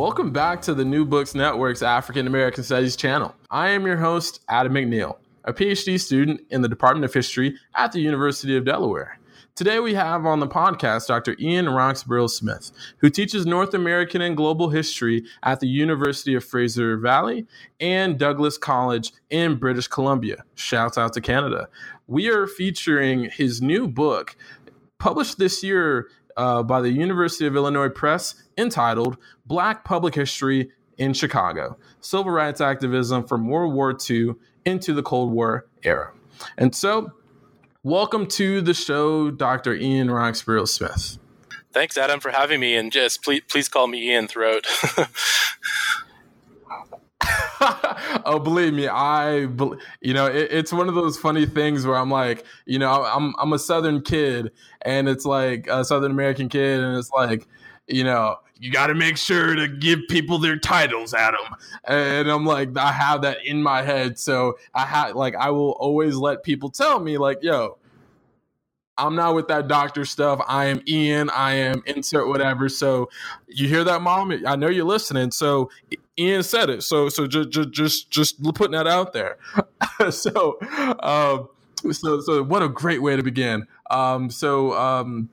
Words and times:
Welcome 0.00 0.32
back 0.32 0.62
to 0.62 0.72
the 0.72 0.82
New 0.82 1.04
Books 1.04 1.34
Network's 1.34 1.82
African 1.82 2.26
American 2.26 2.64
Studies 2.64 2.96
channel. 2.96 3.34
I 3.50 3.68
am 3.68 3.84
your 3.84 3.98
host, 3.98 4.40
Adam 4.48 4.72
McNeil, 4.72 5.18
a 5.44 5.52
PhD 5.52 6.00
student 6.00 6.40
in 6.48 6.62
the 6.62 6.70
Department 6.70 7.04
of 7.04 7.12
History 7.12 7.54
at 7.74 7.92
the 7.92 8.00
University 8.00 8.56
of 8.56 8.64
Delaware. 8.64 9.20
Today 9.56 9.78
we 9.78 9.92
have 9.92 10.24
on 10.24 10.40
the 10.40 10.48
podcast 10.48 11.06
Dr. 11.06 11.36
Ian 11.38 11.66
Rocksborough-Smith, 11.66 12.72
who 12.96 13.10
teaches 13.10 13.44
North 13.44 13.74
American 13.74 14.22
and 14.22 14.38
Global 14.38 14.70
History 14.70 15.22
at 15.42 15.60
the 15.60 15.68
University 15.68 16.34
of 16.34 16.46
Fraser 16.46 16.96
Valley 16.96 17.46
and 17.78 18.18
Douglas 18.18 18.56
College 18.56 19.12
in 19.28 19.56
British 19.56 19.88
Columbia. 19.88 20.44
Shouts 20.54 20.96
out 20.96 21.12
to 21.12 21.20
Canada. 21.20 21.68
We 22.06 22.30
are 22.30 22.46
featuring 22.46 23.24
his 23.24 23.60
new 23.60 23.86
book, 23.86 24.34
published 24.96 25.36
this 25.36 25.62
year 25.62 26.08
uh, 26.40 26.62
by 26.62 26.80
the 26.80 26.90
University 26.90 27.46
of 27.46 27.54
Illinois 27.54 27.90
Press 27.90 28.34
entitled 28.56 29.18
Black 29.44 29.84
Public 29.84 30.14
History 30.14 30.70
in 30.96 31.12
Chicago 31.12 31.76
Civil 32.00 32.32
Rights 32.32 32.62
Activism 32.62 33.26
from 33.26 33.46
World 33.46 33.74
War 33.74 33.94
II 34.08 34.36
into 34.64 34.94
the 34.94 35.02
Cold 35.02 35.32
War 35.32 35.66
Era. 35.82 36.12
And 36.56 36.74
so, 36.74 37.12
welcome 37.82 38.26
to 38.28 38.62
the 38.62 38.72
show, 38.72 39.30
Dr. 39.30 39.74
Ian 39.74 40.08
Rocksborough-Smith. 40.08 41.18
Thanks, 41.74 41.98
Adam, 41.98 42.20
for 42.20 42.30
having 42.30 42.58
me. 42.58 42.74
And 42.74 42.90
just 42.90 43.22
please, 43.22 43.42
please 43.46 43.68
call 43.68 43.86
me 43.86 44.10
Ian 44.10 44.26
throughout. 44.26 44.66
oh, 48.24 48.40
believe 48.42 48.72
me, 48.72 48.88
I, 48.88 49.46
you 50.00 50.14
know, 50.14 50.26
it, 50.26 50.48
it's 50.50 50.72
one 50.72 50.88
of 50.88 50.94
those 50.94 51.18
funny 51.18 51.46
things 51.46 51.86
where 51.86 51.96
I'm 51.96 52.10
like, 52.10 52.44
you 52.66 52.78
know, 52.78 53.04
I'm 53.04 53.34
I'm 53.38 53.52
a 53.52 53.58
Southern 53.58 54.02
kid, 54.02 54.52
and 54.82 55.08
it's 55.08 55.24
like 55.24 55.66
a 55.68 55.84
Southern 55.84 56.10
American 56.10 56.48
kid, 56.48 56.80
and 56.80 56.96
it's 56.96 57.10
like, 57.10 57.46
you 57.86 58.04
know, 58.04 58.36
you 58.58 58.70
got 58.70 58.88
to 58.88 58.94
make 58.94 59.16
sure 59.16 59.54
to 59.54 59.68
give 59.68 60.00
people 60.08 60.38
their 60.38 60.58
titles, 60.58 61.14
Adam. 61.14 61.54
And 61.84 62.30
I'm 62.30 62.44
like, 62.46 62.76
I 62.76 62.92
have 62.92 63.22
that 63.22 63.44
in 63.44 63.62
my 63.62 63.82
head, 63.82 64.18
so 64.18 64.58
I 64.74 64.86
have 64.86 65.14
like 65.14 65.34
I 65.34 65.50
will 65.50 65.72
always 65.72 66.16
let 66.16 66.42
people 66.42 66.70
tell 66.70 67.00
me 67.00 67.18
like, 67.18 67.38
yo, 67.42 67.78
I'm 69.00 69.14
not 69.16 69.34
with 69.34 69.48
that 69.48 69.66
doctor 69.66 70.04
stuff. 70.04 70.42
I 70.46 70.66
am 70.66 70.82
Ian. 70.86 71.30
I 71.30 71.54
am 71.54 71.82
insert 71.86 72.28
whatever. 72.28 72.68
So 72.68 73.08
you 73.48 73.66
hear 73.66 73.82
that, 73.84 74.02
mom? 74.02 74.30
I 74.46 74.56
know 74.56 74.68
you're 74.68 74.84
listening. 74.84 75.30
So 75.30 75.70
Ian 76.20 76.42
said 76.42 76.70
it. 76.70 76.82
So 76.82 77.08
so 77.08 77.26
just 77.26 77.50
just 77.50 77.70
just 77.70 78.10
just 78.10 78.42
putting 78.54 78.72
that 78.72 78.86
out 78.86 79.12
there. 79.12 79.38
so 80.10 80.58
um, 81.02 81.48
so 81.92 82.20
so 82.20 82.42
what 82.42 82.62
a 82.62 82.68
great 82.68 83.02
way 83.02 83.16
to 83.16 83.22
begin. 83.22 83.66
Um, 83.90 84.30
so 84.30 84.72
um, 84.74 85.30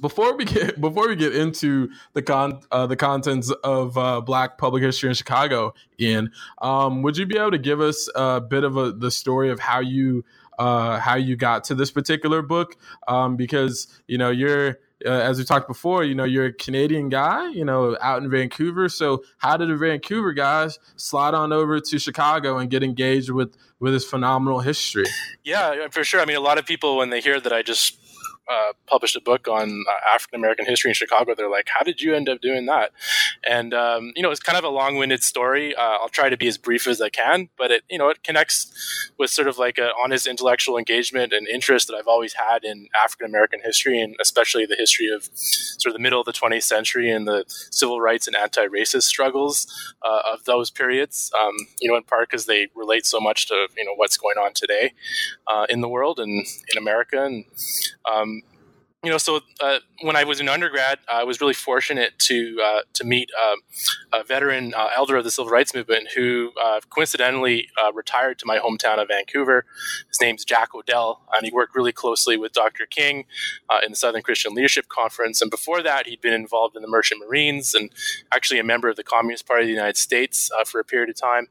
before 0.00 0.34
we 0.36 0.44
get 0.44 0.80
before 0.80 1.08
we 1.08 1.16
get 1.16 1.34
into 1.34 1.90
the 2.14 2.22
con 2.22 2.60
uh, 2.70 2.86
the 2.86 2.96
contents 2.96 3.50
of 3.62 3.96
uh, 3.98 4.20
Black 4.20 4.58
public 4.58 4.82
history 4.82 5.08
in 5.08 5.14
Chicago, 5.14 5.74
Ian, 6.00 6.32
um, 6.62 7.02
would 7.02 7.16
you 7.16 7.26
be 7.26 7.36
able 7.36 7.50
to 7.52 7.58
give 7.58 7.80
us 7.80 8.08
a 8.14 8.40
bit 8.40 8.64
of 8.64 8.76
a, 8.76 8.92
the 8.92 9.10
story 9.10 9.50
of 9.50 9.60
how 9.60 9.80
you 9.80 10.24
uh, 10.58 10.98
how 11.00 11.16
you 11.16 11.36
got 11.36 11.64
to 11.64 11.74
this 11.74 11.90
particular 11.90 12.42
book? 12.42 12.76
Um, 13.08 13.36
because 13.36 13.88
you 14.08 14.18
know 14.18 14.30
you're 14.30 14.78
uh, 15.04 15.10
as 15.10 15.38
we 15.38 15.44
talked 15.44 15.68
before, 15.68 16.04
you 16.04 16.14
know, 16.14 16.24
you're 16.24 16.46
a 16.46 16.52
Canadian 16.52 17.08
guy, 17.08 17.50
you 17.50 17.64
know, 17.64 17.96
out 18.00 18.22
in 18.22 18.30
Vancouver. 18.30 18.88
So 18.88 19.22
how 19.38 19.56
did 19.56 19.68
the 19.68 19.76
Vancouver 19.76 20.32
guys 20.32 20.78
slide 20.96 21.34
on 21.34 21.52
over 21.52 21.80
to 21.80 21.98
Chicago 21.98 22.58
and 22.58 22.70
get 22.70 22.82
engaged 22.82 23.30
with 23.30 23.56
with 23.80 23.92
this 23.92 24.04
phenomenal 24.04 24.60
history? 24.60 25.04
Yeah, 25.42 25.88
for 25.90 26.04
sure. 26.04 26.20
I 26.20 26.24
mean, 26.24 26.36
a 26.36 26.40
lot 26.40 26.58
of 26.58 26.66
people 26.66 26.96
when 26.96 27.10
they 27.10 27.20
hear 27.20 27.40
that 27.40 27.52
I 27.52 27.62
just 27.62 27.98
uh, 28.50 28.72
published 28.86 29.16
a 29.16 29.20
book 29.20 29.48
on 29.48 29.84
uh, 29.88 30.14
African 30.14 30.40
American 30.40 30.66
history 30.66 30.90
in 30.90 30.94
Chicago. 30.94 31.34
They're 31.34 31.50
like, 31.50 31.68
"How 31.68 31.82
did 31.82 32.00
you 32.00 32.14
end 32.14 32.28
up 32.28 32.40
doing 32.40 32.66
that?" 32.66 32.92
And 33.48 33.72
um, 33.72 34.12
you 34.16 34.22
know, 34.22 34.30
it's 34.30 34.40
kind 34.40 34.58
of 34.58 34.64
a 34.64 34.68
long-winded 34.68 35.22
story. 35.22 35.74
Uh, 35.74 35.80
I'll 36.00 36.08
try 36.08 36.28
to 36.28 36.36
be 36.36 36.48
as 36.48 36.58
brief 36.58 36.86
as 36.86 37.00
I 37.00 37.08
can, 37.08 37.48
but 37.56 37.70
it 37.70 37.84
you 37.88 37.98
know 37.98 38.08
it 38.08 38.22
connects 38.22 39.12
with 39.18 39.30
sort 39.30 39.48
of 39.48 39.58
like 39.58 39.78
an 39.78 39.90
honest 40.02 40.26
intellectual 40.26 40.76
engagement 40.76 41.32
and 41.32 41.48
interest 41.48 41.88
that 41.88 41.94
I've 41.94 42.06
always 42.06 42.34
had 42.34 42.64
in 42.64 42.88
African 43.02 43.26
American 43.26 43.60
history, 43.62 44.00
and 44.00 44.14
especially 44.20 44.66
the 44.66 44.76
history 44.76 45.08
of 45.08 45.28
sort 45.34 45.86
of 45.90 45.94
the 45.94 46.02
middle 46.02 46.20
of 46.20 46.26
the 46.26 46.32
20th 46.32 46.64
century 46.64 47.10
and 47.10 47.26
the 47.26 47.44
civil 47.70 48.00
rights 48.00 48.26
and 48.26 48.36
anti-racist 48.36 49.04
struggles 49.04 49.66
uh, 50.02 50.20
of 50.32 50.44
those 50.44 50.70
periods. 50.70 51.30
Um, 51.38 51.54
you 51.80 51.90
know, 51.90 51.96
in 51.96 52.02
part 52.02 52.28
because 52.28 52.46
they 52.46 52.68
relate 52.74 53.06
so 53.06 53.20
much 53.20 53.46
to 53.48 53.68
you 53.76 53.84
know 53.84 53.94
what's 53.96 54.16
going 54.16 54.36
on 54.36 54.52
today 54.54 54.92
uh, 55.46 55.66
in 55.68 55.80
the 55.80 55.88
world 55.88 56.20
and 56.20 56.46
in 56.70 56.78
America, 56.78 57.24
and 57.24 57.44
um, 58.10 58.33
you 59.04 59.10
know, 59.10 59.18
so 59.18 59.40
uh, 59.60 59.80
when 60.02 60.16
I 60.16 60.24
was 60.24 60.40
in 60.40 60.48
undergrad, 60.48 60.98
I 61.08 61.24
was 61.24 61.40
really 61.40 61.54
fortunate 61.54 62.18
to 62.20 62.58
uh, 62.64 62.80
to 62.94 63.04
meet 63.04 63.30
um, 63.40 63.58
a 64.12 64.24
veteran 64.24 64.72
uh, 64.74 64.88
elder 64.96 65.16
of 65.16 65.24
the 65.24 65.30
civil 65.30 65.50
rights 65.50 65.74
movement 65.74 66.08
who 66.16 66.52
uh, 66.62 66.80
coincidentally 66.88 67.68
uh, 67.82 67.92
retired 67.92 68.38
to 68.38 68.46
my 68.46 68.58
hometown 68.58 68.98
of 68.98 69.08
Vancouver. 69.08 69.66
His 70.08 70.20
name's 70.20 70.44
Jack 70.44 70.74
O'Dell, 70.74 71.20
and 71.34 71.44
he 71.44 71.52
worked 71.52 71.74
really 71.76 71.92
closely 71.92 72.36
with 72.38 72.52
Dr. 72.52 72.86
King 72.86 73.26
uh, 73.68 73.80
in 73.84 73.92
the 73.92 73.96
Southern 73.96 74.22
Christian 74.22 74.54
Leadership 74.54 74.88
Conference. 74.88 75.42
And 75.42 75.50
before 75.50 75.82
that, 75.82 76.06
he'd 76.06 76.22
been 76.22 76.32
involved 76.32 76.74
in 76.74 76.82
the 76.82 76.88
Merchant 76.88 77.20
Marines 77.26 77.74
and 77.74 77.90
actually 78.32 78.58
a 78.58 78.64
member 78.64 78.88
of 78.88 78.96
the 78.96 79.04
Communist 79.04 79.46
Party 79.46 79.64
of 79.64 79.68
the 79.68 79.74
United 79.74 79.98
States 79.98 80.50
for 80.66 80.80
a 80.80 80.84
period 80.84 81.10
of 81.10 81.16
time. 81.16 81.48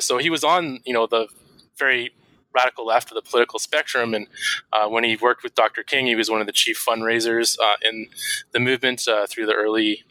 so 0.00 0.18
he 0.18 0.28
was 0.28 0.44
on, 0.44 0.80
you 0.84 0.92
know, 0.92 1.06
the 1.06 1.28
very 1.76 2.12
radical 2.54 2.86
left 2.86 3.10
of 3.10 3.14
the 3.14 3.28
political 3.28 3.58
spectrum. 3.58 4.14
And 4.14 4.26
uh, 4.72 4.88
when 4.88 5.04
he 5.04 5.16
worked 5.16 5.42
with 5.42 5.54
Dr. 5.54 5.82
King, 5.82 6.06
he 6.06 6.14
was 6.14 6.30
one 6.30 6.40
of 6.40 6.46
the 6.46 6.52
chief 6.52 6.82
fundraisers 6.84 7.58
uh, 7.58 7.76
in 7.82 8.08
the 8.52 8.60
movement 8.60 9.06
uh, 9.08 9.26
through 9.26 9.46
the 9.46 9.54
early 9.54 10.04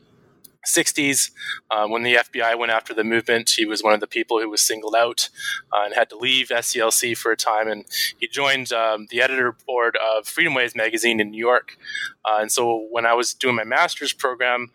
60s. 0.65 1.31
Uh, 1.71 1.87
when 1.87 2.03
the 2.03 2.15
FBI 2.15 2.57
went 2.57 2.71
after 2.71 2.93
the 2.93 3.03
movement, 3.03 3.51
he 3.57 3.65
was 3.65 3.83
one 3.83 3.93
of 3.93 3.99
the 3.99 4.07
people 4.07 4.39
who 4.39 4.49
was 4.49 4.61
singled 4.61 4.95
out 4.95 5.29
uh, 5.71 5.83
and 5.85 5.93
had 5.93 6.09
to 6.09 6.17
leave 6.17 6.49
SCLC 6.49 7.17
for 7.17 7.31
a 7.31 7.37
time. 7.37 7.67
And 7.67 7.85
he 8.17 8.27
joined 8.27 8.71
um, 8.71 9.07
the 9.09 9.21
editor 9.21 9.55
board 9.65 9.97
of 9.97 10.25
Freedomways 10.25 10.75
magazine 10.75 11.19
in 11.19 11.31
New 11.31 11.37
York. 11.37 11.77
Uh, 12.25 12.37
and 12.41 12.51
so 12.51 12.87
when 12.91 13.05
I 13.05 13.13
was 13.13 13.33
doing 13.33 13.55
my 13.55 13.63
master's 13.63 14.13
program, 14.13 14.71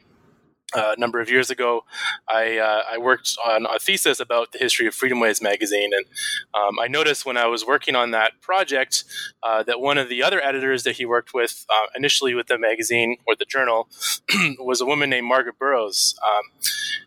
a 0.74 0.94
number 0.98 1.20
of 1.20 1.30
years 1.30 1.50
ago, 1.50 1.84
I, 2.28 2.58
uh, 2.58 2.82
I 2.92 2.98
worked 2.98 3.36
on 3.46 3.66
a 3.66 3.78
thesis 3.78 4.20
about 4.20 4.52
the 4.52 4.58
history 4.58 4.86
of 4.86 4.94
Freedomways 4.94 5.42
magazine, 5.42 5.90
and 5.92 6.04
um, 6.54 6.78
I 6.78 6.88
noticed 6.88 7.24
when 7.24 7.36
I 7.36 7.46
was 7.46 7.66
working 7.66 7.94
on 7.94 8.10
that 8.10 8.40
project 8.40 9.04
uh, 9.42 9.62
that 9.62 9.80
one 9.80 9.98
of 9.98 10.08
the 10.08 10.22
other 10.22 10.42
editors 10.42 10.84
that 10.84 10.96
he 10.96 11.06
worked 11.06 11.32
with 11.32 11.64
uh, 11.70 11.86
initially 11.96 12.34
with 12.34 12.48
the 12.48 12.58
magazine 12.58 13.16
or 13.26 13.34
the 13.34 13.46
journal 13.46 13.88
was 14.58 14.80
a 14.80 14.86
woman 14.86 15.10
named 15.10 15.26
Margaret 15.26 15.58
Burroughs, 15.58 16.14
um, 16.26 16.42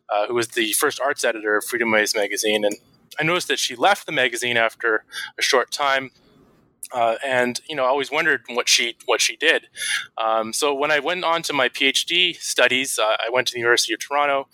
uh, 0.09 0.27
who 0.27 0.33
was 0.33 0.49
the 0.49 0.73
first 0.73 0.99
arts 0.99 1.23
editor 1.23 1.57
of 1.57 1.63
Freedomways 1.63 2.15
magazine, 2.15 2.65
and 2.65 2.75
I 3.19 3.23
noticed 3.23 3.49
that 3.49 3.59
she 3.59 3.75
left 3.75 4.05
the 4.05 4.11
magazine 4.11 4.57
after 4.57 5.03
a 5.37 5.41
short 5.41 5.71
time 5.71 6.11
uh, 6.91 7.15
and 7.25 7.61
you 7.67 7.75
know, 7.75 7.83
I 7.83 7.87
always 7.87 8.11
wondered 8.11 8.41
what 8.49 8.67
she 8.67 8.95
what 9.05 9.21
she 9.21 9.35
did. 9.35 9.67
Um, 10.17 10.53
so 10.53 10.73
when 10.73 10.91
I 10.91 10.99
went 10.99 11.23
on 11.23 11.41
to 11.43 11.53
my 11.53 11.69
PhD 11.69 12.35
studies, 12.35 12.99
uh, 12.99 13.03
I 13.03 13.29
went 13.31 13.47
to 13.47 13.53
the 13.53 13.59
University 13.59 13.93
of 13.93 13.99
Toronto, 13.99 14.47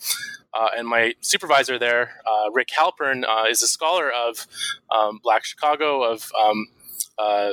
uh, 0.54 0.69
and 0.78 0.88
my 0.88 1.13
supervisor 1.22 1.80
there, 1.80 2.22
uh, 2.25 2.52
Rick 2.52 2.69
Halpern, 2.78 3.24
uh, 3.28 3.46
is 3.50 3.62
a 3.62 3.68
scholar 3.68 4.12
of 4.12 4.48
um, 4.96 5.19
Black 5.24 5.46
Chicago, 5.46 6.04
of 6.04 6.31
um, 6.40 6.68
uh, 7.18 7.52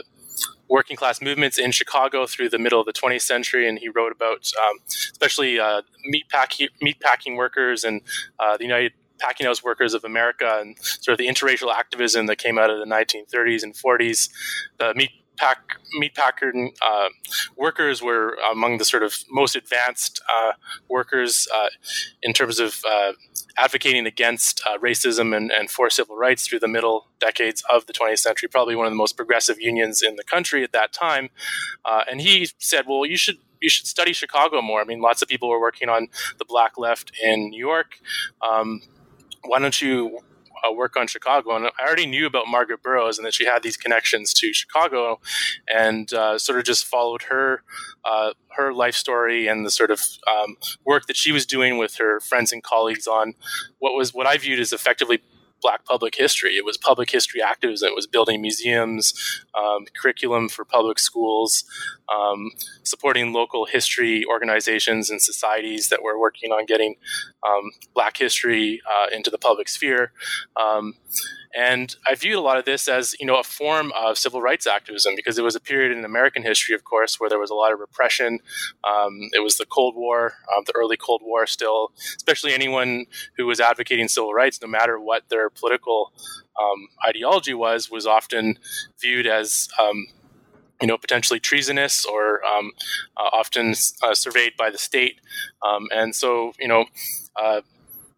working 0.68 0.96
class 0.96 1.20
movements 1.22 1.58
in 1.58 1.70
Chicago 1.70 2.26
through 2.26 2.48
the 2.48 2.58
middle 2.58 2.80
of 2.80 2.86
the 2.86 2.92
20th 2.92 3.22
century, 3.22 3.68
and 3.68 3.78
he 3.78 3.88
wrote 3.88 4.12
about 4.12 4.50
um, 4.68 4.78
especially 4.86 5.58
meat, 6.06 6.24
pack- 6.30 6.58
meat 6.82 7.00
packing 7.00 7.36
workers 7.36 7.84
and 7.84 8.00
the 8.58 8.64
United 8.64 8.92
packing 9.18 9.46
house 9.46 9.62
workers 9.62 9.94
of 9.94 10.04
America 10.04 10.58
and 10.60 10.76
sort 10.78 11.12
of 11.12 11.18
the 11.18 11.28
interracial 11.28 11.72
activism 11.72 12.26
that 12.26 12.36
came 12.36 12.58
out 12.58 12.70
of 12.70 12.78
the 12.78 12.86
1930s 12.86 13.62
and 13.62 13.74
40s. 13.74 14.28
The 14.78 14.94
meat 14.94 15.10
pack 15.36 15.58
meat 15.98 16.14
packer 16.14 16.52
uh, 16.82 17.08
workers 17.56 18.02
were 18.02 18.36
among 18.50 18.78
the 18.78 18.84
sort 18.84 19.02
of 19.02 19.16
most 19.30 19.56
advanced 19.56 20.22
uh, 20.32 20.52
workers 20.88 21.48
uh, 21.54 21.68
in 22.22 22.32
terms 22.32 22.58
of 22.58 22.80
uh, 22.88 23.12
advocating 23.58 24.06
against 24.06 24.62
uh, 24.66 24.78
racism 24.78 25.36
and, 25.36 25.50
and, 25.50 25.70
for 25.70 25.90
civil 25.90 26.16
rights 26.16 26.46
through 26.46 26.58
the 26.58 26.68
middle 26.68 27.08
decades 27.20 27.62
of 27.70 27.86
the 27.86 27.92
20th 27.92 28.20
century. 28.20 28.48
Probably 28.48 28.76
one 28.76 28.86
of 28.86 28.92
the 28.92 28.96
most 28.96 29.16
progressive 29.16 29.60
unions 29.60 30.02
in 30.02 30.16
the 30.16 30.24
country 30.24 30.62
at 30.62 30.72
that 30.72 30.92
time. 30.92 31.30
Uh, 31.84 32.02
and 32.10 32.20
he 32.20 32.48
said, 32.58 32.84
"Well, 32.86 33.04
you 33.06 33.16
should 33.16 33.38
you 33.60 33.70
should 33.70 33.86
study 33.86 34.12
Chicago 34.12 34.60
more. 34.60 34.80
I 34.80 34.84
mean, 34.84 35.00
lots 35.00 35.22
of 35.22 35.28
people 35.28 35.48
were 35.48 35.60
working 35.60 35.88
on 35.88 36.08
the 36.38 36.44
Black 36.44 36.76
Left 36.76 37.12
in 37.22 37.48
New 37.50 37.58
York. 37.58 37.98
Um, 38.42 38.82
why 39.46 39.58
don't 39.58 39.80
you 39.80 40.20
uh, 40.64 40.72
work 40.72 40.96
on 40.96 41.06
Chicago. 41.06 41.56
And 41.56 41.66
I 41.66 41.86
already 41.86 42.06
knew 42.06 42.26
about 42.26 42.46
Margaret 42.46 42.82
Burroughs 42.82 43.18
and 43.18 43.26
that 43.26 43.34
she 43.34 43.44
had 43.44 43.62
these 43.62 43.76
connections 43.76 44.32
to 44.34 44.52
Chicago, 44.52 45.20
and 45.72 46.12
uh, 46.12 46.38
sort 46.38 46.58
of 46.58 46.64
just 46.64 46.86
followed 46.86 47.22
her 47.22 47.62
uh, 48.04 48.32
her 48.56 48.72
life 48.72 48.94
story 48.94 49.46
and 49.46 49.64
the 49.64 49.70
sort 49.70 49.90
of 49.90 50.00
um, 50.30 50.56
work 50.84 51.06
that 51.06 51.16
she 51.16 51.32
was 51.32 51.46
doing 51.46 51.78
with 51.78 51.96
her 51.96 52.20
friends 52.20 52.52
and 52.52 52.62
colleagues 52.62 53.06
on 53.06 53.34
what 53.78 53.94
was 53.94 54.14
what 54.14 54.26
I 54.26 54.38
viewed 54.38 54.60
as 54.60 54.72
effectively 54.72 55.22
Black 55.60 55.84
public 55.84 56.14
history. 56.14 56.56
It 56.56 56.64
was 56.64 56.76
public 56.76 57.10
history 57.10 57.40
activism. 57.40 57.88
It 57.88 57.94
was 57.94 58.06
building 58.06 58.42
museums, 58.42 59.14
um, 59.58 59.86
curriculum 60.00 60.48
for 60.48 60.64
public 60.64 60.98
schools, 60.98 61.64
um, 62.14 62.50
supporting 62.82 63.32
local 63.32 63.66
history 63.66 64.24
organizations 64.26 65.10
and 65.10 65.20
societies 65.22 65.88
that 65.88 66.02
were 66.02 66.18
working 66.18 66.52
on 66.52 66.66
getting 66.66 66.96
um, 67.46 67.70
Black 67.94 68.16
history 68.16 68.80
uh, 68.90 69.06
into 69.14 69.30
the 69.30 69.38
public 69.38 69.68
sphere. 69.68 70.12
Um, 70.60 70.94
and 71.56 71.94
I 72.04 72.16
viewed 72.16 72.34
a 72.34 72.40
lot 72.40 72.58
of 72.58 72.64
this 72.64 72.88
as, 72.88 73.14
you 73.20 73.26
know, 73.26 73.38
a 73.38 73.44
form 73.44 73.92
of 73.94 74.18
civil 74.18 74.42
rights 74.42 74.66
activism 74.66 75.14
because 75.14 75.38
it 75.38 75.44
was 75.44 75.54
a 75.54 75.60
period 75.60 75.96
in 75.96 76.04
American 76.04 76.42
history, 76.42 76.74
of 76.74 76.82
course, 76.82 77.20
where 77.20 77.30
there 77.30 77.38
was 77.38 77.50
a 77.50 77.54
lot 77.54 77.72
of 77.72 77.78
repression. 77.78 78.40
Um, 78.82 79.30
it 79.32 79.40
was 79.40 79.56
the 79.56 79.66
Cold 79.66 79.94
War, 79.94 80.34
um, 80.56 80.64
the 80.66 80.74
early 80.74 80.96
Cold 80.96 81.22
War 81.24 81.46
still, 81.46 81.92
especially 82.16 82.52
anyone 82.52 83.06
who 83.36 83.46
was 83.46 83.60
advocating 83.60 84.08
civil 84.08 84.34
rights, 84.34 84.60
no 84.60 84.66
matter 84.66 84.98
what 84.98 85.28
their 85.28 85.48
political 85.48 86.12
um, 86.60 86.88
ideology 87.06 87.54
was, 87.54 87.90
was 87.90 88.06
often 88.06 88.58
viewed 89.00 89.26
as 89.26 89.68
um, 89.80 90.06
you 90.80 90.88
know, 90.88 90.98
potentially 90.98 91.40
treasonous 91.40 92.04
or 92.04 92.44
um, 92.44 92.72
uh, 93.16 93.30
often 93.32 93.74
uh, 94.02 94.14
surveyed 94.14 94.56
by 94.56 94.70
the 94.70 94.78
state. 94.78 95.20
Um, 95.66 95.88
and 95.94 96.14
so, 96.14 96.52
you 96.58 96.68
know, 96.68 96.84
uh, 97.36 97.60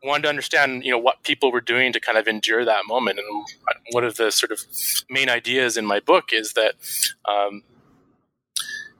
wanted 0.02 0.24
to 0.24 0.28
understand, 0.28 0.84
you 0.84 0.90
know, 0.90 0.98
what 0.98 1.22
people 1.22 1.52
were 1.52 1.60
doing 1.60 1.92
to 1.92 2.00
kind 2.00 2.18
of 2.18 2.26
endure 2.26 2.64
that 2.64 2.86
moment. 2.86 3.18
And 3.18 3.46
one 3.92 4.04
of 4.04 4.16
the 4.16 4.30
sort 4.30 4.52
of 4.52 4.60
main 5.10 5.28
ideas 5.28 5.76
in 5.76 5.84
my 5.84 6.00
book 6.00 6.32
is 6.32 6.54
that 6.54 6.74
um, 7.28 7.62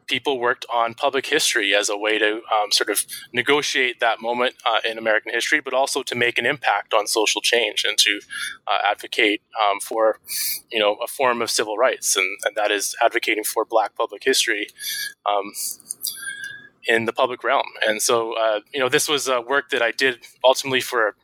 people 0.07 0.39
worked 0.39 0.65
on 0.73 0.95
public 0.95 1.27
history 1.27 1.75
as 1.75 1.89
a 1.89 1.97
way 1.97 2.19
to 2.19 2.37
um, 2.37 2.71
sort 2.71 2.91
of 2.91 3.05
negotiate 3.33 4.01
that 4.01 4.21
moment 4.21 4.55
uh, 4.65 4.79
in 4.89 4.99
American 4.99 5.33
history, 5.33 5.61
but 5.61 5.75
also 5.75 6.03
to 6.03 6.15
make 6.15 6.39
an 6.39 6.47
impact 6.47 6.95
on 6.95 7.07
social 7.07 7.41
change 7.41 7.85
and 7.85 7.99
to 7.99 8.21
uh, 8.67 8.79
advocate 8.91 9.43
um, 9.63 9.81
for, 9.81 10.19
you 10.71 10.79
know, 10.79 10.97
a 11.03 11.07
form 11.07 11.43
of 11.43 11.51
civil 11.51 11.77
rights, 11.77 12.17
and, 12.17 12.39
and 12.45 12.57
that 12.57 12.71
is 12.71 12.95
advocating 13.03 13.45
for 13.45 13.65
Black 13.65 13.95
public 13.95 14.25
history. 14.25 14.69
Um, 15.27 15.53
in 16.89 17.05
the 17.05 17.13
public 17.13 17.43
realm. 17.43 17.67
And 17.85 18.01
so, 18.01 18.39
uh, 18.39 18.61
you 18.73 18.79
know, 18.79 18.89
this 18.89 19.09
was 19.09 19.29
work 19.29 19.71
that 19.71 19.83
I 19.83 19.91
did 19.91 20.21
ultimately 20.45 20.81
for 20.81 21.17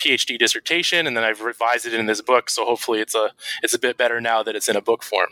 PhD 0.00 0.38
dissertation, 0.38 1.06
and 1.06 1.16
then 1.16 1.24
I've 1.24 1.40
revised 1.40 1.86
it 1.86 1.94
in 1.94 2.06
this 2.06 2.20
book. 2.20 2.50
So 2.50 2.64
hopefully, 2.64 3.00
it's 3.00 3.14
a 3.14 3.30
it's 3.62 3.74
a 3.74 3.78
bit 3.78 3.96
better 3.96 4.20
now 4.20 4.42
that 4.42 4.56
it's 4.56 4.68
in 4.68 4.76
a 4.76 4.80
book 4.80 5.02
form. 5.02 5.28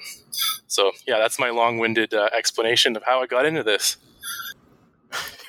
So 0.67 0.93
yeah, 1.07 1.19
that's 1.19 1.39
my 1.39 1.51
long-winded 1.51 2.15
uh, 2.15 2.29
explanation 2.37 2.97
of 2.97 3.03
how 3.05 3.21
I 3.21 3.27
got 3.27 3.47
into 3.47 3.63
this. 3.63 3.97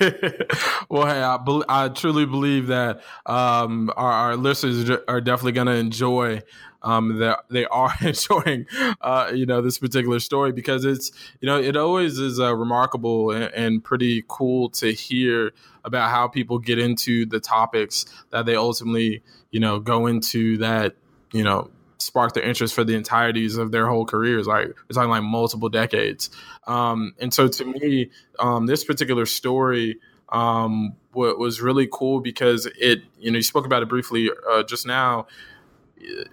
well, 0.88 1.06
hey, 1.06 1.20
I, 1.20 1.36
be- 1.36 1.64
I 1.68 1.88
truly 1.90 2.24
believe 2.24 2.68
that 2.68 3.02
um, 3.26 3.92
our, 3.94 4.10
our, 4.10 4.36
listeners 4.36 4.88
are 5.06 5.20
definitely 5.20 5.52
going 5.52 5.66
to 5.66 5.74
enjoy 5.74 6.40
um, 6.82 7.18
that 7.18 7.44
they 7.50 7.66
are 7.66 7.92
enjoying, 8.00 8.66
uh, 9.00 9.30
you 9.34 9.46
know, 9.46 9.60
this 9.60 9.78
particular 9.78 10.20
story 10.20 10.52
because 10.52 10.84
it's, 10.84 11.12
you 11.40 11.46
know, 11.46 11.60
it 11.60 11.76
always 11.76 12.18
is 12.18 12.40
uh, 12.40 12.54
remarkable 12.54 13.30
and, 13.30 13.52
and, 13.54 13.84
pretty 13.84 14.24
cool 14.28 14.68
to 14.68 14.92
hear 14.92 15.52
about 15.84 16.10
how 16.10 16.28
people 16.28 16.58
get 16.58 16.78
into 16.78 17.26
the 17.26 17.40
topics 17.40 18.04
that 18.30 18.46
they 18.46 18.54
ultimately, 18.54 19.22
you 19.50 19.60
know, 19.60 19.80
go 19.80 20.06
into 20.06 20.58
that, 20.58 20.94
you 21.32 21.42
know, 21.42 21.70
spark 21.98 22.34
their 22.34 22.42
interest 22.42 22.74
for 22.74 22.84
the 22.84 22.94
entirities 22.94 23.58
of 23.58 23.72
their 23.72 23.86
whole 23.86 24.04
careers. 24.04 24.46
Like 24.46 24.68
we're 24.68 24.94
talking 24.94 25.10
like 25.10 25.22
multiple 25.22 25.68
decades. 25.68 26.30
Um, 26.66 27.14
and 27.18 27.32
so 27.32 27.48
to 27.48 27.64
me, 27.64 28.10
um, 28.38 28.66
this 28.66 28.84
particular 28.84 29.26
story 29.26 29.98
um, 30.30 30.94
was 31.12 31.60
really 31.60 31.88
cool 31.90 32.20
because 32.20 32.66
it, 32.78 33.02
you 33.18 33.30
know, 33.30 33.36
you 33.36 33.42
spoke 33.42 33.66
about 33.66 33.82
it 33.82 33.88
briefly 33.88 34.30
uh, 34.50 34.62
just 34.62 34.86
now 34.86 35.26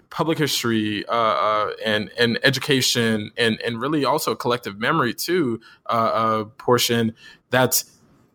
public 0.09 0.37
history 0.37 1.05
uh, 1.07 1.11
uh, 1.11 1.71
and 1.85 2.09
and 2.17 2.39
education 2.43 3.31
and 3.37 3.59
and 3.61 3.79
really 3.79 4.05
also 4.05 4.35
collective 4.35 4.79
memory 4.79 5.13
too 5.13 5.59
uh, 5.87 6.11
uh, 6.13 6.43
portion 6.57 7.13
that's 7.49 7.91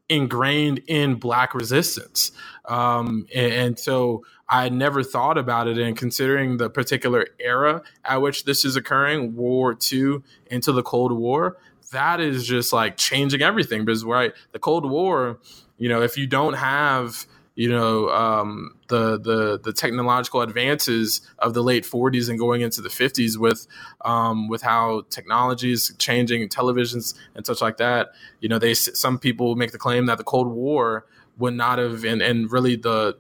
ingrained 0.08 0.80
in 0.86 1.14
Black 1.14 1.54
resistance, 1.54 2.32
um, 2.66 3.26
and, 3.34 3.52
and, 3.52 3.78
so 3.78 4.24
I 4.48 4.68
never 4.68 5.02
thought 5.02 5.38
about 5.38 5.68
it. 5.68 5.78
And 5.78 5.96
considering 5.96 6.58
the 6.58 6.68
particular 6.68 7.28
era 7.40 7.82
at 8.04 8.20
which 8.20 8.44
this 8.44 8.64
is 8.64 8.76
occurring, 8.76 9.34
War 9.34 9.76
II 9.90 10.18
into 10.46 10.72
the 10.72 10.82
Cold 10.82 11.12
War, 11.12 11.56
that 11.92 12.20
is 12.20 12.46
just 12.46 12.72
like 12.72 12.96
changing 12.96 13.40
everything. 13.40 13.84
Because 13.84 14.04
right, 14.04 14.32
the 14.52 14.58
Cold 14.58 14.88
War, 14.88 15.38
you 15.78 15.88
know, 15.88 16.02
if 16.02 16.18
you 16.18 16.26
don't 16.26 16.54
have 16.54 17.26
you 17.54 17.68
know 17.68 18.08
um, 18.10 18.76
the 18.88 19.18
the 19.18 19.60
the 19.62 19.72
technological 19.72 20.40
advances 20.40 21.20
of 21.38 21.54
the 21.54 21.62
late 21.62 21.84
40s 21.84 22.28
and 22.28 22.38
going 22.38 22.62
into 22.62 22.80
the 22.80 22.88
50s 22.88 23.36
with 23.36 23.66
um, 24.04 24.48
with 24.48 24.62
how 24.62 25.02
technology 25.10 25.72
is 25.72 25.94
changing 25.98 26.42
and 26.42 26.50
televisions 26.50 27.14
and 27.34 27.44
such 27.46 27.60
like 27.60 27.76
that 27.76 28.12
you 28.40 28.48
know 28.48 28.58
they 28.58 28.74
some 28.74 29.18
people 29.18 29.54
make 29.56 29.72
the 29.72 29.78
claim 29.78 30.06
that 30.06 30.18
the 30.18 30.24
cold 30.24 30.48
war 30.48 31.06
would 31.38 31.54
not 31.54 31.78
have 31.78 32.04
and, 32.04 32.22
and 32.22 32.50
really 32.50 32.76
the 32.76 33.16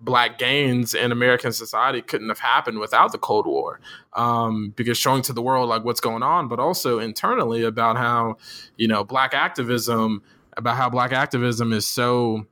black 0.00 0.38
gains 0.38 0.94
in 0.94 1.10
American 1.10 1.52
society 1.52 2.02
couldn't 2.02 2.28
have 2.28 2.38
happened 2.38 2.78
without 2.78 3.12
the 3.12 3.18
Cold 3.18 3.46
War, 3.46 3.80
um, 4.12 4.74
because 4.76 4.98
showing 4.98 5.22
to 5.22 5.32
the 5.32 5.40
world 5.40 5.68
like 5.68 5.84
what's 5.84 6.00
going 6.00 6.22
on, 6.22 6.48
but 6.48 6.60
also 6.60 6.98
internally 6.98 7.62
about 7.62 7.96
how 7.96 8.36
you 8.76 8.88
know 8.88 9.04
black 9.04 9.34
activism, 9.34 10.22
about 10.56 10.76
how 10.76 10.90
black 10.90 11.12
activism 11.12 11.72
is 11.72 11.86
so 11.86 12.46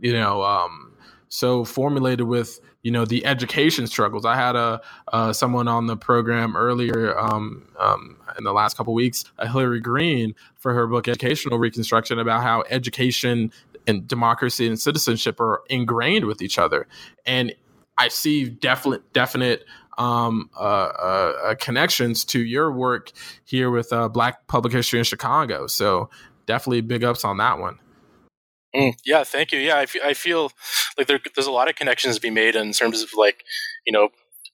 you 0.00 0.12
know, 0.12 0.42
um, 0.42 0.92
so 1.28 1.64
formulated 1.64 2.26
with 2.26 2.60
you 2.82 2.90
know 2.90 3.04
the 3.04 3.26
education 3.26 3.86
struggles. 3.86 4.24
I 4.24 4.36
had 4.36 4.56
a 4.56 4.80
uh, 5.12 5.32
someone 5.32 5.68
on 5.68 5.86
the 5.86 5.96
program 5.96 6.56
earlier 6.56 7.18
um, 7.18 7.66
um, 7.78 8.16
in 8.38 8.44
the 8.44 8.52
last 8.52 8.76
couple 8.76 8.94
weeks, 8.94 9.24
uh, 9.38 9.46
Hilary 9.46 9.80
Green, 9.80 10.34
for 10.54 10.72
her 10.72 10.86
book 10.86 11.08
Educational 11.08 11.58
Reconstruction, 11.58 12.18
about 12.18 12.42
how 12.42 12.62
education 12.70 13.52
and 13.86 14.06
democracy 14.06 14.66
and 14.66 14.78
citizenship 14.80 15.40
are 15.40 15.62
ingrained 15.68 16.26
with 16.26 16.42
each 16.42 16.58
other, 16.58 16.86
and 17.24 17.54
I 17.98 18.08
see 18.08 18.48
definite 18.48 19.12
definite 19.12 19.64
um, 19.98 20.50
uh, 20.56 20.60
uh, 20.60 21.32
uh 21.44 21.54
connections 21.56 22.24
to 22.26 22.38
your 22.38 22.70
work 22.70 23.10
here 23.44 23.70
with 23.70 23.92
uh, 23.92 24.08
Black 24.08 24.46
Public 24.46 24.72
History 24.72 24.98
in 24.98 25.04
Chicago. 25.04 25.66
So 25.66 26.10
definitely 26.46 26.82
big 26.82 27.02
ups 27.02 27.24
on 27.24 27.38
that 27.38 27.58
one. 27.58 27.78
Mm, 28.74 28.94
yeah, 29.04 29.24
thank 29.24 29.52
you. 29.52 29.58
Yeah, 29.58 29.76
I, 29.76 29.82
f- 29.82 29.96
I 30.04 30.14
feel 30.14 30.50
like 30.98 31.06
there, 31.06 31.20
there's 31.34 31.46
a 31.46 31.50
lot 31.52 31.68
of 31.68 31.76
connections 31.76 32.16
to 32.16 32.20
be 32.20 32.30
made 32.30 32.56
in 32.56 32.72
terms 32.72 33.02
of 33.02 33.10
like, 33.16 33.44
you 33.86 33.92
know, 33.92 34.08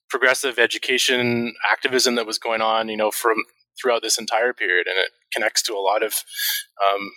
progressive 0.09 0.59
education 0.59 1.53
activism 1.71 2.15
that 2.15 2.25
was 2.27 2.37
going 2.37 2.61
on, 2.61 2.87
you 2.89 2.97
know, 2.97 3.11
from 3.11 3.37
throughout 3.81 4.01
this 4.01 4.17
entire 4.19 4.53
period, 4.53 4.87
and 4.87 4.95
it 4.97 5.09
connects 5.33 5.61
to 5.63 5.73
a 5.73 5.79
lot 5.81 6.03
of, 6.03 6.13
um, 6.93 7.11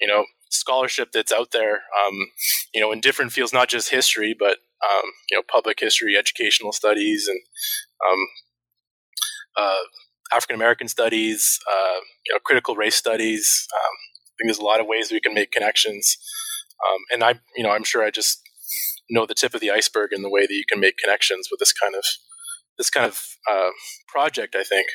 you 0.00 0.08
know, 0.08 0.24
scholarship 0.50 1.10
that's 1.12 1.32
out 1.32 1.52
there, 1.52 1.82
um, 2.06 2.28
you 2.74 2.80
know, 2.80 2.92
in 2.92 3.00
different 3.00 3.32
fields, 3.32 3.52
not 3.52 3.68
just 3.68 3.90
history, 3.90 4.34
but 4.38 4.58
um, 4.84 5.10
you 5.30 5.38
know, 5.38 5.42
public 5.50 5.80
history, 5.80 6.16
educational 6.18 6.72
studies, 6.72 7.28
and 7.28 7.40
um, 8.10 8.18
uh, 9.56 9.76
African 10.34 10.56
American 10.56 10.88
studies, 10.88 11.58
uh, 11.70 12.00
you 12.26 12.34
know, 12.34 12.38
critical 12.44 12.76
race 12.76 12.96
studies. 12.96 13.66
Think 14.38 14.48
there's 14.48 14.58
a 14.58 14.64
lot 14.64 14.80
of 14.80 14.86
ways 14.86 15.10
we 15.10 15.20
can 15.20 15.34
make 15.34 15.50
connections. 15.50 16.16
Um, 16.86 16.98
and 17.10 17.24
I, 17.24 17.40
you 17.56 17.62
know, 17.62 17.70
I'm 17.70 17.84
sure 17.84 18.04
I 18.04 18.10
just 18.10 18.40
know 19.08 19.26
the 19.26 19.34
tip 19.34 19.54
of 19.54 19.60
the 19.60 19.70
iceberg 19.70 20.10
in 20.12 20.22
the 20.22 20.30
way 20.30 20.42
that 20.42 20.52
you 20.52 20.64
can 20.68 20.80
make 20.80 20.98
connections 20.98 21.48
with 21.50 21.60
this 21.60 21.72
kind 21.72 21.94
of 21.94 22.04
this 22.78 22.90
kind 22.90 23.06
of 23.06 23.24
uh, 23.50 23.70
project. 24.08 24.54
I 24.54 24.62
think. 24.62 24.86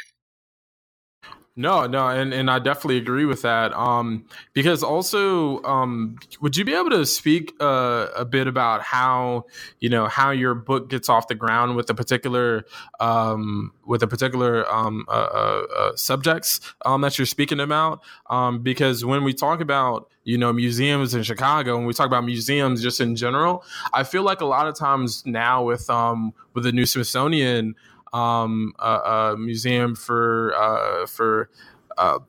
No, 1.58 1.86
no, 1.86 2.08
and, 2.08 2.34
and 2.34 2.50
I 2.50 2.60
definitely 2.60 2.96
agree 2.96 3.26
with 3.26 3.42
that. 3.42 3.74
Um, 3.74 4.24
because 4.54 4.84
also, 4.84 5.62
um, 5.64 6.16
would 6.40 6.56
you 6.56 6.64
be 6.64 6.74
able 6.74 6.92
to 6.92 7.06
speak 7.06 7.54
uh, 7.60 8.08
a 8.16 8.24
bit 8.24 8.48
about 8.48 8.82
how 8.82 9.48
you 9.82 9.90
know 9.90 10.08
how 10.08 10.32
your 10.32 10.56
book 10.56 10.90
gets 10.90 11.10
off 11.10 11.28
the 11.28 11.36
ground 11.36 11.76
with 11.76 11.90
a 11.90 11.94
particular 11.94 12.66
um, 13.02 13.74
with 13.86 14.02
a 14.02 14.08
particular 14.08 14.66
um, 14.72 15.04
uh, 15.10 15.12
uh, 15.12 15.64
uh, 15.78 15.96
subjects 15.98 16.62
um, 16.86 17.02
that 17.02 17.18
you're 17.18 17.26
speaking 17.26 17.60
about? 17.60 18.02
Um, 18.30 18.64
because 18.64 19.04
when 19.04 19.26
we 19.26 19.34
talk 19.34 19.60
about 19.60 20.10
you 20.24 20.38
know 20.38 20.54
museums 20.54 21.14
in 21.14 21.22
Chicago, 21.22 21.76
when 21.76 21.86
we 21.86 21.94
talk 21.94 22.08
about 22.08 22.24
museums 22.24 22.82
just 22.82 23.02
in 23.02 23.18
general, 23.18 23.66
I 23.94 24.04
feel 24.04 24.24
like 24.24 24.40
a 24.40 24.46
lot 24.46 24.68
of 24.68 24.76
times 24.76 25.22
now 25.26 25.66
with 25.66 25.90
um, 25.90 26.34
with 26.54 26.64
the 26.64 26.72
new 26.72 26.86
Smithsonian 26.86 27.76
um, 28.14 28.74
a, 28.80 29.34
a 29.34 29.38
museum 29.38 29.96
for 29.96 30.54
uh, 30.56 31.06
for 31.08 31.50
uh, 31.98 32.20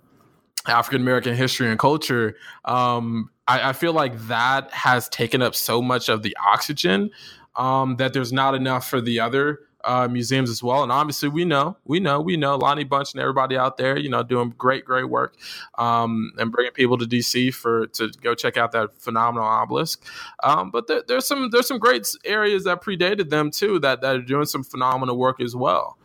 African 0.67 1.01
American 1.01 1.35
history 1.35 1.69
and 1.69 1.79
culture, 1.79 2.37
um, 2.65 3.31
I, 3.49 3.71
I, 3.71 3.73
feel 3.73 3.93
like 3.93 4.17
that 4.29 4.71
has 4.73 5.09
taken 5.09 5.43
up 5.43 5.55
so 5.55 5.83
much 5.83 6.09
of 6.09 6.23
the 6.23 6.37
oxygen 6.45 7.11
um, 7.57 7.97
that 7.97 8.13
there's 8.13 8.33
not 8.33 8.55
enough 8.55 8.89
for 8.89 9.01
the 9.01 9.21
other 9.21 9.61
uh, 9.85 10.09
museums 10.09 10.51
as 10.51 10.63
well. 10.63 10.83
And 10.83 10.93
obviously, 10.93 11.29
we 11.29 11.45
know, 11.45 11.77
we 11.85 12.01
know, 12.01 12.21
we 12.21 12.37
know 12.37 12.57
Lonnie 12.57 12.85
Bunch 12.85 13.13
and 13.13 13.21
everybody 13.21 13.57
out 13.57 13.77
there, 13.77 13.99
you 13.99 14.09
know, 14.09 14.23
doing 14.23 14.55
great, 14.57 14.85
great 14.85 15.09
work 15.09 15.37
um, 15.79 16.33
and 16.39 16.51
bringing 16.53 16.73
people 16.73 16.99
to 16.99 17.05
DC 17.05 17.53
for 17.55 17.87
to 17.89 18.11
go 18.23 18.35
check 18.35 18.57
out 18.57 18.73
that 18.73 19.01
phenomenal 19.01 19.47
obelisk. 19.47 20.05
Um, 20.43 20.71
but 20.71 20.87
there, 20.87 21.03
there's 21.07 21.27
some 21.27 21.51
there's 21.51 21.67
some 21.67 21.79
great 21.79 22.07
areas 22.25 22.65
that 22.65 22.83
predated 22.83 23.31
them 23.31 23.51
too 23.51 23.79
that 23.81 24.01
that 24.01 24.17
are 24.17 24.23
doing 24.23 24.47
some 24.47 24.65
phenomenal 24.65 25.17
work 25.17 25.41
as 25.41 25.55
well. 25.57 25.99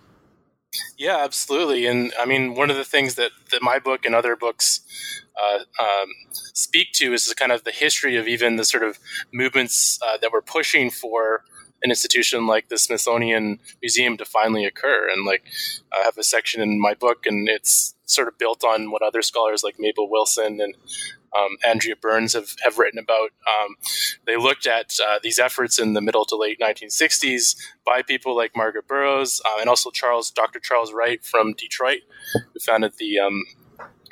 Yeah, 0.98 1.18
absolutely. 1.24 1.86
And 1.86 2.12
I 2.20 2.26
mean, 2.26 2.56
one 2.56 2.70
of 2.70 2.76
the 2.76 2.84
things 2.84 3.16
that, 3.16 3.32
that 3.52 3.62
my 3.62 3.80
book 3.80 4.06
and 4.06 4.14
other 4.14 4.36
books 4.36 4.82
uh, 5.42 5.60
um, 5.80 6.10
speak 6.32 6.92
to 6.94 7.14
is 7.14 7.34
kind 7.34 7.52
of 7.52 7.64
the 7.64 7.72
history 7.72 8.16
of 8.18 8.28
even 8.28 8.56
the 8.56 8.66
sort 8.66 8.84
of 8.84 9.00
movements 9.32 10.00
uh, 10.06 10.18
that 10.18 10.32
were 10.32 10.42
pushing 10.42 10.90
for 10.90 11.44
an 11.88 11.92
institution 11.92 12.48
like 12.48 12.68
the 12.68 12.78
Smithsonian 12.78 13.60
Museum 13.82 14.18
to 14.18 14.26
finally 14.26 14.66
occur. 14.66 15.10
And 15.10 15.26
like, 15.26 15.44
I 15.94 16.04
have 16.04 16.18
a 16.18 16.24
section 16.24 16.62
in 16.62 16.82
my 16.82 16.94
book, 16.94 17.26
and 17.26 17.48
it's 17.48 17.96
sort 18.06 18.28
of 18.28 18.38
built 18.38 18.64
on 18.64 18.92
what 18.92 19.02
other 19.02 19.22
scholars 19.22 19.64
like 19.64 19.76
Mabel 19.80 20.10
Wilson 20.10 20.60
and 20.62 20.76
um, 21.36 21.58
Andrea 21.66 21.96
Burns 21.96 22.34
have, 22.34 22.50
have 22.64 22.78
written 22.78 23.00
about. 23.00 23.32
Um, 23.48 23.76
they 24.26 24.38
looked 24.38 24.66
at 24.68 24.94
uh, 25.06 25.20
these 25.24 25.40
efforts 25.40 25.80
in 25.80 25.94
the 25.94 26.02
middle 26.02 26.26
to 26.26 26.36
late 26.36 26.60
1960s 26.60 27.56
by 27.86 28.02
people 28.02 28.36
like 28.36 28.56
Margaret 28.56 28.88
Burroughs 28.88 29.42
uh, 29.46 29.60
and 29.60 29.70
also 29.70 29.92
Charles, 29.92 30.32
Dr. 30.32 30.60
Charles 30.60 30.94
Wright 30.94 31.24
from 31.24 31.54
Detroit, 31.54 32.02
who 32.34 32.60
founded 32.60 32.94
the 32.98 33.20
um, 33.20 33.44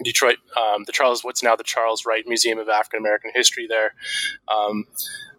Detroit, 0.03 0.37
um, 0.57 0.83
the 0.85 0.91
Charles, 0.91 1.23
what's 1.23 1.43
now 1.43 1.55
the 1.55 1.63
Charles 1.63 2.05
Wright 2.05 2.25
Museum 2.27 2.59
of 2.59 2.69
African 2.69 2.99
American 2.99 3.31
History 3.33 3.67
there. 3.67 3.93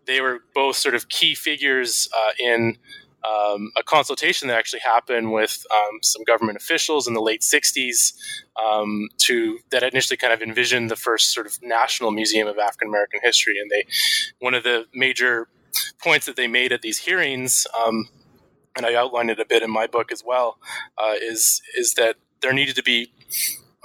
They 0.07 0.21
were 0.21 0.41
both 0.55 0.77
sort 0.77 0.95
of 0.95 1.09
key 1.09 1.35
figures 1.35 2.09
uh, 2.17 2.33
in 2.39 2.79
um, 3.27 3.73
a 3.77 3.83
consultation 3.83 4.49
that 4.49 4.57
actually 4.57 4.81
happened 4.81 5.33
with 5.33 5.65
um, 5.75 5.99
some 6.03 6.23
government 6.25 6.57
officials 6.57 7.09
in 7.09 7.15
the 7.15 7.21
late 7.21 7.41
60s 7.41 8.15
um, 8.63 9.09
to 9.19 9.59
that 9.71 9.83
initially 9.83 10.17
kind 10.17 10.33
of 10.33 10.43
envisioned 10.43 10.91
the 10.91 10.97
first 10.97 11.33
sort 11.33 11.47
of 11.47 11.59
national 11.63 12.11
museum 12.11 12.47
of 12.47 12.59
African 12.59 12.89
American 12.89 13.21
history. 13.23 13.59
And 13.61 13.71
they, 13.71 13.85
one 14.39 14.55
of 14.55 14.63
the 14.63 14.87
major 14.95 15.49
points 16.03 16.27
that 16.27 16.37
they 16.37 16.47
made 16.47 16.73
at 16.73 16.83
these 16.83 16.99
hearings, 16.99 17.67
um, 17.85 18.09
and 18.77 18.87
I 18.87 18.95
outlined 18.95 19.31
it 19.31 19.41
a 19.41 19.47
bit 19.47 19.63
in 19.63 19.71
my 19.71 19.87
book 19.87 20.13
as 20.13 20.23
well, 20.25 20.59
uh, 20.99 21.15
is 21.21 21.63
is 21.77 21.95
that 21.95 22.17
there 22.43 22.53
needed 22.53 22.77
to 22.77 22.83
be 22.83 23.13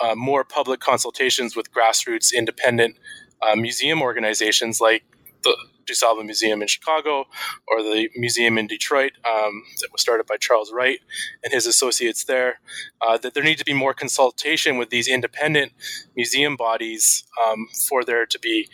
uh, 0.01 0.15
more 0.15 0.43
public 0.43 0.79
consultations 0.79 1.55
with 1.55 1.71
grassroots 1.71 2.33
independent 2.33 2.97
uh, 3.41 3.55
museum 3.55 4.01
organizations 4.01 4.79
like 4.79 5.03
the 5.43 5.55
DuSable 5.91 6.25
Museum 6.25 6.61
in 6.61 6.67
Chicago 6.67 7.25
or 7.67 7.83
the 7.83 8.09
museum 8.15 8.57
in 8.57 8.67
Detroit 8.67 9.13
um, 9.25 9.63
that 9.81 9.89
was 9.91 10.01
started 10.01 10.25
by 10.25 10.37
Charles 10.37 10.71
Wright 10.71 10.99
and 11.43 11.53
his 11.53 11.65
associates 11.65 12.23
there, 12.25 12.59
uh, 13.01 13.17
that 13.17 13.33
there 13.33 13.43
needs 13.43 13.59
to 13.59 13.65
be 13.65 13.73
more 13.73 13.93
consultation 13.93 14.77
with 14.77 14.89
these 14.89 15.07
independent 15.07 15.71
museum 16.15 16.55
bodies 16.55 17.23
um, 17.45 17.67
for 17.89 18.03
there 18.03 18.25
to 18.25 18.39
be, 18.39 18.69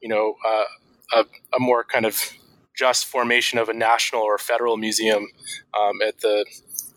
you 0.00 0.08
know, 0.08 0.36
uh, 0.46 0.64
a, 1.14 1.24
a, 1.54 1.60
more 1.60 1.84
kind 1.84 2.06
of 2.06 2.32
just 2.74 3.06
formation 3.06 3.58
of 3.58 3.68
a 3.68 3.74
national 3.74 4.22
or 4.22 4.38
federal 4.38 4.76
museum 4.76 5.28
um, 5.78 6.00
at 6.00 6.20
the 6.20 6.46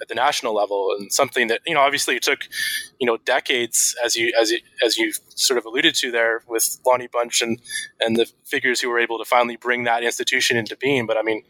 at 0.02 0.08
the 0.08 0.16
national 0.16 0.54
level, 0.54 0.96
and 0.98 1.12
something 1.12 1.48
that 1.48 1.62
you 1.66 1.74
know 1.74 1.82
obviously 1.82 2.16
it 2.16 2.24
took 2.24 2.42
you 3.00 3.08
know 3.08 3.18
decades, 3.18 3.96
as 4.04 4.16
you 4.16 4.34
as 4.40 4.52
you, 4.52 4.60
as 4.84 4.98
you 4.98 5.12
sort 5.30 5.58
of 5.58 5.66
alluded 5.66 5.96
to 5.96 6.12
there 6.12 6.44
with 6.48 6.80
Lonnie 6.86 7.08
Bunch 7.12 7.42
and 7.42 7.60
and 8.00 8.16
the 8.16 8.30
figures 8.46 8.82
who 8.82 8.90
were 8.90 9.00
able 9.00 9.18
to 9.18 9.26
finally 9.26 9.56
bring 9.56 9.84
that 9.84 10.04
institution 10.04 10.58
into 10.58 10.76
being. 10.76 11.06
But 11.06 11.18
I 11.18 11.22
mean, 11.22 11.44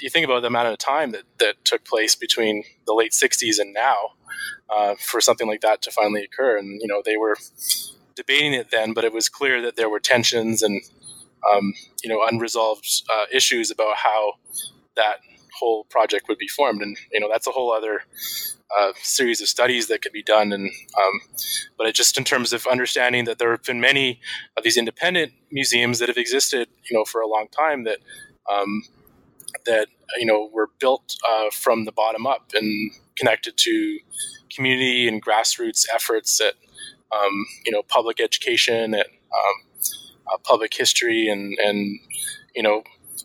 you 0.00 0.10
think 0.10 0.24
about 0.24 0.40
the 0.40 0.48
amount 0.48 0.68
of 0.68 0.78
time 0.78 1.12
that 1.12 1.24
that 1.38 1.64
took 1.64 1.84
place 1.84 2.14
between 2.14 2.64
the 2.86 2.94
late 2.94 3.12
'60s 3.12 3.58
and 3.58 3.72
now 3.72 3.96
uh, 4.70 4.94
for 4.98 5.20
something 5.20 5.48
like 5.48 5.60
that 5.62 5.82
to 5.82 5.90
finally 5.90 6.24
occur, 6.24 6.58
and 6.58 6.80
you 6.80 6.86
know 6.86 7.02
they 7.04 7.16
were 7.16 7.36
debating 8.14 8.54
it 8.54 8.70
then, 8.70 8.92
but 8.92 9.04
it 9.04 9.12
was 9.12 9.28
clear 9.28 9.60
that 9.62 9.76
there 9.76 9.88
were 9.88 10.00
tensions 10.00 10.62
and 10.62 10.82
um, 11.50 11.74
you 12.02 12.10
know 12.10 12.20
unresolved 12.30 13.02
uh, 13.12 13.24
issues 13.32 13.70
about 13.70 13.96
how 13.96 14.34
that 14.96 15.16
whole 15.58 15.84
project 15.84 16.28
would 16.28 16.38
be 16.38 16.48
formed. 16.48 16.82
And 16.82 16.96
you 17.12 17.20
know 17.20 17.28
that's 17.30 17.46
a 17.46 17.50
whole 17.50 17.72
other 17.72 18.02
uh, 18.76 18.92
series 19.02 19.40
of 19.40 19.48
studies 19.48 19.86
that 19.88 20.02
could 20.02 20.12
be 20.12 20.22
done. 20.22 20.52
And 20.52 20.70
um, 21.00 21.20
but 21.78 21.92
just 21.94 22.18
in 22.18 22.24
terms 22.24 22.52
of 22.52 22.66
understanding 22.66 23.24
that 23.24 23.38
there 23.38 23.50
have 23.50 23.62
been 23.62 23.80
many 23.80 24.20
of 24.56 24.64
these 24.64 24.76
independent 24.76 25.32
museums 25.50 25.98
that 25.98 26.08
have 26.08 26.18
existed, 26.18 26.68
you 26.90 26.96
know, 26.96 27.04
for 27.04 27.20
a 27.20 27.28
long 27.28 27.48
time 27.48 27.84
that 27.84 27.98
um, 28.50 28.82
that 29.66 29.88
you 30.18 30.26
know 30.26 30.48
were 30.52 30.70
built 30.78 31.16
uh, 31.28 31.50
from 31.52 31.84
the 31.84 31.92
bottom 31.92 32.26
up 32.26 32.50
and 32.54 32.92
connected 33.16 33.56
to 33.56 33.98
community 34.54 35.08
and 35.08 35.24
grassroots 35.24 35.86
efforts 35.94 36.40
at 36.40 36.54
um, 37.12 37.46
you 37.64 37.72
know 37.72 37.82
public 37.82 38.20
education 38.20 38.94
at 38.94 39.06
um, 39.06 39.90
uh, 40.32 40.38
public 40.42 40.74
history 40.74 41.28
and 41.28 41.56
and 41.58 41.98
you 42.54 42.62
know 42.62 42.82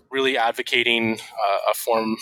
really 0.10 0.38
advocating 0.38 1.20
uh, 1.20 1.72
a 1.72 1.74
form 1.74 2.18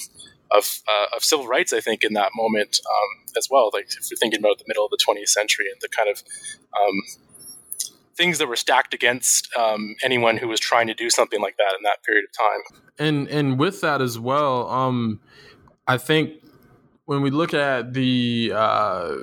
of, 0.51 0.81
uh, 0.87 1.15
of 1.15 1.23
civil 1.23 1.47
rights, 1.47 1.73
I 1.73 1.81
think, 1.81 2.03
in 2.03 2.13
that 2.13 2.31
moment 2.35 2.79
um, 2.85 3.25
as 3.37 3.47
well. 3.49 3.69
Like 3.73 3.85
if 3.85 4.09
you're 4.09 4.17
thinking 4.17 4.39
about 4.39 4.59
the 4.59 4.65
middle 4.67 4.85
of 4.85 4.91
the 4.91 4.97
20th 4.97 5.29
century 5.29 5.67
and 5.71 5.79
the 5.81 5.89
kind 5.89 6.09
of 6.09 6.23
um, 6.79 7.01
things 8.17 8.39
that 8.39 8.47
were 8.47 8.55
stacked 8.55 8.93
against 8.93 9.55
um, 9.55 9.95
anyone 10.03 10.37
who 10.37 10.47
was 10.47 10.59
trying 10.59 10.87
to 10.87 10.93
do 10.93 11.09
something 11.09 11.39
like 11.39 11.55
that 11.57 11.75
in 11.77 11.83
that 11.83 12.03
period 12.03 12.25
of 12.25 12.37
time. 12.37 12.81
And 12.99 13.27
and 13.27 13.59
with 13.59 13.81
that 13.81 14.01
as 14.01 14.17
well, 14.17 14.67
um, 14.69 15.19
I 15.87 15.97
think 15.97 16.43
when 17.05 17.21
we 17.21 17.29
look 17.29 17.53
at 17.53 17.93
the 17.93 18.51
uh, 18.55 19.15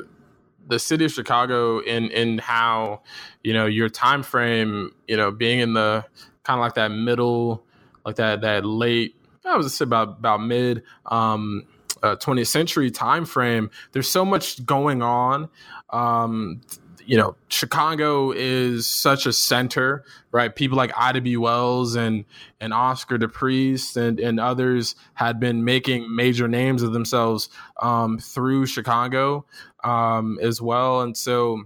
the 0.66 0.78
city 0.78 1.04
of 1.04 1.12
Chicago 1.12 1.80
and 1.80 2.10
and 2.12 2.40
how 2.40 3.02
you 3.42 3.52
know 3.52 3.66
your 3.66 3.88
time 3.88 4.22
frame, 4.22 4.92
you 5.08 5.16
know, 5.16 5.32
being 5.32 5.58
in 5.58 5.74
the 5.74 6.04
kind 6.44 6.60
of 6.60 6.62
like 6.62 6.74
that 6.74 6.88
middle 6.88 7.63
like 8.04 8.16
that 8.16 8.40
that 8.42 8.64
late 8.64 9.16
I 9.44 9.56
was 9.56 9.80
about 9.80 10.18
about 10.18 10.40
mid 10.40 10.82
um, 11.06 11.66
uh, 12.02 12.16
20th 12.16 12.48
century 12.48 12.90
time 12.90 13.24
frame. 13.24 13.70
There's 13.92 14.10
so 14.10 14.24
much 14.24 14.64
going 14.64 15.02
on. 15.02 15.48
Um, 15.90 16.60
you 17.06 17.18
know, 17.18 17.36
Chicago 17.48 18.32
is 18.32 18.86
such 18.86 19.26
a 19.26 19.32
center, 19.32 20.04
right? 20.32 20.54
People 20.54 20.78
like 20.78 20.90
Ida 20.96 21.20
B. 21.20 21.36
Wells 21.36 21.96
and 21.96 22.24
and 22.60 22.72
Oscar 22.72 23.18
DePriest 23.18 23.96
and 23.96 24.18
and 24.18 24.40
others 24.40 24.96
had 25.14 25.38
been 25.38 25.64
making 25.64 26.14
major 26.14 26.48
names 26.48 26.82
of 26.82 26.92
themselves 26.92 27.50
um, 27.82 28.18
through 28.18 28.66
Chicago 28.66 29.44
um, 29.82 30.38
as 30.40 30.62
well, 30.62 31.02
and 31.02 31.16
so 31.16 31.64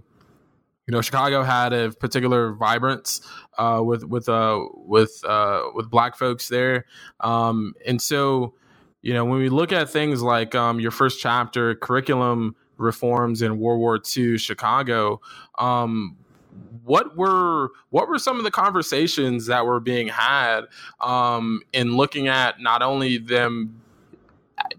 you 0.89 0.93
know, 0.93 1.01
Chicago 1.01 1.43
had 1.43 1.71
a 1.71 1.91
particular 1.91 2.51
vibrance 2.51 3.21
uh, 3.59 3.81
with 3.83 4.05
with 4.05 4.29
uh, 4.29 4.65
with 4.73 5.23
uh, 5.27 5.63
with 5.75 5.89
black 5.89 6.15
folks 6.15 6.47
there, 6.47 6.85
um, 7.19 7.75
and 7.85 8.01
so 8.01 8.53
you 9.01 9.13
know 9.13 9.25
when 9.25 9.39
we 9.39 9.49
look 9.49 9.71
at 9.71 9.89
things 9.89 10.23
like 10.23 10.55
um, 10.55 10.79
your 10.79 10.91
first 10.91 11.19
chapter 11.19 11.75
curriculum 11.75 12.55
reforms 12.77 13.41
in 13.41 13.59
World 13.59 13.79
War 13.79 13.99
II 14.17 14.37
Chicago. 14.37 15.21
Um, 15.57 16.17
what 16.83 17.15
were 17.15 17.69
what 17.89 18.07
were 18.07 18.17
some 18.17 18.37
of 18.37 18.43
the 18.43 18.51
conversations 18.51 19.45
that 19.47 19.65
were 19.65 19.79
being 19.79 20.07
had 20.07 20.61
um, 21.01 21.61
in 21.73 21.95
looking 21.97 22.27
at 22.27 22.59
not 22.59 22.81
only 22.81 23.17
them 23.17 23.81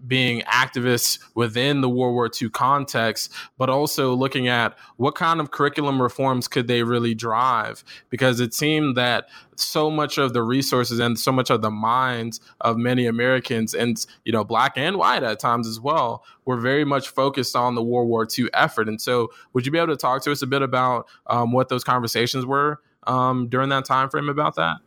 being 0.07 0.41
activists 0.41 1.19
within 1.35 1.81
the 1.81 1.89
World 1.89 2.13
War 2.13 2.29
II 2.41 2.49
context, 2.49 3.31
but 3.57 3.69
also 3.69 4.13
looking 4.13 4.47
at 4.47 4.77
what 4.97 5.15
kind 5.15 5.39
of 5.39 5.51
curriculum 5.51 6.01
reforms 6.01 6.47
could 6.47 6.67
they 6.67 6.83
really 6.83 7.13
drive? 7.13 7.83
Because 8.09 8.39
it 8.39 8.53
seemed 8.53 8.97
that 8.97 9.29
so 9.55 9.91
much 9.91 10.17
of 10.17 10.33
the 10.33 10.41
resources 10.41 10.99
and 10.99 11.19
so 11.19 11.31
much 11.31 11.49
of 11.49 11.61
the 11.61 11.69
minds 11.69 12.39
of 12.61 12.77
many 12.77 13.05
Americans 13.05 13.73
and 13.73 14.05
you 14.25 14.31
know 14.31 14.43
black 14.43 14.73
and 14.75 14.97
white 14.97 15.23
at 15.23 15.39
times 15.39 15.67
as 15.67 15.79
well 15.79 16.23
were 16.45 16.57
very 16.57 16.83
much 16.83 17.09
focused 17.09 17.55
on 17.55 17.75
the 17.75 17.83
World 17.83 18.07
War 18.07 18.27
II 18.37 18.49
effort. 18.53 18.87
And 18.87 18.99
so, 18.99 19.29
would 19.53 19.65
you 19.65 19.71
be 19.71 19.77
able 19.77 19.87
to 19.87 19.97
talk 19.97 20.23
to 20.23 20.31
us 20.31 20.41
a 20.41 20.47
bit 20.47 20.61
about 20.61 21.07
um, 21.27 21.51
what 21.51 21.69
those 21.69 21.83
conversations 21.83 22.45
were 22.45 22.81
um, 23.05 23.47
during 23.49 23.69
that 23.69 23.85
time 23.85 24.09
frame 24.09 24.29
about 24.29 24.55
that? 24.55 24.77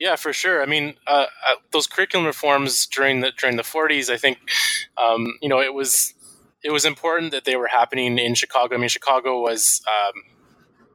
Yeah, 0.00 0.16
for 0.16 0.32
sure. 0.32 0.62
I 0.62 0.66
mean, 0.66 0.94
uh, 1.06 1.26
uh, 1.48 1.54
those 1.72 1.86
curriculum 1.86 2.26
reforms 2.26 2.86
during 2.86 3.20
the 3.20 3.30
during 3.38 3.56
the 3.56 3.62
40s, 3.62 4.10
I 4.10 4.16
think, 4.16 4.38
um, 4.98 5.34
you 5.40 5.48
know, 5.48 5.60
it 5.60 5.72
was 5.72 6.14
it 6.62 6.70
was 6.70 6.84
important 6.84 7.32
that 7.32 7.44
they 7.44 7.56
were 7.56 7.68
happening 7.68 8.18
in 8.18 8.34
Chicago. 8.34 8.74
I 8.74 8.78
mean, 8.78 8.88
Chicago 8.88 9.40
was 9.40 9.82
um, 9.86 10.22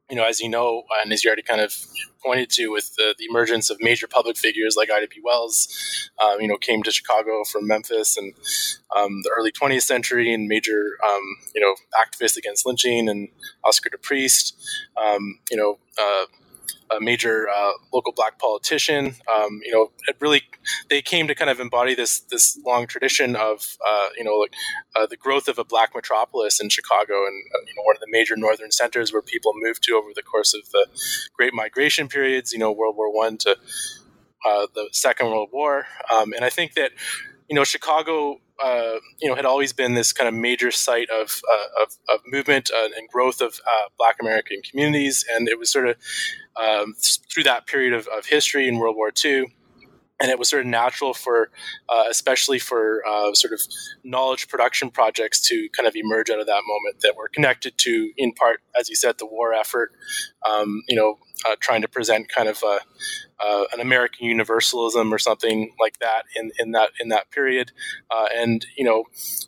you 0.10 0.15
know, 0.15 0.25
as 0.25 0.39
you 0.39 0.50
know, 0.50 0.84
and 1.01 1.13
as 1.13 1.24
you 1.24 1.29
already 1.29 1.44
kind 1.44 1.62
of 1.62 1.75
pointed 2.24 2.50
to, 2.51 2.68
with 2.70 2.96
the, 2.96 3.15
the 3.18 3.25
emergence 3.29 3.70
of 3.70 3.77
major 3.79 4.08
public 4.08 4.38
figures 4.38 4.75
like 4.75 4.89
Ida 4.91 5.08
B. 5.08 5.22
Wells, 5.24 6.10
um, 6.22 6.41
you 6.41 6.48
know, 6.48 6.58
came 6.58 6.84
to 6.84 6.91
Chicago 6.91 7.44
from 7.44 7.68
Memphis 7.68 8.18
and 8.18 8.34
um, 8.98 9.22
the 9.24 9.32
early 9.38 9.51
20th 9.51 9.84
century, 9.84 10.34
and 10.34 10.48
major, 10.48 10.98
um, 11.08 11.22
you 11.56 11.62
know, 11.62 11.75
activists 11.96 12.38
against 12.38 12.65
lynching, 12.65 13.08
and 13.08 13.29
Oscar 13.63 13.89
DePriest, 13.89 14.53
um, 14.98 15.39
you 15.51 15.58
know. 15.58 15.79
Uh, 16.01 16.25
a 16.96 17.00
major 17.00 17.48
uh, 17.50 17.72
local 17.93 18.13
black 18.13 18.39
politician. 18.39 19.15
Um, 19.34 19.62
you 19.63 19.72
know, 19.72 19.91
it 20.08 20.17
really 20.19 20.43
they 20.89 21.01
came 21.01 21.27
to 21.27 21.36
kind 21.36 21.50
of 21.50 21.60
embody 21.60 21.96
this 21.96 22.19
this 22.19 22.60
long 22.65 22.88
tradition 22.88 23.36
of 23.36 23.77
uh, 23.88 24.10
you 24.17 24.24
know 24.24 24.36
like 24.36 24.53
uh, 24.96 25.05
the 25.05 25.17
growth 25.17 25.48
of 25.48 25.60
a 25.60 25.63
black 25.63 25.93
metropolis 25.96 26.60
in 26.60 26.69
Chicago, 26.69 27.25
and 27.25 27.43
uh, 27.55 27.62
you 27.67 27.75
know 27.75 27.84
one 27.84 27.96
of 27.96 28.01
the 28.01 28.08
major 28.10 28.36
northern 28.36 28.72
centers 28.72 29.13
where 29.13 29.22
people 29.22 29.53
moved 29.55 29.84
to 29.84 29.93
over 29.93 30.10
the 30.15 30.24
course 30.24 30.53
of 30.53 30.69
the 30.72 30.88
Great 31.34 31.53
Migration 31.53 32.08
periods. 32.08 32.51
You 32.51 32.60
know, 32.60 32.72
World 32.72 32.96
War 32.96 33.13
One 33.13 33.38
to 33.39 33.58
uh, 34.46 34.67
the 34.74 34.89
Second 34.91 35.27
World 35.27 35.50
War, 35.51 35.86
um, 36.13 36.34
and 36.34 36.43
I 36.43 36.50
think 36.50 36.74
that 36.74 36.91
you 37.50 37.56
know 37.56 37.63
Chicago 37.63 38.39
uh, 38.62 38.96
you 39.22 39.29
know, 39.29 39.36
had 39.36 39.46
always 39.46 39.72
been 39.72 39.94
this 39.94 40.12
kind 40.12 40.27
of 40.27 40.34
major 40.34 40.72
site 40.72 41.10
of, 41.10 41.41
uh, 41.50 41.84
of, 41.84 41.98
of, 42.13 42.20
movement 42.25 42.70
uh, 42.75 42.89
and 42.98 43.08
growth 43.08 43.41
of 43.41 43.60
uh, 43.65 43.88
Black 43.98 44.18
American 44.20 44.62
communities, 44.62 45.24
and 45.34 45.48
it 45.48 45.58
was 45.58 45.72
sort 45.72 45.88
of 45.88 45.96
um, 46.62 46.94
through 47.32 47.44
that 47.44 47.68
period 47.68 47.94
of, 47.94 48.08
of, 48.08 48.25
history 48.25 48.68
in 48.68 48.77
World 48.77 48.98
War 48.98 49.12
II. 49.24 49.46
And 50.22 50.29
it 50.29 50.38
was 50.38 50.50
sort 50.50 50.60
of 50.63 50.68
natural 50.68 51.13
for, 51.13 51.50
uh, 51.88 52.03
especially 52.10 52.60
for 52.60 53.01
sort 53.32 53.53
of 53.53 53.62
knowledge 54.03 54.50
production 54.50 54.91
projects 54.91 55.39
to 55.48 55.70
kind 55.70 55.88
of 55.88 55.96
emerge 55.96 56.29
out 56.29 56.41
of 56.41 56.46
that 56.48 56.63
moment 56.68 57.00
that 57.03 57.15
were 57.15 57.29
connected 57.29 57.77
to, 57.77 58.12
in 58.18 58.34
part, 58.34 58.60
as 58.77 58.89
you 58.89 58.98
said, 58.98 59.18
the 59.18 59.25
war 59.25 59.53
effort. 59.53 59.94
Um, 60.46 60.82
you 60.89 60.98
know, 60.98 61.20
trying 61.62 61.82
to 61.84 61.88
present 61.88 62.27
kind 62.27 62.50
of 62.50 62.62
uh, 63.39 63.65
an 63.74 63.79
American 63.79 64.25
universalism 64.27 65.13
or 65.13 65.17
something 65.17 65.74
like 65.79 66.00
that 66.00 66.24
in, 66.36 66.51
in 66.60 66.72
that 66.72 66.91
in 67.00 67.10
that 67.10 67.31
period, 67.31 67.72
uh, 68.12 68.27
and 68.36 68.65
you 68.77 68.84
know 68.84 69.05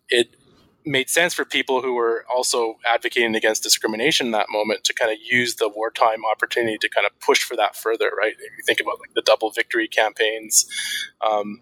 it 0.10 0.36
made 0.86 1.10
sense 1.10 1.34
for 1.34 1.46
people 1.46 1.82
who 1.82 1.94
were 1.94 2.26
also 2.34 2.78
advocating 2.86 3.36
against 3.36 3.64
discrimination 3.64 4.28
in 4.28 4.32
that 4.32 4.48
moment 4.50 4.84
to 4.86 4.94
kind 4.94 5.12
of 5.12 5.18
use 5.24 5.56
the 5.56 5.70
wartime 5.70 6.26
opportunity 6.26 6.78
to 6.80 6.90
kind 6.90 7.06
of 7.06 7.18
push 7.20 7.44
for 7.44 7.56
that 7.56 7.76
further, 7.76 8.12
right? 8.18 8.34
If 8.34 8.52
you 8.58 8.64
think 8.66 8.80
about 8.80 9.00
like 9.00 9.14
the 9.14 9.22
double 9.22 9.52
victory 9.52 9.88
campaigns, 9.88 10.66
um, 11.22 11.62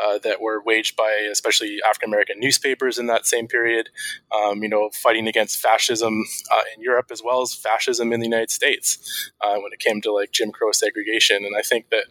uh, 0.00 0.18
that 0.18 0.40
were 0.40 0.62
waged 0.62 0.96
by 0.96 1.10
especially 1.30 1.78
African 1.84 2.10
American 2.10 2.38
newspapers 2.38 2.98
in 2.98 3.06
that 3.06 3.26
same 3.26 3.48
period, 3.48 3.88
um, 4.32 4.62
you 4.62 4.68
know, 4.68 4.90
fighting 4.92 5.26
against 5.26 5.58
fascism 5.58 6.24
uh, 6.52 6.62
in 6.76 6.82
Europe 6.82 7.06
as 7.10 7.22
well 7.22 7.42
as 7.42 7.52
fascism 7.52 8.12
in 8.12 8.20
the 8.20 8.26
United 8.26 8.50
States 8.50 9.32
uh, 9.40 9.56
when 9.56 9.72
it 9.72 9.80
came 9.80 10.00
to 10.02 10.12
like 10.12 10.30
Jim 10.30 10.52
Crow 10.52 10.72
segregation. 10.72 11.44
And 11.44 11.56
I 11.56 11.62
think 11.62 11.90
that, 11.90 12.04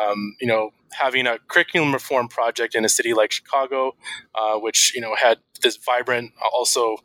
um, 0.00 0.36
you 0.40 0.46
know, 0.46 0.72
having 0.98 1.26
a 1.26 1.38
curriculum 1.48 1.92
reform 1.92 2.28
project 2.28 2.74
in 2.74 2.84
a 2.84 2.88
city 2.88 3.14
like 3.14 3.32
Chicago, 3.32 3.94
uh, 4.34 4.58
which, 4.58 4.94
you 4.94 5.00
know, 5.00 5.14
had 5.14 5.38
this 5.62 5.76
vibrant, 5.76 6.32
also, 6.52 6.96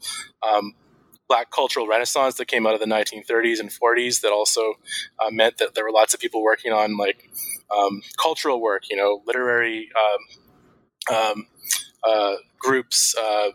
um, 0.48 0.74
black 1.29 1.51
cultural 1.51 1.88
renaissance 1.88 2.36
that 2.36 2.48
came 2.48 2.65
out 2.65 2.74
of 2.74 2.79
the 2.79 2.88
1930s 2.88 3.60
and 3.60 3.69
40s 3.69 4.22
that 4.22 4.31
also 4.31 4.74
uh, 5.19 5.29
meant 5.29 5.60
that 5.60 5.75
there 5.75 5.84
were 5.84 5.91
lots 5.91 6.13
of 6.13 6.19
people 6.19 6.41
working 6.41 6.74
on 6.74 6.98
like 6.98 7.29
um, 7.72 8.01
cultural 8.19 8.60
work, 8.60 8.89
you 8.89 8.98
know, 8.98 9.22
literary 9.27 9.89
um, 9.96 11.15
um, 11.15 11.48
uh, 12.03 12.36
groups, 12.60 13.15
uh, 13.15 13.51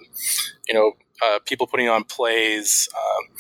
you 0.69 0.75
know, 0.75 0.93
uh, 1.25 1.41
people 1.45 1.67
putting 1.67 1.89
on 1.89 2.05
plays 2.05 2.89
um, 2.97 3.37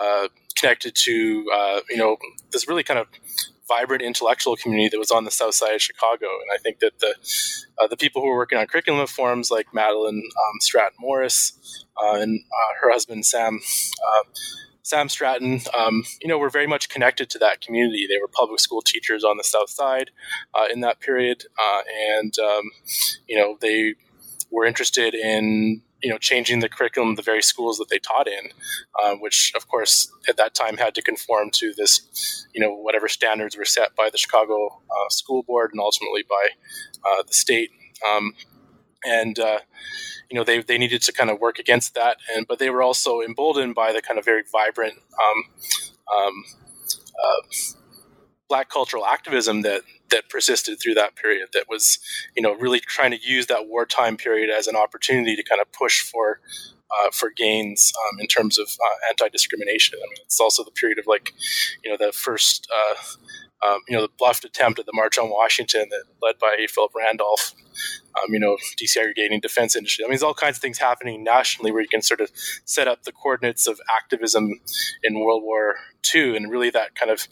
uh, 0.00 0.28
connected 0.56 0.94
to, 0.94 1.44
uh, 1.52 1.80
you 1.90 1.96
know, 1.96 2.16
this 2.52 2.68
really 2.68 2.84
kind 2.84 3.00
of 3.00 3.06
vibrant 3.72 4.02
intellectual 4.02 4.56
community 4.56 4.88
that 4.90 4.98
was 4.98 5.10
on 5.10 5.24
the 5.24 5.30
south 5.30 5.54
side 5.54 5.74
of 5.74 5.82
Chicago. 5.82 6.26
And 6.40 6.50
I 6.54 6.58
think 6.58 6.78
that 6.80 6.98
the 7.00 7.14
uh, 7.78 7.86
the 7.86 7.96
people 7.96 8.22
who 8.22 8.28
were 8.28 8.36
working 8.36 8.58
on 8.58 8.66
curriculum 8.66 9.00
reforms, 9.00 9.50
like 9.50 9.66
Madeline 9.72 10.22
um, 10.22 10.60
Stratton 10.60 10.98
Morris 11.00 11.84
and 12.00 12.40
her 12.80 12.90
husband 12.90 13.24
Sam 13.26 13.60
Sam 14.82 15.08
Stratton, 15.08 15.60
um, 15.78 16.02
you 16.20 16.28
know, 16.28 16.38
were 16.38 16.50
very 16.50 16.66
much 16.66 16.88
connected 16.88 17.30
to 17.30 17.38
that 17.38 17.60
community. 17.60 18.06
They 18.06 18.20
were 18.20 18.28
public 18.28 18.58
school 18.60 18.82
teachers 18.82 19.22
on 19.24 19.36
the 19.36 19.44
South 19.44 19.70
Side 19.70 20.10
uh, 20.54 20.66
in 20.72 20.80
that 20.80 21.00
period, 21.00 21.44
uh, 21.58 21.82
and 22.18 22.34
um, 22.38 22.70
you 23.28 23.36
know, 23.38 23.56
they 23.60 23.94
were 24.50 24.66
interested 24.66 25.14
in 25.14 25.82
you 26.02 26.10
know 26.10 26.18
changing 26.18 26.60
the 26.60 26.68
curriculum 26.68 27.10
of 27.10 27.16
the 27.16 27.22
very 27.22 27.42
schools 27.42 27.78
that 27.78 27.88
they 27.88 27.98
taught 27.98 28.26
in, 28.26 28.50
uh, 29.02 29.14
which 29.16 29.52
of 29.54 29.68
course 29.68 30.10
at 30.28 30.36
that 30.36 30.54
time 30.54 30.76
had 30.76 30.94
to 30.94 31.02
conform 31.02 31.50
to 31.50 31.72
this, 31.76 32.46
you 32.54 32.60
know, 32.60 32.74
whatever 32.74 33.08
standards 33.08 33.56
were 33.56 33.64
set 33.64 33.94
by 33.96 34.10
the 34.10 34.18
Chicago 34.18 34.82
uh, 34.90 35.08
School 35.10 35.42
Board 35.42 35.70
and 35.72 35.80
ultimately 35.80 36.24
by 36.28 36.48
uh, 37.08 37.22
the 37.26 37.32
state. 37.34 37.70
Um, 38.06 38.34
and 39.04 39.38
uh, 39.38 39.58
you 40.30 40.36
know 40.36 40.44
they, 40.44 40.62
they 40.62 40.78
needed 40.78 41.02
to 41.02 41.12
kind 41.12 41.30
of 41.30 41.40
work 41.40 41.58
against 41.58 41.94
that 41.94 42.18
and 42.34 42.46
but 42.46 42.58
they 42.58 42.70
were 42.70 42.82
also 42.82 43.20
emboldened 43.20 43.74
by 43.74 43.92
the 43.92 44.00
kind 44.00 44.18
of 44.18 44.24
very 44.24 44.42
vibrant 44.50 44.94
um, 44.94 45.44
um, 46.16 46.44
uh, 47.22 47.42
black 48.48 48.68
cultural 48.68 49.04
activism 49.04 49.62
that 49.62 49.82
that 50.12 50.28
persisted 50.28 50.78
through 50.80 50.94
that 50.94 51.16
period 51.16 51.48
that 51.52 51.64
was 51.68 51.98
you 52.36 52.42
know 52.42 52.52
really 52.54 52.78
trying 52.78 53.10
to 53.10 53.18
use 53.20 53.46
that 53.46 53.66
wartime 53.66 54.16
period 54.16 54.48
as 54.48 54.68
an 54.68 54.76
opportunity 54.76 55.34
to 55.34 55.42
kind 55.42 55.60
of 55.60 55.72
push 55.72 56.00
for 56.00 56.40
uh, 56.92 57.10
for 57.12 57.30
gains 57.34 57.92
um, 58.04 58.20
in 58.20 58.26
terms 58.26 58.58
of 58.58 58.68
uh, 58.68 59.08
anti-discrimination. 59.08 59.98
I 59.98 60.06
mean, 60.08 60.22
it's 60.24 60.40
also 60.40 60.62
the 60.62 60.70
period 60.70 60.98
of 60.98 61.06
like, 61.06 61.32
you 61.82 61.90
know, 61.90 61.96
the 61.96 62.12
first, 62.12 62.68
uh, 62.74 62.94
um, 63.66 63.80
you 63.88 63.96
know, 63.96 64.02
the 64.02 64.12
bluffed 64.18 64.44
attempt 64.44 64.78
at 64.78 64.86
the 64.86 64.92
March 64.94 65.18
on 65.18 65.30
Washington 65.30 65.86
that 65.90 66.04
led 66.20 66.38
by 66.38 66.66
Philip 66.68 66.92
Randolph 66.94 67.54
um, 68.18 68.32
you 68.32 68.38
know, 68.38 68.56
desegregating 68.80 69.40
defense 69.40 69.76
industry. 69.76 70.04
I 70.04 70.06
mean, 70.06 70.12
there's 70.12 70.22
all 70.22 70.34
kinds 70.34 70.56
of 70.58 70.62
things 70.62 70.78
happening 70.78 71.24
nationally 71.24 71.72
where 71.72 71.82
you 71.82 71.88
can 71.88 72.02
sort 72.02 72.20
of 72.20 72.30
set 72.64 72.88
up 72.88 73.04
the 73.04 73.12
coordinates 73.12 73.66
of 73.66 73.80
activism 73.96 74.60
in 75.02 75.20
World 75.20 75.42
War 75.42 75.76
II 76.14 76.36
and 76.36 76.50
really 76.50 76.70
that 76.70 76.94
kind 76.94 77.10
of 77.10 77.26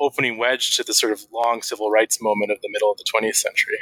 opening 0.00 0.38
wedge 0.38 0.76
to 0.76 0.84
the 0.84 0.94
sort 0.94 1.12
of 1.12 1.24
long 1.32 1.62
civil 1.62 1.90
rights 1.90 2.20
moment 2.22 2.50
of 2.50 2.60
the 2.62 2.68
middle 2.70 2.90
of 2.90 2.98
the 2.98 3.04
20th 3.04 3.36
century. 3.36 3.78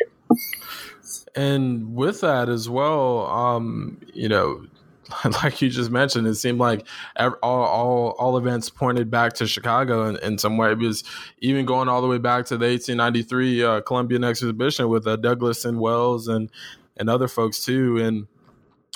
And 1.35 1.95
with 1.95 2.21
that 2.21 2.49
as 2.49 2.69
well, 2.69 3.27
um, 3.27 4.01
you 4.15 4.29
know, 4.29 4.67
like 5.43 5.63
you 5.63 5.71
just 5.71 5.91
mentioned, 5.91 6.27
it 6.27 6.35
seemed 6.35 6.59
like 6.59 6.87
all 7.19 7.37
all, 7.43 8.17
all 8.19 8.37
events 8.39 8.71
pointed 8.71 9.11
back 9.11 9.33
to 9.35 9.47
Chicago 9.47 10.09
in, 10.09 10.17
in 10.19 10.39
some 10.39 10.57
way. 10.57 10.73
It 10.73 10.79
was 10.79 11.05
even 11.41 11.67
going 11.67 11.89
all 11.89 12.01
the 12.01 12.09
way 12.09 12.19
back 12.19 12.47
to 12.47 12.57
the 12.57 12.67
1893 12.67 13.65
uh, 13.65 13.81
Columbian 13.83 14.25
Exhibition 14.25 14.89
with 14.89 15.07
uh, 15.07 15.17
Douglass 15.17 15.65
and 15.65 15.81
Wells 15.81 16.29
and 16.29 16.51
and 16.97 17.09
other 17.09 17.29
folks 17.29 17.65
too. 17.65 17.99
And 17.99 18.27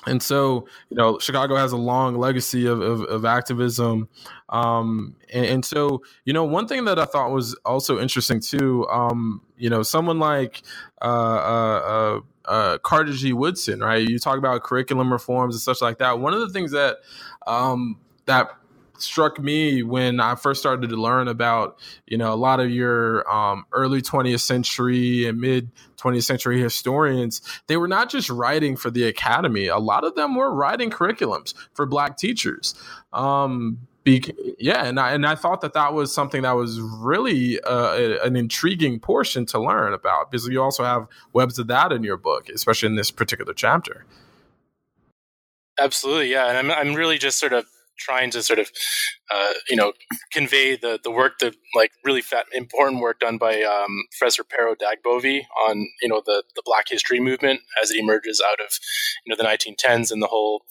and 0.06 0.22
so 0.22 0.66
you 0.90 0.96
know 0.96 1.18
chicago 1.18 1.56
has 1.56 1.72
a 1.72 1.76
long 1.76 2.16
legacy 2.16 2.66
of, 2.66 2.80
of, 2.80 3.02
of 3.02 3.24
activism 3.24 4.08
um, 4.48 5.16
and, 5.32 5.46
and, 5.46 5.64
so 5.64 6.02
you 6.24 6.32
know 6.32 6.44
one 6.44 6.66
thing 6.66 6.84
that 6.84 6.98
i 6.98 7.04
thought 7.04 7.30
was 7.30 7.54
also 7.64 7.98
interesting 8.00 8.40
too 8.40 8.86
um, 8.88 9.40
you 9.56 9.70
know 9.70 9.82
someone 9.82 10.18
like 10.18 10.62
uh, 11.00 11.04
uh, 11.04 11.80
uh 11.84 12.20
uh, 12.44 12.76
Carter 12.78 13.12
G. 13.12 13.32
Woodson, 13.32 13.78
right? 13.78 14.02
You 14.06 14.18
talk 14.18 14.36
about 14.36 14.64
curriculum 14.64 15.12
reforms 15.12 15.54
and 15.54 15.62
such 15.62 15.80
like 15.80 15.98
that. 15.98 16.18
One 16.18 16.34
of 16.34 16.40
the 16.40 16.48
things 16.48 16.72
that 16.72 16.96
um, 17.46 17.98
that 18.26 18.48
struck 19.02 19.38
me 19.38 19.82
when 19.82 20.20
I 20.20 20.34
first 20.34 20.60
started 20.60 20.90
to 20.90 20.96
learn 20.96 21.28
about, 21.28 21.78
you 22.06 22.16
know, 22.16 22.32
a 22.32 22.36
lot 22.36 22.60
of 22.60 22.70
your 22.70 23.28
um, 23.32 23.64
early 23.72 24.00
20th 24.00 24.40
century 24.40 25.26
and 25.26 25.40
mid 25.40 25.70
20th 25.96 26.24
century 26.24 26.60
historians, 26.60 27.40
they 27.66 27.76
were 27.76 27.88
not 27.88 28.10
just 28.10 28.28
writing 28.28 28.76
for 28.76 28.90
the 28.90 29.04
academy. 29.04 29.66
A 29.66 29.78
lot 29.78 30.04
of 30.04 30.14
them 30.14 30.34
were 30.34 30.52
writing 30.52 30.90
curriculums 30.90 31.54
for 31.74 31.86
black 31.86 32.16
teachers. 32.16 32.74
Um, 33.12 33.86
be, 34.04 34.24
yeah, 34.58 34.84
and 34.84 34.98
I 34.98 35.12
and 35.12 35.24
I 35.24 35.36
thought 35.36 35.60
that 35.60 35.74
that 35.74 35.94
was 35.94 36.12
something 36.12 36.42
that 36.42 36.52
was 36.52 36.80
really 36.80 37.60
uh, 37.60 37.94
a, 37.94 38.18
an 38.22 38.34
intriguing 38.34 38.98
portion 38.98 39.46
to 39.46 39.60
learn 39.60 39.92
about 39.92 40.30
because 40.30 40.48
you 40.48 40.60
also 40.60 40.82
have 40.82 41.06
webs 41.32 41.58
of 41.58 41.68
that 41.68 41.92
in 41.92 42.02
your 42.02 42.16
book, 42.16 42.48
especially 42.48 42.88
in 42.88 42.96
this 42.96 43.12
particular 43.12 43.54
chapter. 43.54 44.04
Absolutely, 45.78 46.32
yeah, 46.32 46.48
and 46.48 46.58
I'm 46.58 46.70
I'm 46.70 46.94
really 46.94 47.16
just 47.16 47.38
sort 47.38 47.52
of 47.52 47.66
trying 47.98 48.30
to 48.30 48.42
sort 48.42 48.58
of 48.58 48.70
uh, 49.30 49.52
you 49.68 49.76
know 49.76 49.92
convey 50.32 50.76
the 50.76 50.98
the 51.02 51.10
work 51.10 51.38
that 51.40 51.54
like 51.74 51.92
really 52.04 52.22
fat, 52.22 52.46
important 52.52 53.00
work 53.00 53.20
done 53.20 53.38
by 53.38 53.62
um, 53.62 54.04
Professor 54.18 54.44
Pero 54.44 54.74
Dagbovie 54.74 55.42
on 55.68 55.88
you 56.02 56.08
know 56.08 56.22
the 56.24 56.44
the 56.54 56.62
Black 56.64 56.86
History 56.88 57.20
movement 57.20 57.60
as 57.82 57.90
it 57.90 57.98
emerges 57.98 58.42
out 58.44 58.60
of 58.60 58.72
you 59.24 59.30
know 59.30 59.36
the 59.36 59.48
1910s 59.48 60.10
and 60.10 60.22
the 60.22 60.28
whole 60.28 60.64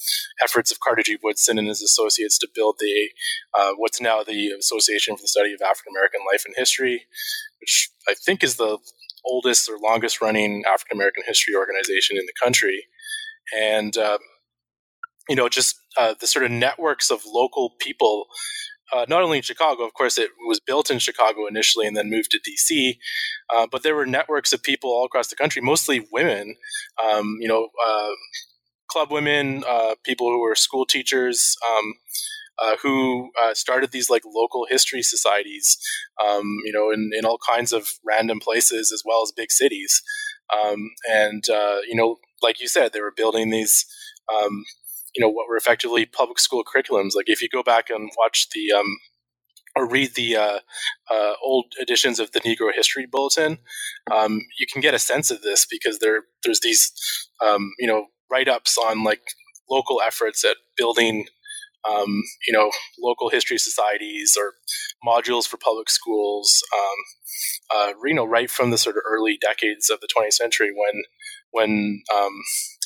efforts 0.44 0.72
of 0.72 0.80
Carter 0.80 1.04
G. 1.04 1.18
Woodson 1.24 1.58
and 1.58 1.68
his 1.68 1.82
associates 1.82 2.38
to 2.40 2.48
build 2.54 2.78
the 2.80 3.10
uh, 3.58 3.72
what's 3.78 4.02
now 4.02 4.24
the 4.24 4.50
Association 4.60 5.16
for 5.16 5.22
the 5.22 5.28
Study 5.28 5.54
of 5.54 5.62
African 5.62 5.94
American 5.94 6.22
Life 6.32 6.44
and 6.46 6.56
History, 6.56 7.06
which 7.60 7.92
I 8.08 8.14
think 8.14 8.44
is 8.44 8.56
the 8.56 8.78
oldest 9.26 9.70
or 9.70 9.78
longest 9.78 10.22
running 10.22 10.64
African 10.68 10.98
American 10.98 11.24
history 11.26 11.56
organization 11.56 12.18
in 12.18 12.26
the 12.26 12.34
country, 12.42 12.88
and 13.58 13.98
uh, 13.98 14.18
you 15.30 15.36
know, 15.36 15.50
just 15.50 15.76
uh, 15.98 16.14
the 16.20 16.28
sort 16.28 16.46
of 16.46 16.52
networks 16.52 17.12
of 17.12 17.22
local 17.26 17.72
people 17.80 18.28
uh, 18.92 19.06
not 19.08 19.22
only 19.22 19.38
in 19.38 19.44
Chicago, 19.44 19.84
of 19.84 19.94
course, 19.94 20.18
it 20.18 20.32
was 20.48 20.60
built 20.60 20.92
in 20.92 21.00
Chicago 21.00 21.48
initially 21.48 21.88
and 21.88 21.96
then 21.96 22.10
moved 22.10 22.32
to 22.32 22.40
DC, 22.40 22.98
uh, 23.50 23.68
but 23.72 23.84
there 23.84 23.96
were 23.96 24.06
networks 24.06 24.52
of 24.52 24.62
people 24.62 24.90
all 24.90 25.06
across 25.06 25.28
the 25.28 25.36
country, 25.36 25.62
mostly 25.62 26.08
women, 26.12 26.56
um, 27.04 27.38
you 27.40 27.48
know, 27.48 27.70
uh, 27.86 28.12
club 28.88 29.12
women, 29.12 29.64
uh, 29.68 29.96
people 30.04 30.28
who 30.28 30.42
were 30.42 30.56
school 30.56 30.86
teachers. 30.86 31.56
Um, 31.70 31.94
uh, 32.60 32.76
who 32.84 33.32
started 33.54 33.92
these 33.92 34.08
like 34.08 34.22
local 34.24 34.68
history 34.70 35.02
societies, 35.02 35.80
um, 36.24 36.44
you 36.64 36.72
know, 36.72 36.92
in, 36.92 37.10
in 37.18 37.26
all 37.26 37.40
kinds 37.50 37.74
of 37.74 37.90
random 38.06 38.40
places 38.40 38.92
as 38.92 39.02
well 39.04 39.24
as 39.24 39.32
big 39.36 39.50
cities. 39.50 40.04
Um, 40.54 40.92
and, 41.10 41.44
you 41.88 41.96
know, 41.96 42.20
like 42.44 42.62
you 42.62 42.68
said, 42.68 42.94
they 42.94 43.02
were 43.02 43.14
building 43.16 43.50
these 43.50 43.84
um, 44.32 44.64
you 45.16 45.22
know 45.22 45.30
what 45.30 45.48
were 45.48 45.58
effectively 45.58 46.06
public 46.06 46.40
school 46.40 46.64
curriculums. 46.64 47.12
Like 47.16 47.28
if 47.28 47.42
you 47.42 47.50
go 47.50 47.64
back 47.64 47.90
and 47.90 48.10
watch 48.18 48.48
the 48.54 48.72
um, 48.72 48.98
or 49.76 49.88
read 49.88 50.16
the 50.16 50.36
uh, 50.36 50.60
uh, 51.10 51.34
old 51.44 51.74
editions 51.82 52.20
of 52.20 52.32
the 52.32 52.42
Negro 52.42 52.74
History 52.74 53.06
Bulletin, 53.10 53.60
um, 54.12 54.42
you 54.60 54.66
can 54.72 54.82
get 54.82 54.94
a 54.94 55.00
sense 55.00 55.32
of 55.32 55.42
this 55.42 55.66
because 55.70 56.00
there 56.00 56.24
there's 56.44 56.62
these 56.62 56.92
um, 57.42 57.72
you 57.80 57.88
know 57.88 58.08
write 58.30 58.48
ups 58.48 58.78
on 58.78 59.04
like 59.04 59.22
local 59.70 60.02
efforts 60.06 60.44
at 60.44 60.58
building 60.78 61.26
um, 61.90 62.22
you 62.48 62.54
know 62.54 62.72
local 63.00 63.30
history 63.30 63.58
societies 63.58 64.38
or 64.40 64.54
modules 65.06 65.48
for 65.48 65.58
public 65.58 65.90
schools. 65.90 66.64
Um, 66.74 66.96
uh, 67.74 67.94
you 68.04 68.14
know, 68.14 68.26
right 68.26 68.50
from 68.50 68.72
the 68.72 68.78
sort 68.78 68.98
of 68.98 69.04
early 69.10 69.38
decades 69.42 69.90
of 69.90 70.00
the 70.02 70.08
20th 70.08 70.34
century 70.34 70.72
when 70.76 71.04
when 71.52 72.02
um, 72.14 72.42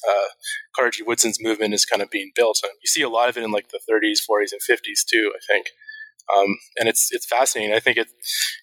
uh, 0.07 0.27
Carter 0.75 0.91
G. 0.91 1.03
Woodson's 1.03 1.41
movement 1.41 1.73
is 1.73 1.85
kind 1.85 2.01
of 2.01 2.09
being 2.09 2.31
built. 2.35 2.59
And 2.63 2.71
you 2.83 2.87
see 2.87 3.01
a 3.01 3.09
lot 3.09 3.29
of 3.29 3.37
it 3.37 3.43
in 3.43 3.51
like 3.51 3.69
the 3.69 3.79
30s, 3.89 4.19
40s, 4.29 4.51
and 4.51 4.61
50s 4.61 5.05
too. 5.09 5.31
I 5.33 5.39
think, 5.51 5.67
um, 6.35 6.57
and 6.79 6.89
it's 6.89 7.09
it's 7.11 7.25
fascinating. 7.25 7.75
I 7.75 7.79
think 7.79 7.97
it 7.97 8.07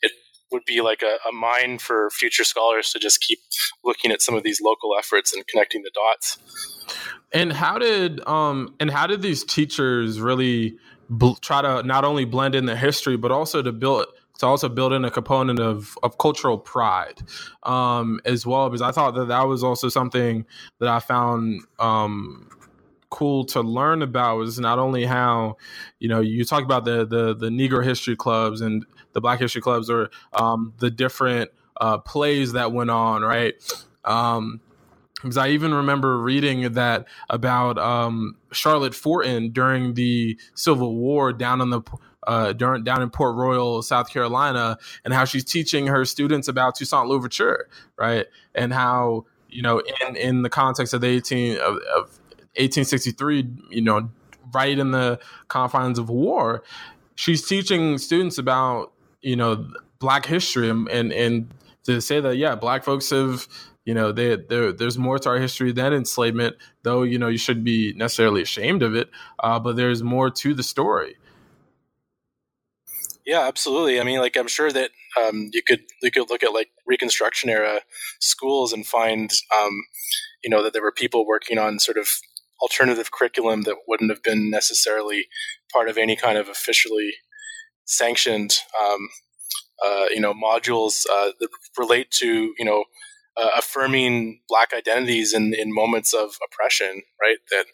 it 0.02 0.12
would 0.52 0.64
be 0.66 0.80
like 0.80 1.02
a, 1.02 1.16
a 1.28 1.32
mine 1.32 1.78
for 1.78 2.10
future 2.10 2.44
scholars 2.44 2.90
to 2.90 2.98
just 2.98 3.20
keep 3.20 3.38
looking 3.84 4.10
at 4.12 4.20
some 4.20 4.34
of 4.34 4.42
these 4.42 4.60
local 4.60 4.94
efforts 4.98 5.34
and 5.34 5.46
connecting 5.46 5.82
the 5.82 5.90
dots. 5.94 6.38
And 7.32 7.52
how 7.52 7.78
did 7.78 8.26
um 8.26 8.74
and 8.78 8.90
how 8.90 9.06
did 9.06 9.22
these 9.22 9.44
teachers 9.44 10.20
really 10.20 10.76
bl- 11.08 11.34
try 11.34 11.62
to 11.62 11.82
not 11.82 12.04
only 12.04 12.24
blend 12.24 12.54
in 12.54 12.66
the 12.66 12.76
history 12.76 13.16
but 13.16 13.32
also 13.32 13.62
to 13.62 13.72
build 13.72 14.06
to 14.38 14.46
also 14.46 14.68
build 14.68 14.92
in 14.92 15.04
a 15.04 15.10
component 15.10 15.60
of, 15.60 15.96
of 16.02 16.18
cultural 16.18 16.58
pride 16.58 17.22
um, 17.62 18.20
as 18.24 18.46
well, 18.46 18.68
because 18.68 18.82
I 18.82 18.90
thought 18.90 19.14
that 19.14 19.28
that 19.28 19.42
was 19.42 19.62
also 19.62 19.88
something 19.88 20.44
that 20.78 20.88
I 20.88 20.98
found 20.98 21.62
um, 21.78 22.48
cool 23.10 23.44
to 23.44 23.60
learn 23.60 24.02
about 24.02 24.38
was 24.38 24.58
not 24.58 24.78
only 24.78 25.04
how, 25.04 25.56
you 26.00 26.08
know, 26.08 26.20
you 26.20 26.44
talk 26.44 26.64
about 26.64 26.84
the 26.84 27.04
the, 27.04 27.34
the 27.34 27.48
Negro 27.48 27.84
history 27.84 28.16
clubs 28.16 28.60
and 28.60 28.86
the 29.12 29.20
Black 29.20 29.38
history 29.38 29.60
clubs 29.60 29.90
or 29.90 30.10
um, 30.32 30.72
the 30.78 30.90
different 30.90 31.50
uh, 31.80 31.98
plays 31.98 32.52
that 32.52 32.72
went 32.72 32.90
on, 32.90 33.22
right? 33.22 33.54
Um, 34.04 34.60
because 35.16 35.36
I 35.36 35.50
even 35.50 35.72
remember 35.72 36.18
reading 36.18 36.72
that 36.72 37.06
about 37.30 37.78
um, 37.78 38.36
Charlotte 38.50 38.92
Forten 38.92 39.52
during 39.52 39.94
the 39.94 40.36
Civil 40.54 40.96
War 40.96 41.32
down 41.32 41.60
on 41.60 41.70
the 41.70 41.80
uh, 42.26 42.52
during, 42.52 42.84
down 42.84 43.02
in 43.02 43.10
Port 43.10 43.36
Royal, 43.36 43.82
South 43.82 44.10
Carolina, 44.10 44.78
and 45.04 45.12
how 45.12 45.24
she's 45.24 45.44
teaching 45.44 45.86
her 45.86 46.04
students 46.04 46.48
about 46.48 46.74
Toussaint 46.74 47.08
Louverture, 47.08 47.68
right? 47.96 48.26
And 48.54 48.72
how 48.72 49.26
you 49.48 49.62
know, 49.62 49.82
in 50.06 50.16
in 50.16 50.42
the 50.42 50.50
context 50.50 50.94
of 50.94 51.00
the 51.00 51.08
eighteen 51.08 51.56
of, 51.56 51.76
of 51.96 52.18
1863, 52.56 53.48
you 53.70 53.82
know, 53.82 54.10
right 54.52 54.78
in 54.78 54.90
the 54.90 55.18
confines 55.48 55.98
of 55.98 56.08
war, 56.08 56.62
she's 57.14 57.46
teaching 57.46 57.98
students 57.98 58.38
about 58.38 58.92
you 59.20 59.36
know 59.36 59.68
Black 59.98 60.26
history 60.26 60.68
and 60.68 60.88
and, 60.88 61.12
and 61.12 61.50
to 61.84 62.00
say 62.00 62.20
that 62.20 62.36
yeah, 62.36 62.54
Black 62.54 62.84
folks 62.84 63.10
have 63.10 63.46
you 63.84 63.94
know 63.94 64.12
they, 64.12 64.36
there's 64.36 64.98
more 64.98 65.18
to 65.18 65.28
our 65.28 65.38
history 65.38 65.72
than 65.72 65.92
enslavement 65.92 66.56
though 66.82 67.02
you 67.02 67.18
know 67.18 67.28
you 67.28 67.38
shouldn't 67.38 67.64
be 67.64 67.92
necessarily 67.94 68.42
ashamed 68.42 68.82
of 68.82 68.94
it 68.94 69.10
uh, 69.40 69.58
but 69.58 69.76
there's 69.76 70.02
more 70.02 70.30
to 70.30 70.54
the 70.54 70.62
story 70.62 71.16
yeah, 73.26 73.40
absolutely. 73.46 74.00
I 74.00 74.04
mean, 74.04 74.20
like 74.20 74.36
I'm 74.36 74.48
sure 74.48 74.72
that 74.72 74.90
um, 75.20 75.50
you 75.52 75.62
could 75.62 75.82
you 76.02 76.10
could 76.10 76.30
look 76.30 76.42
at 76.42 76.52
like 76.52 76.68
Reconstruction 76.86 77.50
era 77.50 77.80
schools 78.20 78.72
and 78.72 78.86
find, 78.86 79.32
um, 79.56 79.82
you 80.42 80.50
know, 80.50 80.62
that 80.62 80.72
there 80.72 80.82
were 80.82 80.92
people 80.92 81.26
working 81.26 81.58
on 81.58 81.78
sort 81.78 81.96
of 81.96 82.08
alternative 82.60 83.10
curriculum 83.12 83.62
that 83.62 83.76
wouldn't 83.86 84.10
have 84.10 84.22
been 84.22 84.50
necessarily 84.50 85.26
part 85.72 85.88
of 85.88 85.98
any 85.98 86.16
kind 86.16 86.38
of 86.38 86.48
officially 86.48 87.12
sanctioned, 87.84 88.58
um, 88.80 89.08
uh, 89.84 90.06
you 90.10 90.20
know, 90.20 90.34
modules 90.34 91.04
uh, 91.10 91.32
that 91.40 91.48
relate 91.78 92.10
to 92.10 92.52
you 92.58 92.64
know 92.64 92.84
uh, 93.36 93.50
affirming 93.56 94.40
black 94.48 94.72
identities 94.74 95.32
in, 95.32 95.54
in 95.54 95.74
moments 95.74 96.12
of 96.12 96.36
oppression, 96.44 97.02
right? 97.20 97.38
That, 97.50 97.66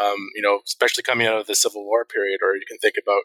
um, 0.00 0.16
you 0.34 0.42
know, 0.42 0.60
especially 0.66 1.02
coming 1.02 1.26
out 1.26 1.38
of 1.38 1.46
the 1.46 1.54
Civil 1.54 1.84
War 1.84 2.04
period, 2.04 2.40
or 2.42 2.54
you 2.56 2.64
can 2.66 2.78
think 2.78 2.94
about 3.00 3.22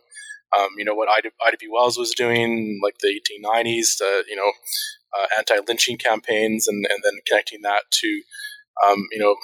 um, 0.58 0.70
you 0.78 0.86
know 0.86 0.96
what 0.96 1.10
Ida, 1.10 1.32
Ida 1.46 1.58
B. 1.60 1.68
Wells 1.72 1.98
was 1.98 2.12
doing, 2.12 2.80
like 2.84 2.98
the 3.00 3.08
1890s, 3.08 3.98
the 3.98 4.24
you 4.28 4.36
know 4.36 4.52
uh, 5.18 5.28
anti-lynching 5.38 5.98
campaigns, 5.98 6.68
and 6.68 6.86
and 6.90 7.00
then 7.04 7.14
connecting 7.28 7.62
that 7.64 7.84
to 7.92 8.22
um, 8.88 9.08
you 9.12 9.20
know 9.20 9.36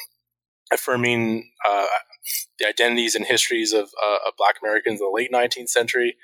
affirming 0.74 1.52
uh, 1.68 1.86
the 2.60 2.68
identities 2.68 3.15
and 3.15 3.26
histories 3.26 3.72
of, 3.72 3.89
uh, 4.04 4.18
of, 4.28 4.34
Black 4.36 4.56
Americans 4.63 5.00
in 5.00 5.06
the 5.06 5.12
late 5.13 5.32
19th 5.32 5.70
century. 5.70 6.15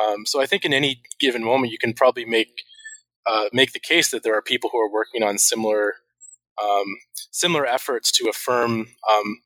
Um, 0.00 0.24
so 0.24 0.40
I 0.40 0.46
think 0.46 0.64
in 0.64 0.72
any 0.72 1.02
given 1.18 1.42
moment, 1.42 1.72
you 1.72 1.78
can 1.78 1.94
probably 1.94 2.24
make 2.24 2.62
uh, 3.26 3.48
make 3.52 3.72
the 3.72 3.80
case 3.80 4.10
that 4.10 4.22
there 4.22 4.34
are 4.34 4.42
people 4.42 4.70
who 4.72 4.78
are 4.78 4.90
working 4.90 5.22
on 5.22 5.38
similar 5.38 5.96
um, 6.62 6.86
similar 7.30 7.66
efforts 7.66 8.10
to 8.12 8.28
affirm 8.28 8.88
um, 9.12 9.40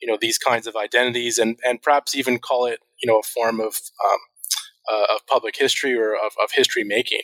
you 0.00 0.08
know 0.10 0.18
these 0.20 0.38
kinds 0.38 0.66
of 0.66 0.76
identities 0.76 1.38
and 1.38 1.58
and 1.64 1.82
perhaps 1.82 2.14
even 2.14 2.38
call 2.38 2.66
it 2.66 2.80
you 3.02 3.06
know 3.06 3.18
a 3.18 3.22
form 3.22 3.60
of 3.60 3.80
um, 4.04 4.18
uh, 4.90 5.14
of 5.14 5.26
public 5.26 5.56
history 5.56 5.94
or 5.96 6.14
of, 6.14 6.32
of 6.42 6.50
history 6.54 6.84
making. 6.84 7.22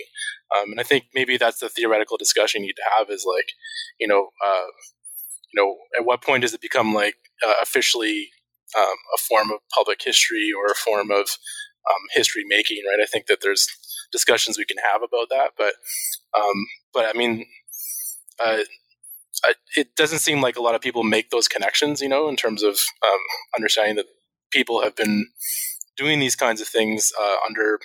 Um, 0.56 0.72
and 0.72 0.80
I 0.80 0.84
think 0.84 1.04
maybe 1.14 1.36
that's 1.36 1.58
the 1.58 1.68
theoretical 1.68 2.16
discussion 2.16 2.62
you 2.62 2.68
need 2.68 2.74
to 2.74 2.90
have 2.98 3.10
is 3.10 3.26
like, 3.26 3.48
you 3.98 4.06
know, 4.06 4.28
uh, 4.44 4.66
you 5.52 5.62
know, 5.62 5.76
at 5.98 6.04
what 6.04 6.22
point 6.22 6.42
does 6.42 6.54
it 6.54 6.60
become 6.60 6.94
like 6.94 7.16
uh, 7.46 7.54
officially 7.62 8.28
um, 8.76 8.96
a 9.14 9.18
form 9.18 9.50
of 9.50 9.58
public 9.74 10.02
history 10.02 10.50
or 10.56 10.66
a 10.66 10.74
form 10.74 11.10
of 11.10 11.38
um, 11.88 12.02
history 12.14 12.44
making, 12.46 12.82
right? 12.88 13.02
I 13.02 13.06
think 13.06 13.26
that 13.26 13.38
there's 13.42 13.66
discussions 14.12 14.58
we 14.58 14.64
can 14.64 14.78
have 14.92 15.02
about 15.02 15.28
that, 15.30 15.52
but 15.56 15.74
um, 16.38 16.66
but 16.92 17.06
I 17.06 17.16
mean, 17.16 17.46
uh, 18.44 18.58
it 19.76 19.94
doesn't 19.96 20.18
seem 20.18 20.40
like 20.40 20.56
a 20.56 20.62
lot 20.62 20.74
of 20.74 20.80
people 20.80 21.04
make 21.04 21.30
those 21.30 21.48
connections, 21.48 22.00
you 22.00 22.08
know, 22.08 22.28
in 22.28 22.36
terms 22.36 22.62
of 22.62 22.78
um, 23.02 23.20
understanding 23.56 23.96
that 23.96 24.06
people 24.50 24.82
have 24.82 24.96
been 24.96 25.26
doing 25.96 26.20
these 26.20 26.36
kinds 26.36 26.60
of 26.60 26.68
things 26.68 27.12
uh, 27.20 27.36
under 27.46 27.80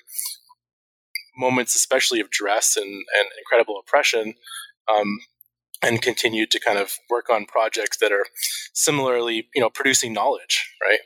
moments, 1.38 1.76
especially 1.76 2.19
of 2.19 2.30
dress 2.30 2.76
and, 2.76 2.86
and 2.86 3.28
incredible 3.39 3.80
oppression, 3.80 4.36
um, 4.93 5.19
and 5.82 6.02
continued 6.02 6.52
to 6.52 6.60
kind 6.60 6.78
of 6.78 6.97
work 7.10 7.30
on 7.30 7.45
projects 7.45 7.97
that 7.97 8.12
are 8.12 8.26
similarly, 8.74 9.47
you 9.56 9.62
know, 9.62 9.69
producing 9.69 10.13
knowledge, 10.13 10.76
right? 10.82 11.00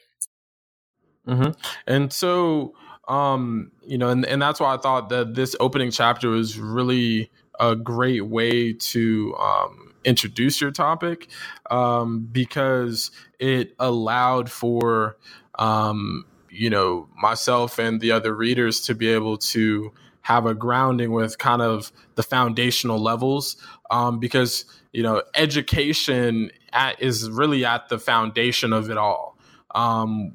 Mm-hmm. 1.27 1.51
And 1.87 2.11
so, 2.11 2.73
um, 3.07 3.71
you 3.85 3.97
know, 3.97 4.09
and, 4.09 4.25
and 4.25 4.41
that's 4.41 4.59
why 4.59 4.73
I 4.73 4.77
thought 4.77 5.09
that 5.09 5.35
this 5.35 5.55
opening 5.59 5.91
chapter 5.91 6.29
was 6.29 6.59
really 6.59 7.31
a 7.59 7.75
great 7.75 8.25
way 8.25 8.73
to 8.73 9.35
um, 9.35 9.93
introduce 10.03 10.59
your 10.59 10.71
topic 10.71 11.27
um, 11.71 12.27
because 12.31 13.11
it 13.39 13.73
allowed 13.79 14.49
for 14.51 15.17
um, 15.57 16.25
you 16.55 16.69
know 16.69 17.07
myself 17.15 17.79
and 17.79 18.01
the 18.01 18.11
other 18.11 18.33
readers 18.33 18.81
to 18.81 18.95
be 18.95 19.07
able 19.09 19.37
to 19.37 19.91
have 20.21 20.45
a 20.45 20.55
grounding 20.55 21.11
with 21.11 21.37
kind 21.37 21.61
of 21.61 21.91
the 22.15 22.23
foundational 22.23 22.97
levels. 22.97 23.57
Um, 23.91 24.19
because 24.19 24.65
you 24.91 25.03
know 25.03 25.21
education 25.35 26.51
at, 26.71 27.01
is 27.01 27.29
really 27.29 27.65
at 27.65 27.89
the 27.89 27.99
foundation 27.99 28.73
of 28.73 28.89
it 28.89 28.97
all. 28.97 29.37
Um, 29.73 30.33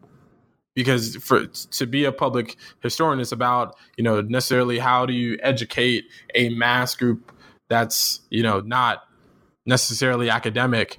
because 0.75 1.17
for 1.17 1.47
to 1.47 1.87
be 1.87 2.05
a 2.05 2.13
public 2.13 2.57
historian 2.81 3.21
it's 3.21 3.33
about 3.33 3.77
you 3.97 4.05
know 4.05 4.21
necessarily 4.21 4.79
how 4.79 5.05
do 5.05 5.13
you 5.13 5.39
educate 5.43 6.05
a 6.35 6.49
mass 6.51 6.95
group 6.95 7.33
that's 7.69 8.21
you 8.31 8.43
know 8.43 8.61
not 8.61 9.03
necessarily 9.67 10.31
academic 10.31 10.99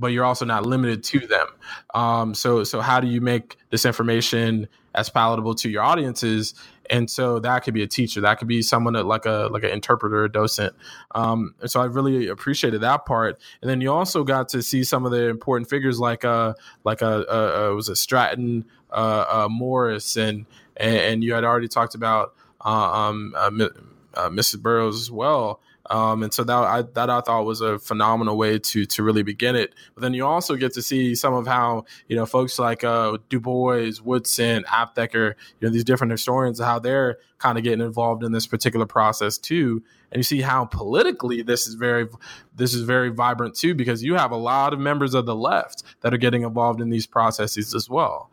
but 0.00 0.08
you're 0.08 0.24
also 0.24 0.44
not 0.44 0.66
limited 0.66 1.04
to 1.04 1.20
them. 1.26 1.46
Um, 1.94 2.34
so 2.34 2.64
so 2.64 2.80
how 2.80 3.00
do 3.00 3.06
you 3.06 3.20
make 3.20 3.56
this 3.70 3.84
information 3.84 4.68
as 4.94 5.08
palatable 5.08 5.54
to 5.56 5.70
your 5.70 5.82
audiences? 5.82 6.54
and 6.90 7.08
so 7.08 7.38
that 7.38 7.62
could 7.62 7.72
be 7.72 7.82
a 7.82 7.86
teacher, 7.86 8.20
that 8.20 8.38
could 8.38 8.48
be 8.48 8.62
someone 8.62 8.94
that, 8.94 9.06
like 9.06 9.24
a 9.24 9.48
like 9.52 9.62
an 9.62 9.70
interpreter, 9.70 10.24
a 10.24 10.30
docent. 10.30 10.74
Um, 11.14 11.54
and 11.60 11.70
so 11.70 11.80
I 11.80 11.84
really 11.84 12.26
appreciated 12.26 12.80
that 12.80 13.06
part. 13.06 13.40
And 13.62 13.70
then 13.70 13.80
you 13.80 13.92
also 13.92 14.24
got 14.24 14.48
to 14.50 14.62
see 14.62 14.82
some 14.82 15.06
of 15.06 15.12
the 15.12 15.28
important 15.28 15.70
figures 15.70 16.00
like 16.00 16.24
uh 16.24 16.54
like 16.84 17.00
a, 17.00 17.24
a, 17.28 17.70
a 17.70 17.74
was 17.74 17.88
a 17.88 17.96
Stratton 17.96 18.64
uh, 18.90 19.24
uh, 19.28 19.48
Morris 19.48 20.16
and, 20.16 20.46
and, 20.76 20.96
and 20.96 21.24
you 21.24 21.32
had 21.32 21.44
already 21.44 21.68
talked 21.68 21.94
about 21.94 22.34
uh, 22.64 22.68
um, 22.68 23.34
uh, 23.36 24.28
Mrs. 24.28 24.60
Burroughs 24.60 25.00
as 25.00 25.10
well. 25.10 25.60
Um, 25.90 26.22
and 26.22 26.32
so 26.32 26.44
that 26.44 26.54
I, 26.54 26.82
that 26.94 27.10
I 27.10 27.20
thought 27.20 27.44
was 27.44 27.60
a 27.60 27.78
phenomenal 27.80 28.38
way 28.38 28.60
to 28.60 28.86
to 28.86 29.02
really 29.02 29.24
begin 29.24 29.56
it. 29.56 29.74
But 29.94 30.02
then 30.02 30.14
you 30.14 30.24
also 30.24 30.54
get 30.54 30.72
to 30.74 30.82
see 30.82 31.16
some 31.16 31.34
of 31.34 31.48
how 31.48 31.84
you 32.06 32.14
know 32.14 32.26
folks 32.26 32.60
like 32.60 32.84
uh, 32.84 33.18
Du 33.28 33.40
Bois, 33.40 33.90
Woodson, 34.02 34.64
Aptheker, 34.68 35.34
you 35.58 35.66
know 35.66 35.70
these 35.70 35.84
different 35.84 36.12
historians, 36.12 36.60
how 36.60 36.78
they're 36.78 37.18
kind 37.38 37.58
of 37.58 37.64
getting 37.64 37.84
involved 37.84 38.22
in 38.22 38.30
this 38.30 38.46
particular 38.46 38.86
process 38.86 39.36
too. 39.36 39.82
And 40.12 40.20
you 40.20 40.22
see 40.22 40.42
how 40.42 40.64
politically 40.64 41.42
this 41.42 41.66
is 41.66 41.74
very 41.74 42.06
this 42.54 42.72
is 42.72 42.82
very 42.82 43.10
vibrant 43.10 43.56
too, 43.56 43.74
because 43.74 44.04
you 44.04 44.14
have 44.14 44.30
a 44.30 44.36
lot 44.36 44.72
of 44.72 44.78
members 44.78 45.12
of 45.12 45.26
the 45.26 45.34
left 45.34 45.82
that 46.02 46.14
are 46.14 46.18
getting 46.18 46.42
involved 46.42 46.80
in 46.80 46.90
these 46.90 47.06
processes 47.06 47.74
as 47.74 47.90
well 47.90 48.30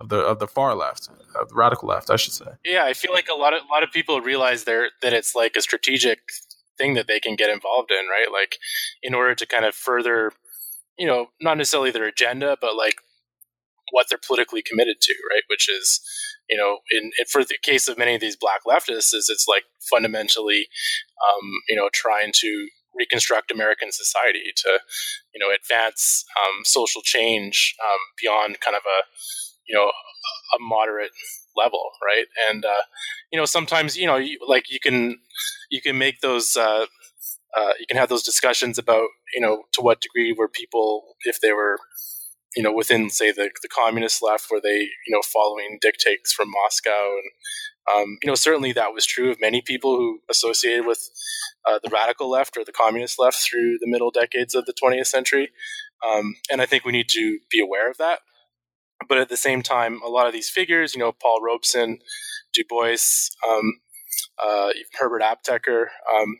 of 0.00 0.08
the 0.08 0.18
of 0.18 0.40
the 0.40 0.48
far 0.48 0.74
left, 0.74 1.08
of 1.40 1.48
the 1.48 1.54
radical 1.54 1.88
left, 1.88 2.10
I 2.10 2.16
should 2.16 2.32
say. 2.32 2.46
Yeah, 2.64 2.84
I 2.84 2.92
feel 2.92 3.12
like 3.12 3.28
a 3.32 3.38
lot 3.38 3.54
of 3.54 3.62
a 3.62 3.72
lot 3.72 3.84
of 3.84 3.92
people 3.92 4.20
realize 4.20 4.64
there 4.64 4.90
that 5.00 5.12
it's 5.12 5.36
like 5.36 5.54
a 5.54 5.62
strategic 5.62 6.18
thing 6.82 6.94
that 6.94 7.06
they 7.06 7.20
can 7.20 7.36
get 7.36 7.50
involved 7.50 7.90
in, 7.92 8.06
right? 8.08 8.32
Like 8.32 8.58
in 9.02 9.14
order 9.14 9.34
to 9.36 9.46
kind 9.46 9.64
of 9.64 9.74
further, 9.74 10.32
you 10.98 11.06
know, 11.06 11.26
not 11.40 11.56
necessarily 11.56 11.92
their 11.92 12.06
agenda, 12.06 12.56
but 12.60 12.74
like 12.76 12.96
what 13.92 14.06
they're 14.08 14.18
politically 14.26 14.62
committed 14.62 14.96
to, 15.02 15.14
right? 15.30 15.42
Which 15.48 15.68
is, 15.68 16.00
you 16.50 16.58
know, 16.58 16.78
in, 16.90 17.12
in 17.18 17.26
for 17.30 17.44
the 17.44 17.56
case 17.62 17.86
of 17.86 17.98
many 17.98 18.14
of 18.14 18.20
these 18.20 18.36
black 18.36 18.60
leftists, 18.66 19.14
is 19.14 19.28
it's 19.28 19.46
like 19.46 19.64
fundamentally, 19.90 20.66
um, 21.22 21.50
you 21.68 21.76
know, 21.76 21.88
trying 21.92 22.32
to 22.34 22.68
reconstruct 22.94 23.50
American 23.50 23.92
society 23.92 24.52
to, 24.56 24.80
you 25.34 25.38
know, 25.38 25.54
advance 25.54 26.24
um, 26.40 26.64
social 26.64 27.00
change 27.02 27.74
um, 27.82 28.00
beyond 28.20 28.60
kind 28.60 28.76
of 28.76 28.82
a, 28.82 28.98
you 29.68 29.76
know, 29.76 29.86
a 29.86 30.58
moderate 30.60 31.12
level, 31.56 31.80
right? 32.04 32.26
And 32.50 32.64
uh, 32.64 32.82
you 33.32 33.38
know, 33.38 33.44
sometimes 33.44 33.96
you 33.96 34.06
know, 34.06 34.16
you, 34.16 34.38
like 34.46 34.70
you 34.70 34.80
can 34.80 35.18
you 35.70 35.80
can 35.80 35.98
make 35.98 36.20
those 36.20 36.56
uh, 36.56 36.86
uh, 37.56 37.72
you 37.78 37.86
can 37.86 37.96
have 37.96 38.08
those 38.08 38.22
discussions 38.22 38.78
about 38.78 39.08
you 39.34 39.40
know 39.40 39.62
to 39.72 39.82
what 39.82 40.00
degree 40.00 40.34
were 40.36 40.48
people 40.48 41.16
if 41.24 41.40
they 41.40 41.52
were 41.52 41.78
you 42.56 42.62
know 42.62 42.72
within 42.72 43.10
say 43.10 43.32
the 43.32 43.50
the 43.62 43.68
communist 43.68 44.22
left 44.22 44.50
were 44.50 44.60
they 44.60 44.78
you 44.78 45.10
know 45.10 45.22
following 45.32 45.78
dictates 45.80 46.32
from 46.32 46.50
Moscow? 46.50 47.16
And 47.16 47.30
um, 47.94 48.18
you 48.22 48.28
know 48.28 48.34
certainly 48.34 48.72
that 48.72 48.94
was 48.94 49.06
true 49.06 49.30
of 49.30 49.40
many 49.40 49.62
people 49.62 49.96
who 49.96 50.20
associated 50.30 50.86
with 50.86 51.10
uh, 51.66 51.78
the 51.82 51.90
radical 51.90 52.30
left 52.30 52.56
or 52.56 52.64
the 52.64 52.72
communist 52.72 53.18
left 53.18 53.38
through 53.38 53.78
the 53.80 53.88
middle 53.88 54.10
decades 54.10 54.54
of 54.54 54.66
the 54.66 54.74
20th 54.74 55.06
century. 55.06 55.50
Um, 56.04 56.34
and 56.50 56.60
I 56.60 56.66
think 56.66 56.84
we 56.84 56.90
need 56.90 57.08
to 57.10 57.38
be 57.50 57.60
aware 57.60 57.88
of 57.88 57.98
that 57.98 58.18
but 59.08 59.18
at 59.18 59.28
the 59.28 59.36
same 59.36 59.62
time, 59.62 60.00
a 60.04 60.08
lot 60.08 60.26
of 60.26 60.32
these 60.32 60.50
figures, 60.50 60.94
you 60.94 61.00
know, 61.00 61.12
Paul 61.12 61.40
Robeson, 61.42 61.98
Du 62.52 62.64
Bois, 62.68 62.96
um, 63.48 63.80
uh, 64.42 64.70
Herbert 64.98 65.22
Aptheker, 65.22 65.86
um, 66.14 66.38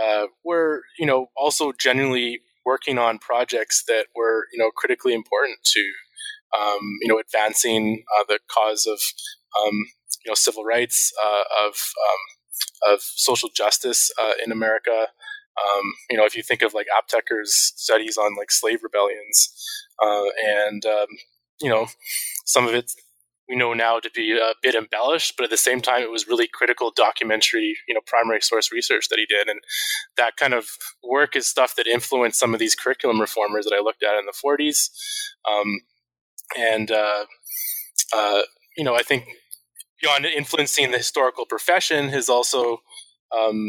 uh, 0.00 0.26
were, 0.44 0.82
you 0.98 1.06
know, 1.06 1.26
also 1.36 1.72
genuinely 1.72 2.40
working 2.64 2.98
on 2.98 3.18
projects 3.18 3.84
that 3.88 4.06
were, 4.14 4.46
you 4.52 4.58
know, 4.58 4.70
critically 4.70 5.14
important 5.14 5.58
to, 5.64 5.92
um, 6.58 6.98
you 7.00 7.08
know, 7.08 7.18
advancing 7.18 8.04
uh, 8.18 8.24
the 8.28 8.38
cause 8.50 8.86
of, 8.86 9.00
um, 9.60 9.74
you 10.24 10.30
know, 10.30 10.34
civil 10.34 10.64
rights, 10.64 11.12
uh, 11.24 11.66
of, 11.66 11.74
um, 11.74 12.94
of 12.94 13.00
social 13.00 13.48
justice 13.54 14.10
uh, 14.20 14.32
in 14.44 14.52
America. 14.52 15.08
Um, 15.60 15.92
you 16.10 16.16
know, 16.16 16.24
if 16.24 16.36
you 16.36 16.42
think 16.42 16.62
of 16.62 16.72
like 16.72 16.86
Aptheker's 16.96 17.72
studies 17.76 18.16
on 18.16 18.36
like 18.36 18.50
slave 18.50 18.80
rebellions, 18.82 19.52
uh, 20.02 20.24
and 20.44 20.84
um, 20.86 21.06
you 21.60 21.68
know, 21.68 21.86
some 22.44 22.66
of 22.66 22.74
it 22.74 22.92
we 23.48 23.56
know 23.56 23.74
now 23.74 23.98
to 23.98 24.10
be 24.14 24.32
a 24.32 24.54
bit 24.62 24.74
embellished, 24.74 25.34
but 25.36 25.44
at 25.44 25.50
the 25.50 25.56
same 25.56 25.80
time, 25.82 26.02
it 26.02 26.10
was 26.10 26.26
really 26.26 26.48
critical 26.48 26.90
documentary, 26.94 27.76
you 27.86 27.94
know, 27.94 28.00
primary 28.06 28.40
source 28.40 28.72
research 28.72 29.08
that 29.08 29.18
he 29.18 29.26
did, 29.26 29.48
and 29.48 29.60
that 30.16 30.36
kind 30.36 30.54
of 30.54 30.66
work 31.02 31.36
is 31.36 31.46
stuff 31.46 31.74
that 31.76 31.86
influenced 31.86 32.38
some 32.38 32.54
of 32.54 32.60
these 32.60 32.74
curriculum 32.74 33.20
reformers 33.20 33.66
that 33.66 33.74
I 33.76 33.82
looked 33.82 34.02
at 34.02 34.18
in 34.18 34.26
the 34.26 34.32
'40s, 34.32 34.88
um, 35.46 35.80
and 36.56 36.90
uh, 36.90 37.24
uh, 38.12 38.42
you 38.76 38.84
know, 38.84 38.94
I 38.94 39.02
think 39.02 39.24
beyond 40.00 40.24
influencing 40.24 40.90
the 40.90 40.98
historical 40.98 41.44
profession, 41.44 42.08
has 42.08 42.28
also, 42.28 42.78
um, 43.36 43.68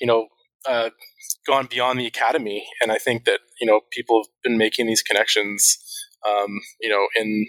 you 0.00 0.06
know, 0.06 0.28
uh, 0.66 0.90
gone 1.46 1.66
beyond 1.70 2.00
the 2.00 2.06
academy, 2.06 2.66
and 2.80 2.90
I 2.90 2.96
think 2.96 3.24
that 3.24 3.40
you 3.60 3.66
know 3.66 3.80
people 3.90 4.22
have 4.22 4.32
been 4.42 4.56
making 4.56 4.86
these 4.86 5.02
connections 5.02 5.78
um, 6.26 6.60
you 6.80 6.88
know, 6.88 7.06
in 7.16 7.46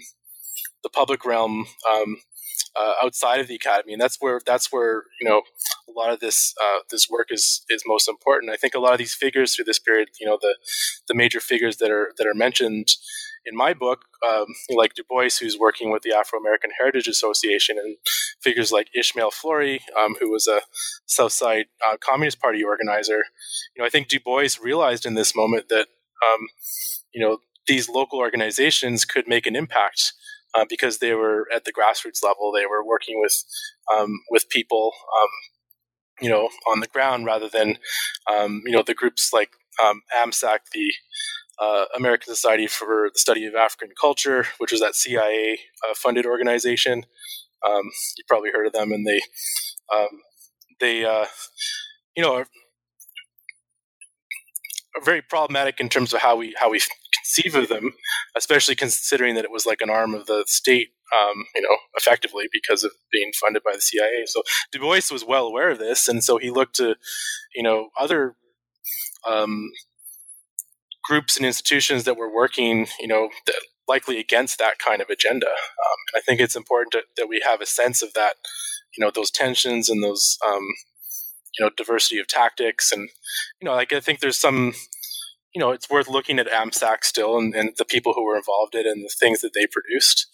the 0.82 0.90
public 0.90 1.24
realm 1.24 1.66
um, 1.90 2.16
uh, 2.76 2.92
outside 3.02 3.40
of 3.40 3.48
the 3.48 3.54
academy, 3.54 3.92
and 3.92 4.00
that's 4.00 4.18
where 4.20 4.40
that's 4.44 4.72
where 4.72 5.04
you 5.20 5.28
know 5.28 5.42
a 5.88 5.92
lot 5.92 6.10
of 6.10 6.20
this 6.20 6.54
uh, 6.62 6.80
this 6.90 7.08
work 7.10 7.28
is 7.30 7.64
is 7.68 7.82
most 7.86 8.08
important. 8.08 8.52
I 8.52 8.56
think 8.56 8.74
a 8.74 8.80
lot 8.80 8.92
of 8.92 8.98
these 8.98 9.14
figures 9.14 9.54
through 9.54 9.64
this 9.64 9.78
period, 9.78 10.08
you 10.20 10.26
know, 10.26 10.38
the 10.40 10.56
the 11.08 11.14
major 11.14 11.40
figures 11.40 11.78
that 11.78 11.90
are 11.90 12.12
that 12.18 12.26
are 12.26 12.34
mentioned 12.34 12.88
in 13.46 13.56
my 13.56 13.72
book, 13.72 14.00
um, 14.28 14.46
like 14.70 14.94
Du 14.94 15.04
Bois, 15.08 15.28
who's 15.40 15.56
working 15.58 15.92
with 15.92 16.02
the 16.02 16.12
Afro 16.12 16.38
American 16.38 16.70
Heritage 16.78 17.06
Association, 17.06 17.78
and 17.78 17.96
figures 18.42 18.72
like 18.72 18.88
Ishmael 18.94 19.30
Flory, 19.30 19.80
um, 19.98 20.16
who 20.20 20.30
was 20.30 20.46
a 20.46 20.60
Southside 21.06 21.66
uh, 21.86 21.96
Communist 21.98 22.40
Party 22.40 22.62
organizer. 22.62 23.22
You 23.74 23.82
know, 23.82 23.86
I 23.86 23.90
think 23.90 24.08
Du 24.08 24.20
Bois 24.20 24.48
realized 24.62 25.06
in 25.06 25.14
this 25.14 25.34
moment 25.34 25.68
that 25.68 25.86
um, 26.24 26.48
you 27.14 27.26
know 27.26 27.38
these 27.66 27.88
local 27.88 28.18
organizations 28.18 29.04
could 29.04 29.26
make 29.28 29.46
an 29.46 29.56
impact 29.56 30.12
uh, 30.54 30.64
because 30.68 30.98
they 30.98 31.12
were 31.12 31.46
at 31.54 31.64
the 31.64 31.72
grassroots 31.72 32.22
level. 32.22 32.52
They 32.52 32.66
were 32.66 32.84
working 32.84 33.20
with 33.20 33.44
um, 33.94 34.20
with 34.30 34.48
people, 34.48 34.92
um, 35.20 35.28
you 36.20 36.30
know, 36.30 36.48
on 36.70 36.80
the 36.80 36.86
ground 36.86 37.26
rather 37.26 37.48
than 37.48 37.78
um, 38.32 38.62
you 38.64 38.72
know 38.72 38.82
the 38.82 38.94
groups 38.94 39.32
like 39.32 39.50
um, 39.84 40.02
AMSAC, 40.16 40.58
the 40.72 40.92
uh, 41.58 41.84
American 41.96 42.34
Society 42.34 42.66
for 42.66 43.10
the 43.12 43.18
Study 43.18 43.44
of 43.46 43.54
African 43.54 43.90
Culture, 43.98 44.46
which 44.58 44.72
was 44.72 44.80
that 44.80 44.94
CIA 44.94 45.58
uh, 45.88 45.94
funded 45.94 46.26
organization. 46.26 47.04
Um, 47.66 47.90
you 48.16 48.24
probably 48.28 48.50
heard 48.50 48.66
of 48.66 48.72
them, 48.72 48.92
and 48.92 49.06
they 49.06 49.20
um, 49.94 50.20
they 50.80 51.04
uh, 51.04 51.26
you 52.16 52.22
know 52.22 52.34
are, 52.34 52.46
are 54.96 55.02
very 55.02 55.22
problematic 55.22 55.80
in 55.80 55.88
terms 55.88 56.12
of 56.12 56.20
how 56.20 56.36
we 56.36 56.54
how 56.58 56.70
we 56.70 56.80
conceive 57.36 57.54
of 57.54 57.68
them, 57.68 57.92
especially 58.36 58.74
considering 58.74 59.34
that 59.34 59.44
it 59.44 59.50
was 59.50 59.66
like 59.66 59.80
an 59.80 59.90
arm 59.90 60.14
of 60.14 60.26
the 60.26 60.44
state, 60.46 60.88
um, 61.14 61.44
you 61.54 61.62
know, 61.62 61.76
effectively 61.96 62.46
because 62.52 62.84
of 62.84 62.92
being 63.12 63.32
funded 63.40 63.62
by 63.62 63.72
the 63.74 63.80
CIA. 63.80 64.24
So 64.26 64.42
Du 64.72 64.78
Bois 64.78 65.00
was 65.12 65.24
well 65.26 65.46
aware 65.46 65.70
of 65.70 65.78
this, 65.78 66.08
and 66.08 66.22
so 66.22 66.38
he 66.38 66.50
looked 66.50 66.76
to, 66.76 66.96
you 67.54 67.62
know, 67.62 67.88
other 67.98 68.36
um, 69.26 69.70
groups 71.04 71.36
and 71.36 71.46
institutions 71.46 72.04
that 72.04 72.16
were 72.16 72.32
working, 72.32 72.86
you 73.00 73.08
know, 73.08 73.28
likely 73.88 74.18
against 74.18 74.58
that 74.58 74.78
kind 74.78 75.00
of 75.00 75.10
agenda. 75.10 75.46
Um, 75.46 76.00
I 76.16 76.20
think 76.20 76.40
it's 76.40 76.56
important 76.56 76.92
to, 76.92 77.02
that 77.16 77.28
we 77.28 77.40
have 77.44 77.60
a 77.60 77.66
sense 77.66 78.02
of 78.02 78.12
that, 78.14 78.34
you 78.96 79.04
know, 79.04 79.10
those 79.14 79.30
tensions 79.30 79.88
and 79.88 80.02
those, 80.02 80.36
um, 80.46 80.64
you 81.58 81.64
know, 81.64 81.70
diversity 81.76 82.18
of 82.18 82.26
tactics, 82.26 82.92
and 82.92 83.08
you 83.60 83.66
know, 83.66 83.74
like 83.74 83.92
I 83.92 84.00
think 84.00 84.20
there's 84.20 84.38
some 84.38 84.74
you 85.56 85.60
know, 85.60 85.70
it's 85.70 85.88
worth 85.88 86.06
looking 86.06 86.38
at 86.38 86.48
AMSAC 86.48 87.02
still 87.02 87.38
and, 87.38 87.54
and, 87.54 87.70
the 87.78 87.84
people 87.86 88.12
who 88.12 88.22
were 88.22 88.36
involved 88.36 88.74
in 88.74 88.82
it 88.82 88.86
and 88.86 89.02
the 89.02 89.14
things 89.18 89.40
that 89.40 89.54
they 89.54 89.66
produced 89.66 90.26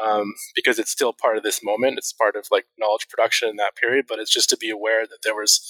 um, 0.00 0.34
because 0.54 0.78
it's 0.78 0.92
still 0.92 1.12
part 1.12 1.36
of 1.36 1.42
this 1.42 1.64
moment. 1.64 1.98
It's 1.98 2.12
part 2.12 2.36
of 2.36 2.46
like 2.52 2.66
knowledge 2.78 3.08
production 3.08 3.48
in 3.48 3.56
that 3.56 3.74
period, 3.74 4.04
but 4.08 4.20
it's 4.20 4.32
just 4.32 4.48
to 4.50 4.56
be 4.56 4.70
aware 4.70 5.04
that 5.04 5.18
there 5.24 5.34
was 5.34 5.60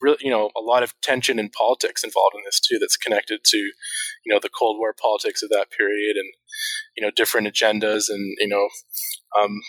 really, 0.00 0.18
you 0.20 0.30
know, 0.30 0.52
a 0.56 0.60
lot 0.60 0.84
of 0.84 0.94
tension 1.02 1.40
in 1.40 1.50
politics 1.50 2.04
involved 2.04 2.36
in 2.36 2.42
this 2.44 2.60
too 2.60 2.78
that's 2.78 2.96
connected 2.96 3.40
to, 3.44 3.56
you 3.56 4.32
know, 4.32 4.38
the 4.40 4.48
Cold 4.48 4.78
War 4.78 4.94
politics 4.94 5.42
of 5.42 5.50
that 5.50 5.72
period 5.76 6.16
and, 6.16 6.32
you 6.96 7.04
know, 7.04 7.10
different 7.10 7.48
agendas 7.48 8.08
and, 8.08 8.36
you 8.38 8.46
know, 8.46 8.68
um, 9.36 9.62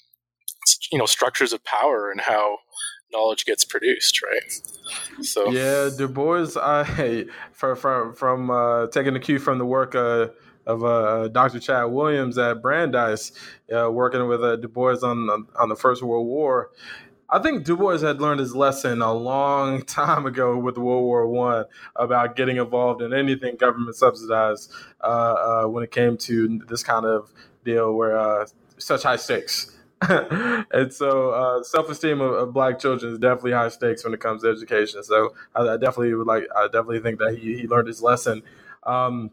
you 0.91 0.99
know, 0.99 1.07
structures 1.07 1.53
of 1.53 1.63
power 1.63 2.11
and 2.11 2.21
how 2.21 2.59
knowledge 3.11 3.45
gets 3.45 3.65
produced, 3.65 4.21
right? 4.21 5.25
So 5.25 5.49
yeah, 5.49 5.89
Du 5.95 6.07
Bois, 6.07 6.49
I 6.57 7.25
for, 7.53 7.75
for, 7.75 8.13
from 8.13 8.49
uh, 8.49 8.87
taking 8.87 9.13
the 9.13 9.19
cue 9.19 9.39
from 9.39 9.57
the 9.57 9.65
work 9.65 9.95
uh, 9.95 10.27
of 10.65 10.83
uh, 10.83 11.27
Dr. 11.29 11.59
Chad 11.59 11.91
Williams 11.91 12.37
at 12.37 12.61
Brandeis, 12.61 13.31
uh, 13.75 13.91
working 13.91 14.27
with 14.27 14.43
uh, 14.43 14.55
Du 14.57 14.67
Bois 14.67 14.97
on 15.03 15.47
on 15.57 15.69
the 15.69 15.75
First 15.75 16.03
World 16.03 16.27
War. 16.27 16.71
I 17.27 17.39
think 17.39 17.63
Du 17.65 17.75
Bois 17.75 17.99
had 17.99 18.21
learned 18.21 18.39
his 18.39 18.55
lesson 18.55 19.01
a 19.01 19.13
long 19.13 19.81
time 19.85 20.25
ago 20.25 20.57
with 20.57 20.77
World 20.77 21.03
War 21.03 21.27
One 21.27 21.65
about 21.95 22.35
getting 22.35 22.57
involved 22.57 23.01
in 23.01 23.13
anything 23.13 23.55
government 23.55 23.95
subsidized 23.95 24.71
uh, 25.01 25.63
when 25.65 25.83
it 25.83 25.91
came 25.91 26.17
to 26.17 26.59
this 26.67 26.83
kind 26.83 27.05
of 27.05 27.31
deal 27.63 27.93
where 27.93 28.45
such 28.77 29.03
high 29.03 29.15
stakes 29.15 29.74
and 30.71 30.93
so 30.93 31.31
uh, 31.31 31.63
self-esteem 31.63 32.21
of, 32.21 32.33
of, 32.33 32.53
black 32.53 32.79
children 32.79 33.13
is 33.13 33.19
definitely 33.19 33.51
high 33.51 33.69
stakes 33.69 34.03
when 34.03 34.13
it 34.13 34.19
comes 34.19 34.43
to 34.43 34.49
education. 34.49 35.03
So 35.03 35.33
I, 35.55 35.61
I 35.61 35.77
definitely 35.77 36.13
would 36.13 36.27
like, 36.27 36.43
I 36.55 36.65
definitely 36.65 36.99
think 36.99 37.19
that 37.19 37.37
he, 37.37 37.57
he 37.61 37.67
learned 37.67 37.87
his 37.87 38.01
lesson. 38.01 38.43
Um, 38.83 39.31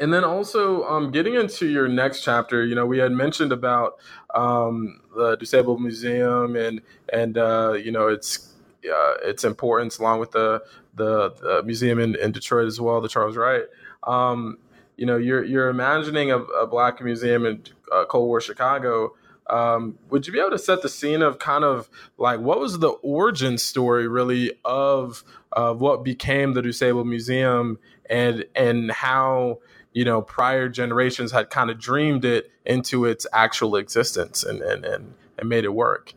and 0.00 0.12
then 0.12 0.24
also 0.24 0.84
um, 0.84 1.10
getting 1.10 1.34
into 1.34 1.66
your 1.66 1.88
next 1.88 2.22
chapter, 2.22 2.64
you 2.64 2.74
know, 2.74 2.86
we 2.86 2.98
had 2.98 3.12
mentioned 3.12 3.52
about 3.52 3.98
um, 4.34 5.00
the 5.14 5.36
DuSable 5.36 5.78
Museum 5.78 6.56
and 6.56 6.80
and 7.12 7.36
uh, 7.36 7.72
you 7.72 7.92
know 7.92 8.08
its 8.08 8.54
uh, 8.90 9.14
its 9.22 9.44
importance, 9.44 9.98
along 9.98 10.20
with 10.20 10.32
the 10.32 10.62
the, 10.94 11.30
the 11.40 11.62
museum 11.64 11.98
in, 11.98 12.16
in, 12.16 12.32
Detroit 12.32 12.66
as 12.66 12.80
well, 12.80 13.00
the 13.00 13.08
Charles 13.08 13.36
Wright. 13.36 13.64
Um, 14.02 14.58
you 14.96 15.06
know, 15.06 15.16
you're 15.16 15.44
you're 15.44 15.68
imagining 15.68 16.30
a, 16.30 16.38
a 16.38 16.66
black 16.66 17.02
museum 17.02 17.46
in 17.46 17.62
uh, 17.92 18.04
Cold 18.06 18.28
War 18.28 18.40
Chicago. 18.40 19.14
Um, 19.52 19.98
would 20.08 20.26
you 20.26 20.32
be 20.32 20.40
able 20.40 20.50
to 20.50 20.58
set 20.58 20.80
the 20.80 20.88
scene 20.88 21.20
of 21.20 21.38
kind 21.38 21.62
of 21.62 21.90
like 22.16 22.40
what 22.40 22.58
was 22.58 22.78
the 22.78 22.88
origin 22.88 23.58
story 23.58 24.08
really 24.08 24.52
of 24.64 25.22
of 25.52 25.80
what 25.80 26.02
became 26.02 26.54
the 26.54 26.62
DuSable 26.62 27.04
Museum 27.04 27.78
and 28.08 28.46
and 28.56 28.90
how 28.90 29.58
you 29.92 30.04
know 30.06 30.22
prior 30.22 30.70
generations 30.70 31.32
had 31.32 31.50
kind 31.50 31.70
of 31.70 31.78
dreamed 31.78 32.24
it 32.24 32.50
into 32.64 33.04
its 33.04 33.26
actual 33.32 33.76
existence 33.76 34.42
and 34.42 34.62
and 34.62 34.86
and, 34.86 35.14
and 35.38 35.48
made 35.48 35.64
it 35.64 35.74
work 35.74 36.14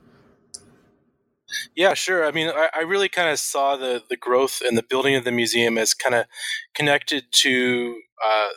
yeah, 1.75 1.93
sure. 1.93 2.25
I 2.25 2.31
mean, 2.31 2.49
I, 2.49 2.69
I 2.73 2.79
really 2.81 3.09
kind 3.09 3.29
of 3.29 3.39
saw 3.39 3.75
the 3.77 4.03
the 4.09 4.17
growth 4.17 4.61
and 4.65 4.77
the 4.77 4.83
building 4.83 5.15
of 5.15 5.23
the 5.23 5.31
museum 5.31 5.77
as 5.77 5.93
kind 5.93 6.15
of 6.15 6.25
connected 6.73 7.25
to 7.31 8.01
uh, 8.25 8.49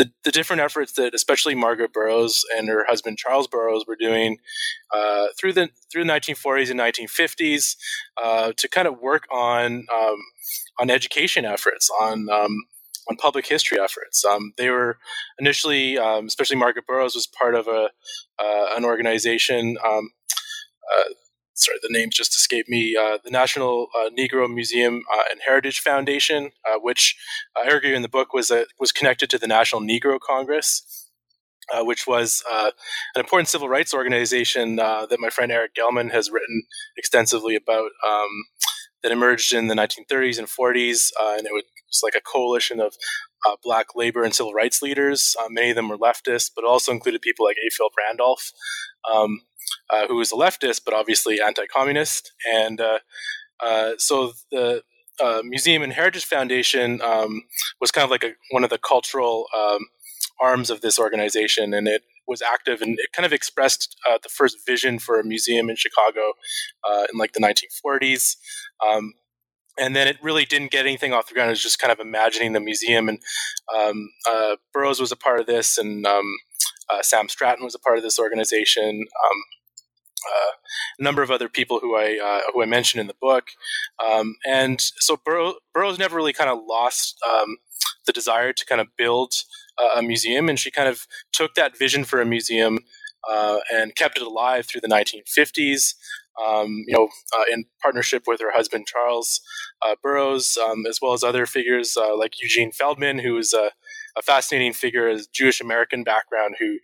the 0.00 0.10
the 0.24 0.32
different 0.32 0.62
efforts 0.62 0.92
that 0.92 1.14
especially 1.14 1.54
Margaret 1.54 1.92
Burroughs 1.92 2.42
and 2.56 2.68
her 2.68 2.86
husband 2.88 3.18
Charles 3.18 3.46
Burroughs 3.46 3.84
were 3.86 3.96
doing 3.96 4.38
uh, 4.94 5.26
through 5.38 5.52
the 5.52 5.68
through 5.92 6.04
the 6.04 6.10
1940s 6.10 6.70
and 6.70 6.80
1950s 6.80 7.76
uh, 8.22 8.52
to 8.56 8.68
kind 8.68 8.88
of 8.88 8.98
work 8.98 9.26
on 9.30 9.84
um, 9.94 10.16
on 10.80 10.88
education 10.88 11.44
efforts 11.44 11.90
on 12.00 12.30
um, 12.30 12.56
on 13.10 13.16
public 13.16 13.46
history 13.46 13.78
efforts. 13.78 14.24
Um, 14.24 14.52
they 14.56 14.70
were 14.70 14.96
initially, 15.38 15.98
um, 15.98 16.26
especially 16.26 16.56
Margaret 16.56 16.86
Burroughs, 16.86 17.14
was 17.14 17.26
part 17.26 17.54
of 17.54 17.68
a 17.68 17.90
uh, 18.38 18.66
an 18.76 18.86
organization. 18.86 19.76
Um, 19.86 20.10
uh, 20.98 21.04
sorry, 21.54 21.78
the 21.82 21.88
names 21.90 22.16
just 22.16 22.34
escaped 22.34 22.68
me. 22.68 22.96
Uh, 22.96 23.18
the 23.24 23.30
National 23.30 23.88
uh, 23.96 24.10
Negro 24.10 24.52
Museum 24.52 25.02
uh, 25.12 25.22
and 25.30 25.40
Heritage 25.46 25.80
Foundation, 25.80 26.50
uh, 26.68 26.78
which 26.78 27.16
I 27.56 27.70
argue 27.70 27.94
in 27.94 28.02
the 28.02 28.08
book 28.08 28.32
was 28.32 28.50
a, 28.50 28.66
was 28.78 28.92
connected 28.92 29.30
to 29.30 29.38
the 29.38 29.46
National 29.46 29.80
Negro 29.80 30.18
Congress. 30.20 30.82
which 31.82 32.04
was 32.06 32.42
an 32.50 32.72
important 33.20 33.48
civil 33.48 33.68
rights 33.68 33.94
organization 33.94 34.76
that 34.76 35.20
my 35.20 35.30
friend 35.30 35.52
Erik 35.52 35.74
Gellman 35.74 36.10
has 36.10 36.30
written 36.30 36.62
extensively 36.96 37.54
about 37.54 37.90
um, 38.06 38.44
that 39.02 39.12
emerged 39.12 39.52
in 39.52 39.68
the 39.68 39.74
1930s 39.74 40.38
and 40.38 40.48
40s, 40.48 41.10
uh, 41.20 41.34
and 41.38 41.46
it 41.46 41.52
was 41.52 41.64
like 42.02 42.14
a 42.14 42.20
coalition 42.20 42.80
of 42.80 42.94
uh, 43.46 43.56
black 43.62 43.94
labor 43.94 44.22
and 44.22 44.34
civil 44.34 44.52
rights 44.52 44.82
leaders. 44.82 45.34
Uh, 45.40 45.46
many 45.48 45.70
of 45.70 45.76
them 45.76 45.88
were 45.88 45.96
leftists, 45.96 46.50
but 46.54 46.64
also 46.64 46.92
included 46.92 47.22
people 47.22 47.46
like 47.46 47.56
A. 47.56 47.70
Philip 47.70 47.92
Randolph, 47.96 48.52
um, 49.12 49.40
uh, 49.92 50.06
who 50.06 50.16
was 50.16 50.32
a 50.32 50.36
leftist 50.36 50.82
but 50.84 50.94
obviously 50.94 51.40
anti-communist. 51.40 52.32
And 52.52 52.80
uh, 52.80 52.98
uh, 53.60 53.92
so 53.98 54.32
the 54.50 54.82
Museum 55.44 55.82
and 55.82 55.92
Heritage 55.92 56.24
Foundation 56.24 57.00
um, 57.02 57.42
was 57.80 57.90
kind 57.90 58.04
of 58.04 58.10
like 58.10 58.24
a, 58.24 58.32
one 58.50 58.64
of 58.64 58.70
the 58.70 58.78
cultural 58.78 59.46
um, 59.56 59.86
arms 60.40 60.70
of 60.70 60.80
this 60.80 60.98
organization, 60.98 61.74
and 61.74 61.86
it 61.86 62.02
was 62.26 62.40
active 62.40 62.80
and 62.80 62.96
it 62.98 63.12
kind 63.12 63.26
of 63.26 63.32
expressed 63.32 63.96
uh, 64.08 64.16
the 64.22 64.28
first 64.28 64.56
vision 64.64 64.98
for 64.98 65.18
a 65.18 65.24
museum 65.24 65.68
in 65.68 65.76
Chicago 65.76 66.32
uh, 66.88 67.04
in 67.12 67.18
like 67.18 67.32
the 67.32 67.40
1940s. 67.40 68.36
Um, 68.88 69.12
and 69.76 69.96
then 69.96 70.06
it 70.06 70.16
really 70.22 70.44
didn't 70.44 70.70
get 70.70 70.86
anything 70.86 71.12
off 71.12 71.28
the 71.28 71.34
ground. 71.34 71.48
It 71.48 71.52
was 71.52 71.62
just 71.62 71.80
kind 71.80 71.92
of 71.92 71.98
imagining 71.98 72.52
the 72.52 72.60
museum. 72.60 73.08
And 73.08 73.18
um, 73.74 74.10
uh, 74.28 74.56
Burroughs 74.72 75.00
was 75.00 75.12
a 75.12 75.16
part 75.16 75.40
of 75.40 75.46
this, 75.46 75.76
and 75.78 76.06
um, 76.06 76.36
Sam 77.02 77.28
Stratton 77.28 77.64
was 77.64 77.74
a 77.74 77.78
part 77.78 77.96
of 77.96 78.02
this 78.02 78.18
organization. 78.18 79.06
Uh, 80.26 80.52
a 80.98 81.02
number 81.02 81.22
of 81.22 81.30
other 81.30 81.48
people 81.48 81.80
who 81.80 81.96
I 81.96 82.18
uh, 82.22 82.50
who 82.52 82.62
I 82.62 82.66
mentioned 82.66 83.00
in 83.00 83.06
the 83.06 83.16
book, 83.20 83.48
um, 84.04 84.36
and 84.46 84.80
so 84.80 85.18
Burrow, 85.24 85.54
Burroughs 85.72 85.98
never 85.98 86.16
really 86.16 86.32
kind 86.32 86.50
of 86.50 86.58
lost 86.68 87.16
um, 87.28 87.56
the 88.06 88.12
desire 88.12 88.52
to 88.52 88.66
kind 88.66 88.80
of 88.80 88.88
build 88.96 89.32
a 89.96 90.02
museum, 90.02 90.48
and 90.48 90.58
she 90.58 90.70
kind 90.70 90.88
of 90.88 91.06
took 91.32 91.54
that 91.54 91.78
vision 91.78 92.04
for 92.04 92.20
a 92.20 92.26
museum 92.26 92.80
uh, 93.28 93.58
and 93.72 93.96
kept 93.96 94.16
it 94.16 94.22
alive 94.22 94.66
through 94.66 94.80
the 94.80 94.88
1950s. 94.88 95.94
Um, 96.46 96.84
you 96.86 96.94
know, 96.94 97.08
uh, 97.36 97.44
in 97.52 97.64
partnership 97.82 98.22
with 98.26 98.40
her 98.40 98.52
husband 98.52 98.86
Charles 98.86 99.40
uh, 99.84 99.94
Burroughs, 100.02 100.56
um, 100.56 100.86
as 100.86 100.98
well 101.02 101.12
as 101.12 101.22
other 101.22 101.44
figures 101.44 101.96
uh, 101.96 102.16
like 102.16 102.40
Eugene 102.40 102.72
Feldman, 102.72 103.18
who 103.18 103.36
is 103.36 103.52
a, 103.52 103.72
a 104.16 104.22
fascinating 104.22 104.72
figure, 104.72 105.08
as 105.08 105.26
Jewish 105.26 105.60
American 105.60 106.02
background, 106.02 106.54
who 106.58 106.78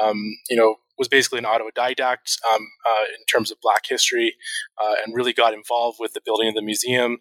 um, 0.00 0.16
you 0.48 0.56
know 0.56 0.76
was 1.00 1.08
basically 1.08 1.38
an 1.38 1.44
autodidact 1.44 2.36
um, 2.54 2.68
uh, 2.88 3.04
in 3.18 3.24
terms 3.32 3.50
of 3.50 3.58
Black 3.60 3.82
history, 3.88 4.36
uh, 4.80 4.94
and 5.04 5.16
really 5.16 5.32
got 5.32 5.52
involved 5.52 5.98
with 5.98 6.12
the 6.12 6.20
building 6.24 6.46
of 6.46 6.54
the 6.54 6.62
museum. 6.62 7.18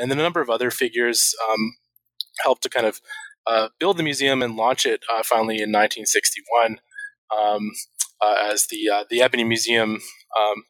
and 0.00 0.10
then 0.10 0.18
a 0.18 0.22
number 0.22 0.40
of 0.40 0.50
other 0.50 0.72
figures 0.72 1.32
um, 1.48 1.76
helped 2.42 2.62
to 2.62 2.68
kind 2.68 2.86
of 2.86 3.00
uh, 3.46 3.68
build 3.78 3.96
the 3.96 4.02
museum 4.02 4.42
and 4.42 4.56
launch 4.56 4.86
it 4.86 5.00
uh, 5.12 5.22
finally 5.22 5.56
in 5.56 5.70
1961 5.70 6.78
um, 7.36 7.70
uh, 8.20 8.34
as 8.50 8.66
the 8.66 8.88
uh, 8.92 9.04
the 9.08 9.22
Ebony 9.22 9.44
Museum 9.44 10.00
um, 10.38 10.64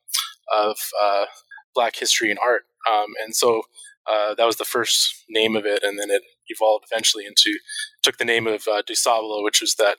of 0.53 0.77
uh, 1.03 1.27
Black 1.75 1.97
History 1.97 2.31
and 2.31 2.39
Art. 2.39 2.65
Um, 2.91 3.15
and 3.23 3.35
so 3.35 3.63
that 4.09 4.47
was 4.47 4.57
the 4.57 4.65
first 4.65 5.25
name 5.29 5.57
of 5.57 5.65
it, 5.67 5.83
and 5.83 5.99
then 5.99 6.11
it 6.11 6.23
evolved 6.49 6.85
eventually 6.91 7.27
into 7.27 7.59
took 8.03 8.19
the 8.19 8.25
name 8.25 8.47
of 8.47 8.67
uh, 8.69 8.83
DuSable, 8.89 9.43
which 9.43 9.61
was 9.61 9.75
that 9.77 9.99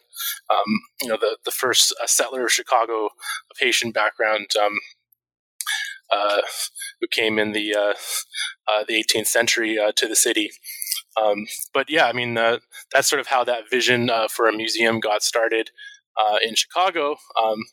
um, 0.49 0.81
you 1.01 1.09
know 1.09 1.17
the 1.17 1.37
the 1.45 1.51
first 1.51 1.93
settler 2.05 2.45
of 2.45 2.51
Chicago 2.51 3.05
of 3.05 3.57
Haitian 3.59 3.91
background. 3.91 4.47
Um, 4.61 4.77
uh, 6.09 6.41
who 7.01 7.07
came 7.11 7.37
in 7.37 7.51
the 7.51 7.75
uh, 7.75 7.93
uh, 8.71 8.85
the 8.87 9.03
18th 9.03 9.27
century 9.27 9.77
to 9.97 10.07
the 10.07 10.15
city, 10.15 10.51
um, 11.21 11.47
but 11.73 11.89
yeah, 11.89 12.05
I 12.05 12.13
mean, 12.13 12.37
uh, 12.37 12.59
that's 12.93 13.09
sort 13.09 13.19
of 13.19 13.27
how 13.27 13.43
that 13.43 13.69
vision 13.69 14.09
uh, 14.09 14.27
for 14.27 14.47
a 14.47 14.53
museum 14.53 14.99
got 14.99 15.23
started 15.23 15.71
uh, 16.17 16.37
in 16.41 16.55
Chicago. 16.55 17.17
Um, 17.41 17.63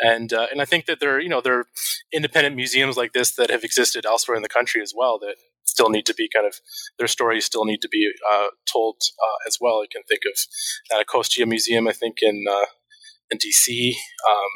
and 0.00 0.32
uh, 0.32 0.46
and 0.50 0.60
I 0.62 0.64
think 0.64 0.86
that 0.86 1.00
there, 1.00 1.20
you 1.20 1.28
know, 1.28 1.40
there 1.40 1.60
are 1.60 1.66
independent 2.12 2.56
museums 2.56 2.96
like 2.96 3.12
this 3.12 3.34
that 3.36 3.50
have 3.50 3.64
existed 3.64 4.06
elsewhere 4.06 4.36
in 4.36 4.42
the 4.42 4.48
country 4.48 4.82
as 4.82 4.92
well 4.96 5.18
that 5.20 5.36
still 5.66 5.90
need 5.90 6.06
to 6.06 6.14
be 6.14 6.28
kind 6.34 6.46
of 6.46 6.54
their 6.98 7.08
stories 7.08 7.44
still 7.44 7.64
need 7.64 7.82
to 7.82 7.88
be 7.88 8.10
uh, 8.30 8.48
told 8.72 8.96
uh, 9.18 9.48
as 9.48 9.58
well. 9.60 9.82
I 9.82 9.86
can 9.90 10.02
think 10.08 10.22
of 10.26 10.38
Anacostia 10.94 11.46
Museum, 11.46 11.88
I 11.88 11.92
think 11.92 12.16
in 12.22 12.44
in 13.30 13.38
DC. 13.38 13.92
Um, 14.28 14.50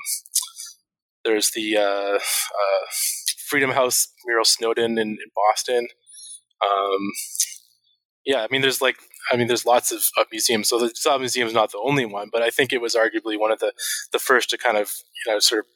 there's 1.25 1.51
the 1.51 2.20
Freedom 3.51 3.70
House 3.70 4.09
Muriel 4.25 4.44
Snowden 4.44 4.92
in, 4.96 5.09
in 5.09 5.31
Boston. 5.35 5.88
Um, 6.64 7.11
yeah, 8.25 8.42
I 8.42 8.49
mean, 8.51 8.62
there's 8.62 8.81
like, 8.81 8.96
I 9.33 9.37
mean, 9.37 9.49
there's 9.49 9.66
lots 9.66 9.92
of, 9.92 10.03
of 10.18 10.27
museums. 10.31 10.68
So 10.68 10.79
the 10.79 10.87
DuSable 10.87 11.20
Museum 11.20 11.49
is 11.49 11.55
not 11.55 11.73
the 11.73 11.83
only 11.85 12.05
one, 12.05 12.29
but 12.33 12.42
I 12.42 12.51
think 12.51 12.73
it 12.73 12.81
was 12.81 12.94
arguably 12.94 13.38
one 13.38 13.51
of 13.51 13.59
the 13.59 13.73
the 14.12 14.18
first 14.18 14.51
to 14.51 14.59
kind 14.59 14.77
of, 14.77 14.90
you 15.27 15.33
know, 15.33 15.38
sort 15.40 15.61
of 15.61 15.66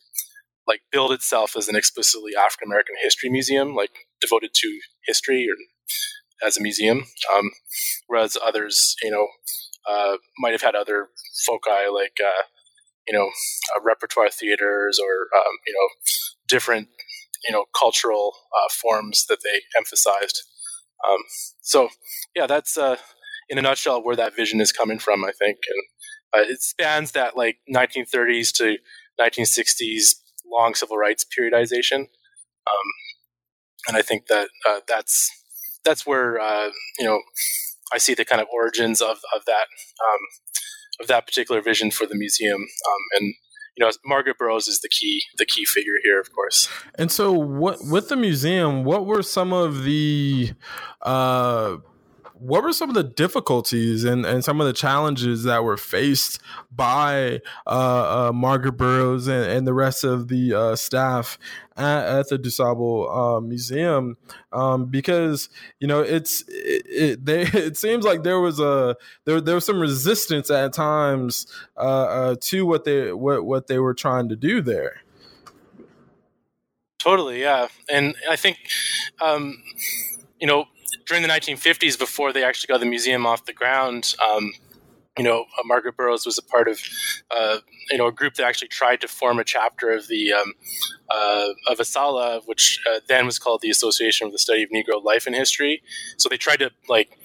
like 0.67 0.81
build 0.93 1.13
itself 1.13 1.57
as 1.57 1.69
an 1.69 1.77
explicitly 1.77 2.33
African 2.37 2.69
American 2.69 2.97
history 3.03 3.29
museum, 3.29 3.75
like 3.75 4.07
devoted 4.21 4.51
to 4.55 4.81
history 5.07 5.47
or 5.49 5.57
as 6.47 6.57
a 6.57 6.63
museum. 6.63 7.05
Um, 7.35 7.51
whereas 8.07 8.37
others, 8.45 8.97
you 9.03 9.11
know, 9.11 9.27
uh, 9.89 10.17
might 10.39 10.53
have 10.53 10.63
had 10.63 10.75
other 10.75 11.09
foci 11.47 11.89
like, 11.93 12.17
uh, 12.23 12.43
you 13.07 13.13
know, 13.13 13.27
uh, 13.77 13.81
repertoire 13.83 14.31
theaters 14.31 14.99
or, 14.99 15.29
um, 15.39 15.53
you 15.67 15.75
know, 15.75 15.89
different, 16.49 16.89
you 17.47 17.53
know, 17.53 17.65
cultural 17.79 18.35
uh, 18.57 18.69
forms 18.73 19.27
that 19.29 19.39
they 19.45 19.61
emphasized. 19.77 20.43
Um, 21.07 21.19
so, 21.61 21.89
yeah, 22.35 22.47
that's 22.47 22.79
uh, 22.79 22.97
in 23.49 23.59
a 23.59 23.63
nutshell 23.63 24.03
where 24.03 24.17
that 24.17 24.35
vision 24.35 24.61
is 24.61 24.73
coming 24.73 24.99
from, 24.99 25.25
I 25.25 25.33
think. 25.33 25.59
And 25.69 25.83
uh, 26.47 26.51
it 26.51 26.63
spans 26.63 27.13
that 27.13 27.37
like 27.37 27.59
1930s 27.73 28.53
to 28.55 28.77
1960s 29.21 30.15
long 30.51 30.75
civil 30.75 30.97
rights 30.97 31.25
periodization. 31.25 32.01
Um, 32.01 32.89
and 33.89 33.97
I 33.97 34.03
think 34.03 34.27
that 34.27 34.49
uh, 34.69 34.81
that's 34.87 35.31
that's 35.85 36.07
where 36.07 36.41
uh, 36.41 36.71
you 36.99 37.05
know 37.05 37.21
I 37.93 37.99
see 37.99 38.15
the 38.15 38.25
kind 38.25 38.41
of 38.41 38.49
origins 38.53 39.01
of 39.01 39.19
of 39.35 39.45
that 39.47 39.67
um, 40.03 40.21
of 41.01 41.07
that 41.09 41.27
particular 41.27 41.61
vision 41.61 41.91
for 41.91 42.07
the 42.07 42.15
museum. 42.15 42.61
Um, 42.61 43.03
and 43.21 43.35
you 43.77 43.85
know, 43.85 43.91
Margaret 44.05 44.39
Burroughs 44.39 44.69
is 44.69 44.81
the 44.81 44.89
key 44.89 45.23
the 45.37 45.45
key 45.45 45.65
figure 45.65 45.95
here, 46.03 46.21
of 46.21 46.33
course. 46.33 46.69
And 46.97 47.11
so, 47.11 47.33
what 47.33 47.79
with 47.83 48.09
the 48.09 48.17
museum? 48.17 48.85
What 48.85 49.05
were 49.07 49.23
some 49.23 49.53
of 49.53 49.85
the 49.85 50.53
uh, 51.03 51.79
what 52.37 52.65
were 52.65 52.73
some 52.73 52.89
of 52.89 52.97
the 52.97 53.05
difficulties 53.05 54.03
and, 54.03 54.27
and 54.27 54.45
some 54.45 54.61
of 54.61 54.67
the 54.67 54.73
challenges 54.73 55.45
that 55.45 55.63
were 55.63 55.77
faced 55.77 56.41
by 56.71 57.41
uh, 57.67 58.29
uh, 58.29 58.33
Margaret 58.35 58.73
Burroughs 58.73 59.29
and, 59.29 59.45
and, 59.45 59.67
the 59.67 59.73
rest 59.73 60.03
of 60.03 60.27
the 60.27 60.53
uh, 60.53 60.77
staff 60.77 61.39
at, 61.77 62.19
at, 62.19 62.29
the 62.29 62.39
DuSable 62.39 63.37
uh, 63.37 63.41
Museum? 63.41 64.17
Um, 64.53 64.87
because 64.87 65.49
you 65.79 65.87
know 65.87 66.01
it's 66.01 66.43
it, 66.49 66.87
it, 66.87 67.25
they, 67.25 67.43
it 67.53 67.77
seems 67.77 68.05
like 68.05 68.25
there 68.25 68.41
was 68.41 68.59
a 68.59 68.97
there 69.25 69.41
there 69.41 69.55
was 69.55 69.65
some 69.65 69.79
resistance 69.79 70.51
at 70.51 70.73
times 70.73 71.47
uh, 71.77 71.81
uh, 71.81 72.37
to 72.41 72.67
what 72.67 72.85
they 72.85 73.13
what 73.13 73.45
what 73.45 73.69
they 73.69 73.79
were 73.79 73.95
trying 73.95 74.29
to 74.29 74.37
do 74.37 74.61
there. 74.61 75.03
Totally, 76.99 77.43
yeah, 77.43 77.69
and 77.89 78.17
I 78.29 78.35
think 78.35 78.59
um, 79.23 79.63
you 80.41 80.49
know 80.49 80.67
during 81.07 81.23
the 81.23 81.29
1950s, 81.29 81.99
before 81.99 82.33
they 82.33 82.45
actually 82.45 82.73
got 82.73 82.81
the 82.81 82.87
museum 82.87 83.27
off 83.27 83.45
the 83.45 83.53
ground, 83.53 84.15
um, 84.27 84.53
you 85.19 85.25
know, 85.25 85.45
uh, 85.59 85.63
Margaret 85.65 85.97
Burroughs 85.97 86.27
was 86.27 86.39
a 86.39 86.43
part 86.43 86.67
of, 86.67 86.81
uh, 87.31 87.59
you 87.91 87.99
know, 87.99 88.07
a 88.07 88.13
group 88.13 88.35
that 88.35 88.45
actually 88.45 88.69
tried 88.69 89.01
to 89.01 89.09
form 89.09 89.39
a 89.39 89.45
chapter 89.45 89.91
of 89.91 90.09
the 90.09 90.33
um, 90.33 90.55
uh, 91.09 91.49
of 91.69 91.79
ASALH, 91.79 92.43
which 92.47 92.81
uh, 92.91 93.01
then 93.09 93.27
was 93.27 93.39
called 93.39 93.61
the 93.61 93.71
Association 93.71 94.29
for 94.29 94.33
the 94.33 94.39
Study 94.39 94.65
of 94.65 94.71
Negro 94.71 95.03
Life 95.03 95.27
and 95.27 95.37
History. 95.37 95.83
So 96.17 96.29
they 96.29 96.37
tried 96.37 96.59
to 96.59 96.71
like 96.89 97.17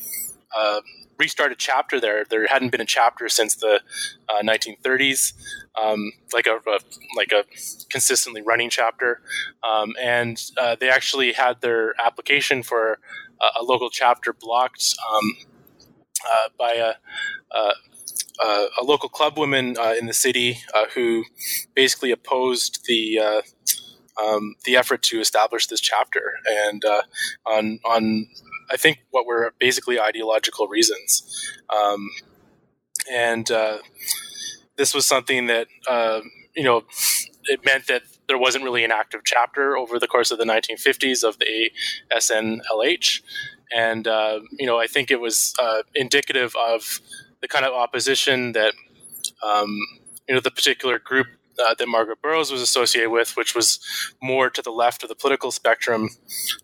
uh, 0.56 0.82
restart 1.18 1.52
a 1.52 1.56
chapter 1.56 2.00
there. 2.00 2.26
There 2.30 2.46
hadn't 2.46 2.70
been 2.70 2.82
a 2.82 2.86
chapter 2.86 3.28
since 3.28 3.56
the 3.56 3.82
1930s, 4.30 5.34
uh, 5.76 5.94
um, 5.94 6.12
like 6.32 6.46
a, 6.46 6.58
a, 6.70 6.80
like 7.18 7.32
a 7.32 7.44
consistently 7.90 8.44
running 8.44 8.70
chapter, 8.70 9.22
um, 9.68 9.96
and 10.00 10.40
they 10.80 10.90
actually 10.90 11.34
had 11.34 11.62
their 11.62 12.00
application 12.00 12.62
for 12.62 13.00
a, 13.42 13.64
local 13.64 13.90
chapter 13.90 14.34
blocked 14.34 14.96
um, 15.14 15.38
uh, 16.30 16.50
by 16.58 16.74
a, 16.74 16.94
a, 17.52 17.74
a, 18.82 18.84
local 18.84 19.10
club 19.10 19.38
woman 19.38 19.78
uh, 19.78 19.94
in 20.00 20.06
the 20.06 20.14
city 20.14 20.60
uh, 20.74 20.86
who 20.94 21.24
basically 21.76 22.12
opposed 22.12 22.86
the 22.86 23.20
uh, 23.20 23.42
um, 24.22 24.56
the 24.66 24.76
effort 24.76 25.02
to 25.04 25.20
establish 25.22 25.68
this 25.68 25.80
chapter, 25.80 26.34
and 26.68 26.84
uh, 26.84 27.02
on 27.46 27.80
on 27.86 28.28
I 28.70 28.78
think 28.78 29.00
what 29.12 29.26
were 29.26 29.54
basically 29.60 30.00
ideological 30.00 30.68
reasons, 30.68 31.24
um, 31.70 32.10
and 33.12 33.48
this 34.76 34.94
was 34.94 35.06
something 35.06 35.48
that 35.48 35.68
you 36.56 36.64
know 36.64 36.84
it 37.46 37.64
meant 37.64 37.88
that 37.88 38.04
there 38.30 38.38
wasn't 38.38 38.64
really 38.64 38.86
an 38.86 38.92
active 38.92 39.22
chapter 39.26 39.76
over 39.76 40.00
the 40.00 40.08
course 40.08 40.32
of 40.32 40.38
the 40.38 40.46
1950s 40.46 41.24
of 41.24 41.38
the 41.40 41.72
ASNLH. 42.16 43.22
And, 43.76 44.08
uh, 44.08 44.40
you 44.58 44.66
know, 44.66 44.80
I 44.80 44.88
think 44.88 45.12
it 45.12 45.20
was 45.20 45.54
uh, 45.60 45.82
indicative 45.96 46.56
of 46.56 47.02
the 47.42 47.48
kind 47.48 47.66
of 47.66 47.74
opposition 47.74 48.54
that, 48.54 48.74
um, 49.44 49.78
you 50.28 50.36
know, 50.36 50.42
the 50.42 50.52
particular 50.52 51.00
group 51.00 51.28
uh, 51.60 51.74
that 51.78 51.88
Margaret 51.88 52.22
Burroughs 52.22 52.52
was 52.52 52.62
associated 52.62 53.10
with, 53.10 53.36
which 53.36 53.56
was 53.56 53.80
more 54.22 54.50
to 54.50 54.62
the 54.62 54.72
left 54.72 55.04
of 55.04 55.10
the 55.10 55.16
political 55.16 55.52
spectrum. 55.52 56.10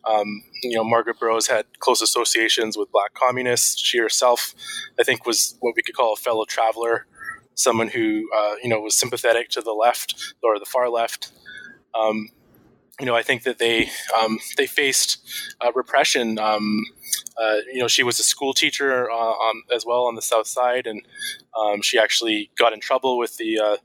Um, 0.06 0.44
you 0.64 0.78
know, 0.78 0.84
Margaret 0.84 1.20
Burroughs 1.20 1.48
had 1.48 1.66
close 1.80 2.02
associations 2.02 2.78
with 2.78 2.92
black 2.92 3.14
communists. 3.16 3.82
She 3.82 3.98
herself, 3.98 4.54
I 5.00 5.04
think, 5.04 5.26
was 5.26 5.58
what 5.60 5.74
we 5.76 5.82
could 5.82 5.96
call 5.96 6.14
a 6.14 6.18
fellow 6.18 6.46
traveler, 6.46 7.08
someone 7.56 7.90
who, 7.90 8.30
uh, 8.36 8.56
you 8.64 8.70
know, 8.70 8.80
was 8.80 8.98
sympathetic 8.98 9.50
to 9.50 9.62
the 9.62 9.74
left 9.74 10.36
or 10.44 10.60
the 10.60 10.66
far 10.66 10.90
left. 10.90 11.32
Um, 11.98 12.30
you 13.00 13.06
know, 13.06 13.16
I 13.16 13.24
think 13.24 13.44
that 13.44 13.60
they 13.60 13.90
um, 14.18 14.40
they 14.58 14.68
faced 14.68 15.18
uh, 15.60 15.72
repression. 15.74 16.40
Um, 16.40 16.84
uh, 17.38 17.58
you 17.72 17.80
know, 17.80 17.90
she 17.90 18.04
was 18.04 18.20
a 18.20 18.24
school 18.24 18.54
teacher 18.54 19.12
uh, 19.12 19.16
on, 19.16 19.64
as 19.74 19.86
well 19.86 20.06
on 20.06 20.16
the 20.16 20.22
South 20.22 20.48
Side, 20.48 20.88
and 20.88 21.02
um, 21.60 21.82
she 21.82 22.00
actually 22.00 22.52
got 22.58 22.72
in 22.72 22.80
trouble 22.80 23.18
with 23.18 23.36
the 23.36 23.60
uh, 23.60 23.78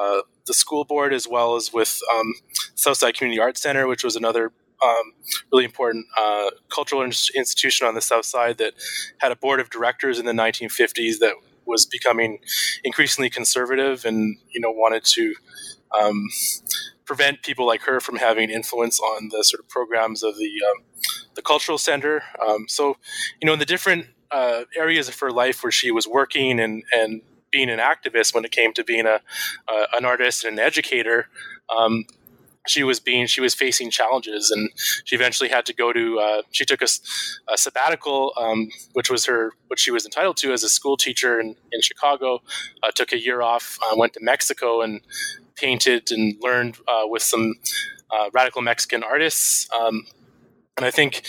uh, 0.00 0.22
the 0.46 0.54
school 0.54 0.84
board 0.84 1.12
as 1.12 1.28
well 1.28 1.56
as 1.56 1.72
with 1.72 2.00
um, 2.14 2.34
Southside 2.74 3.16
Community 3.16 3.40
Arts 3.40 3.60
Center, 3.60 3.86
which 3.86 4.02
was 4.02 4.16
another 4.16 4.52
um, 4.82 5.12
really 5.52 5.64
important 5.64 6.06
uh, 6.16 6.50
cultural 6.70 7.02
institution 7.02 7.86
on 7.86 7.94
the 7.94 8.00
South 8.00 8.24
Side 8.24 8.56
that 8.58 8.74
had 9.18 9.30
a 9.30 9.36
board 9.36 9.60
of 9.60 9.68
directors 9.68 10.18
in 10.18 10.24
the 10.24 10.32
1950s 10.32 11.18
that 11.20 11.34
was 11.66 11.86
becoming 11.86 12.38
increasingly 12.82 13.30
conservative 13.30 14.04
and 14.04 14.38
you 14.50 14.60
know 14.60 14.70
wanted 14.70 15.04
to 15.04 15.34
um, 15.98 16.28
prevent 17.04 17.42
people 17.42 17.66
like 17.66 17.82
her 17.82 18.00
from 18.00 18.16
having 18.16 18.50
influence 18.50 19.00
on 19.00 19.28
the 19.30 19.44
sort 19.44 19.60
of 19.60 19.68
programs 19.68 20.22
of 20.22 20.36
the 20.36 20.50
um, 20.70 20.84
the 21.34 21.42
cultural 21.42 21.78
center. 21.78 22.22
Um, 22.46 22.66
so, 22.68 22.96
you 23.40 23.46
know, 23.46 23.52
in 23.52 23.58
the 23.58 23.66
different 23.66 24.06
uh, 24.30 24.64
areas 24.76 25.08
of 25.08 25.18
her 25.20 25.30
life 25.30 25.62
where 25.62 25.72
she 25.72 25.90
was 25.90 26.06
working 26.06 26.60
and 26.60 26.82
and 26.92 27.22
being 27.50 27.70
an 27.70 27.78
activist 27.78 28.34
when 28.34 28.44
it 28.44 28.50
came 28.50 28.72
to 28.74 28.84
being 28.84 29.06
a 29.06 29.20
uh, 29.68 29.86
an 29.94 30.04
artist 30.04 30.44
and 30.44 30.58
an 30.58 30.64
educator. 30.64 31.28
Um, 31.76 32.04
she 32.66 32.82
was 32.82 33.00
being 33.00 33.26
she 33.26 33.40
was 33.40 33.54
facing 33.54 33.90
challenges 33.90 34.50
and 34.50 34.70
she 35.04 35.14
eventually 35.14 35.48
had 35.48 35.66
to 35.66 35.74
go 35.74 35.92
to 35.92 36.18
uh, 36.18 36.42
she 36.50 36.64
took 36.64 36.82
a, 36.82 36.88
a 37.52 37.58
sabbatical 37.58 38.32
um, 38.36 38.68
which 38.92 39.10
was 39.10 39.26
her 39.26 39.52
what 39.68 39.78
she 39.78 39.90
was 39.90 40.04
entitled 40.04 40.36
to 40.36 40.52
as 40.52 40.62
a 40.62 40.68
school 40.68 40.96
teacher 40.96 41.40
in, 41.40 41.56
in 41.72 41.80
chicago 41.80 42.40
uh, 42.82 42.90
took 42.94 43.12
a 43.12 43.18
year 43.18 43.42
off 43.42 43.78
uh, 43.82 43.94
went 43.96 44.12
to 44.12 44.20
mexico 44.22 44.80
and 44.80 45.00
painted 45.56 46.10
and 46.10 46.36
learned 46.40 46.76
uh, 46.88 47.06
with 47.06 47.22
some 47.22 47.54
uh, 48.10 48.30
radical 48.32 48.62
Mexican 48.62 49.02
artists. 49.02 49.68
Um, 49.78 50.06
and 50.76 50.84
I 50.84 50.90
think, 50.90 51.22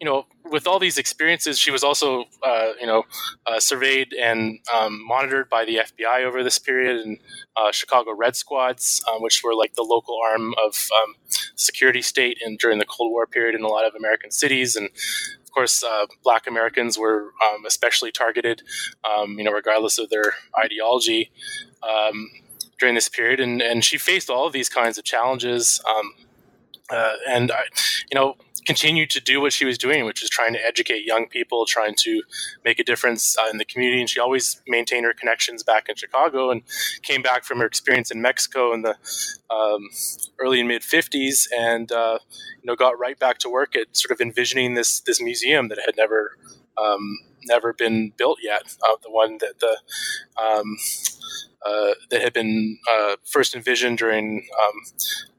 you 0.00 0.06
know, 0.06 0.26
with 0.50 0.66
all 0.66 0.78
these 0.78 0.98
experiences, 0.98 1.58
she 1.58 1.70
was 1.70 1.84
also, 1.84 2.24
uh, 2.42 2.72
you 2.80 2.86
know, 2.86 3.04
uh, 3.46 3.60
surveyed 3.60 4.12
and 4.12 4.58
um, 4.74 5.04
monitored 5.06 5.48
by 5.48 5.64
the 5.64 5.76
FBI 5.76 6.24
over 6.24 6.42
this 6.42 6.58
period 6.58 7.04
and 7.04 7.18
uh, 7.56 7.72
Chicago 7.72 8.12
Red 8.14 8.36
Squads, 8.36 9.02
um, 9.10 9.22
which 9.22 9.42
were 9.42 9.54
like 9.54 9.74
the 9.74 9.82
local 9.82 10.18
arm 10.30 10.54
of 10.64 10.88
um, 11.02 11.14
security 11.56 12.02
state 12.02 12.38
and 12.44 12.58
during 12.58 12.78
the 12.78 12.84
Cold 12.84 13.12
War 13.12 13.26
period 13.26 13.54
in 13.54 13.62
a 13.62 13.68
lot 13.68 13.86
of 13.86 13.94
American 13.94 14.30
cities. 14.30 14.76
And 14.76 14.88
of 15.42 15.50
course, 15.52 15.82
uh, 15.82 16.06
Black 16.22 16.46
Americans 16.46 16.98
were 16.98 17.32
um, 17.44 17.64
especially 17.66 18.10
targeted, 18.10 18.62
um, 19.04 19.38
you 19.38 19.44
know, 19.44 19.52
regardless 19.52 19.98
of 19.98 20.10
their 20.10 20.34
ideology. 20.58 21.30
Um, 21.82 22.30
during 22.78 22.96
this 22.96 23.08
period, 23.08 23.38
and 23.38 23.62
and 23.62 23.84
she 23.84 23.96
faced 23.96 24.28
all 24.28 24.44
of 24.46 24.52
these 24.52 24.68
kinds 24.68 24.98
of 24.98 25.04
challenges. 25.04 25.80
Uh, 26.92 27.14
and 27.28 27.50
I, 27.50 27.62
you 28.10 28.18
know, 28.18 28.36
continued 28.66 29.10
to 29.10 29.20
do 29.20 29.40
what 29.40 29.52
she 29.52 29.64
was 29.64 29.76
doing, 29.76 30.04
which 30.04 30.22
is 30.22 30.30
trying 30.30 30.52
to 30.52 30.64
educate 30.64 31.04
young 31.04 31.26
people, 31.26 31.66
trying 31.66 31.94
to 31.96 32.22
make 32.64 32.78
a 32.78 32.84
difference 32.84 33.36
uh, 33.38 33.48
in 33.50 33.58
the 33.58 33.64
community. 33.64 34.00
And 34.00 34.08
she 34.08 34.20
always 34.20 34.60
maintained 34.68 35.04
her 35.04 35.12
connections 35.12 35.62
back 35.62 35.88
in 35.88 35.96
Chicago, 35.96 36.50
and 36.50 36.62
came 37.02 37.22
back 37.22 37.44
from 37.44 37.58
her 37.58 37.66
experience 37.66 38.10
in 38.10 38.22
Mexico 38.22 38.72
in 38.72 38.82
the 38.82 38.96
um, 39.50 39.88
early 40.38 40.60
and 40.60 40.68
mid 40.68 40.82
'50s, 40.82 41.46
and 41.56 41.90
uh, 41.90 42.18
you 42.30 42.66
know, 42.66 42.76
got 42.76 42.98
right 42.98 43.18
back 43.18 43.38
to 43.38 43.50
work 43.50 43.74
at 43.74 43.96
sort 43.96 44.12
of 44.12 44.20
envisioning 44.20 44.74
this 44.74 45.00
this 45.00 45.20
museum 45.20 45.68
that 45.68 45.78
had 45.84 45.96
never 45.96 46.36
um, 46.78 47.18
never 47.46 47.72
been 47.72 48.12
built 48.16 48.38
yet. 48.42 48.76
Uh, 48.82 48.96
the 49.02 49.10
one 49.10 49.38
that 49.38 49.58
the 49.60 49.78
um, 50.42 50.76
uh, 51.66 51.94
that 52.10 52.22
had 52.22 52.32
been 52.32 52.78
uh, 52.90 53.16
first 53.24 53.54
envisioned 53.54 53.98
during 53.98 54.46
um, 54.60 54.72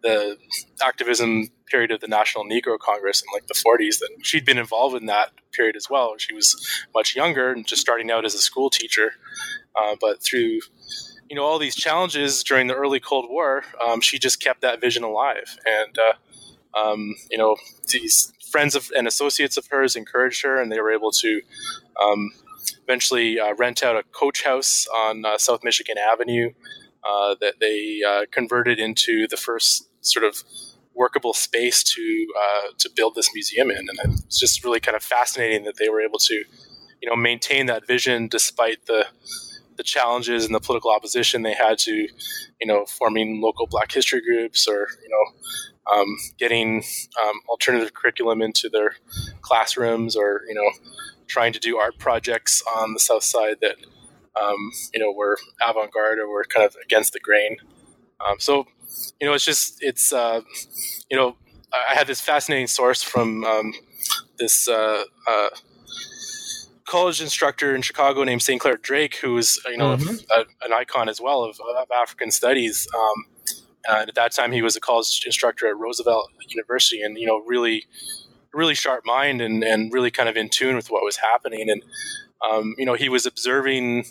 the 0.03 0.37
activism 0.81 1.49
period 1.67 1.91
of 1.91 2.01
the 2.01 2.07
National 2.07 2.45
Negro 2.45 2.77
Congress 2.79 3.21
in 3.21 3.27
like 3.33 3.47
the 3.47 3.53
40s. 3.53 3.99
That 3.99 4.09
she'd 4.21 4.45
been 4.45 4.57
involved 4.57 4.95
in 4.95 5.05
that 5.07 5.31
period 5.51 5.75
as 5.75 5.89
well. 5.89 6.15
She 6.17 6.33
was 6.33 6.55
much 6.93 7.15
younger 7.15 7.51
and 7.51 7.65
just 7.65 7.81
starting 7.81 8.11
out 8.11 8.25
as 8.25 8.35
a 8.35 8.39
school 8.39 8.69
teacher, 8.69 9.13
uh, 9.75 9.95
but 9.99 10.23
through 10.23 10.59
you 11.29 11.35
know 11.35 11.43
all 11.43 11.59
these 11.59 11.75
challenges 11.75 12.43
during 12.43 12.67
the 12.67 12.75
early 12.75 12.99
Cold 12.99 13.25
War, 13.29 13.63
um, 13.85 14.01
she 14.01 14.19
just 14.19 14.41
kept 14.41 14.61
that 14.61 14.79
vision 14.79 15.03
alive. 15.03 15.57
And 15.65 15.97
uh, 15.97 16.79
um, 16.79 17.15
you 17.29 17.37
know 17.37 17.55
these 17.91 18.31
friends 18.51 18.75
of, 18.75 18.91
and 18.95 19.07
associates 19.07 19.57
of 19.57 19.67
hers 19.67 19.95
encouraged 19.95 20.43
her, 20.43 20.61
and 20.61 20.71
they 20.71 20.79
were 20.79 20.91
able 20.91 21.11
to 21.11 21.41
um, 22.01 22.31
eventually 22.83 23.39
uh, 23.39 23.53
rent 23.55 23.83
out 23.83 23.95
a 23.95 24.03
coach 24.03 24.43
house 24.43 24.87
on 24.87 25.25
uh, 25.25 25.37
South 25.37 25.63
Michigan 25.63 25.97
Avenue 25.97 26.51
uh, 27.03 27.35
that 27.41 27.55
they 27.59 28.01
converted 28.31 28.79
into 28.79 29.27
the 29.27 29.37
first 29.37 29.89
sort 30.01 30.23
of 30.25 30.43
workable 30.95 31.33
space 31.33 31.83
to 31.83 32.27
to 32.77 32.89
build 32.95 33.15
this 33.15 33.29
museum 33.33 33.71
in, 33.71 33.77
and 33.77 34.13
it's 34.25 34.39
just 34.39 34.63
really 34.63 34.79
kind 34.79 34.95
of 34.95 35.03
fascinating 35.03 35.63
that 35.63 35.77
they 35.77 35.89
were 35.89 36.01
able 36.01 36.19
to, 36.19 36.35
you 37.01 37.09
know, 37.09 37.15
maintain 37.15 37.65
that 37.65 37.85
vision 37.87 38.27
despite 38.27 38.85
the 38.85 39.05
the 39.77 39.83
challenges 39.83 40.45
and 40.45 40.53
the 40.53 40.59
political 40.59 40.91
opposition 40.91 41.41
they 41.41 41.53
had 41.53 41.77
to, 41.79 41.93
you 41.93 42.67
know, 42.67 42.85
forming 42.85 43.41
local 43.41 43.67
Black 43.67 43.91
history 43.91 44.21
groups 44.21 44.67
or 44.67 44.87
you 45.01 45.09
know, 45.09 45.95
um, 45.95 46.07
getting 46.37 46.83
um, 47.23 47.35
alternative 47.49 47.93
curriculum 47.93 48.41
into 48.41 48.69
their 48.69 48.95
classrooms 49.41 50.15
or 50.15 50.41
you 50.47 50.53
know, 50.53 50.69
trying 51.27 51.53
to 51.53 51.59
do 51.59 51.77
art 51.77 51.97
projects 51.97 52.61
on 52.75 52.93
the 52.93 52.99
south 52.99 53.23
side 53.23 53.57
that 53.61 53.75
um, 54.39 54.71
you 54.93 54.99
know 54.99 55.11
were 55.11 55.37
avant-garde 55.67 56.19
or 56.19 56.27
were 56.29 56.43
kind 56.43 56.65
of 56.65 56.75
against 56.83 57.13
the 57.13 57.19
grain. 57.19 57.57
Um, 58.25 58.35
so 58.39 58.65
you 59.19 59.27
know, 59.27 59.33
it's 59.33 59.45
just 59.45 59.81
it's 59.81 60.13
uh, 60.13 60.41
you 61.09 61.17
know 61.17 61.35
I 61.71 61.95
had 61.95 62.07
this 62.07 62.21
fascinating 62.21 62.67
source 62.67 63.01
from 63.01 63.43
um, 63.43 63.73
this 64.37 64.67
uh, 64.67 65.03
uh, 65.27 65.49
college 66.85 67.21
instructor 67.21 67.75
in 67.75 67.81
Chicago 67.81 68.23
named 68.23 68.41
St. 68.41 68.59
Clair 68.59 68.77
Drake, 68.77 69.15
who 69.17 69.33
was 69.33 69.59
you 69.65 69.77
know 69.77 69.95
mm-hmm. 69.95 70.15
a, 70.31 70.65
an 70.65 70.73
icon 70.73 71.09
as 71.09 71.19
well 71.19 71.43
of, 71.43 71.59
of 71.59 71.87
African 71.91 72.31
studies. 72.31 72.87
Um, 72.95 73.25
and 73.85 74.09
at 74.09 74.15
that 74.15 74.31
time, 74.31 74.53
he 74.53 74.61
was 74.61 74.77
a 74.77 74.79
college 74.79 75.23
instructor 75.25 75.67
at 75.67 75.77
Roosevelt 75.77 76.31
University, 76.47 77.01
and 77.01 77.17
you 77.17 77.27
know 77.27 77.39
really 77.45 77.85
really 78.53 78.75
sharp 78.75 79.05
mind 79.05 79.41
and, 79.41 79.63
and 79.63 79.91
really 79.93 80.11
kind 80.11 80.29
of 80.29 80.37
in 80.37 80.49
tune 80.49 80.75
with 80.75 80.89
what 80.89 81.03
was 81.03 81.17
happening. 81.17 81.69
And 81.69 81.83
um, 82.47 82.75
you 82.77 82.85
know 82.85 82.93
he 82.93 83.09
was 83.09 83.25
observing 83.25 84.05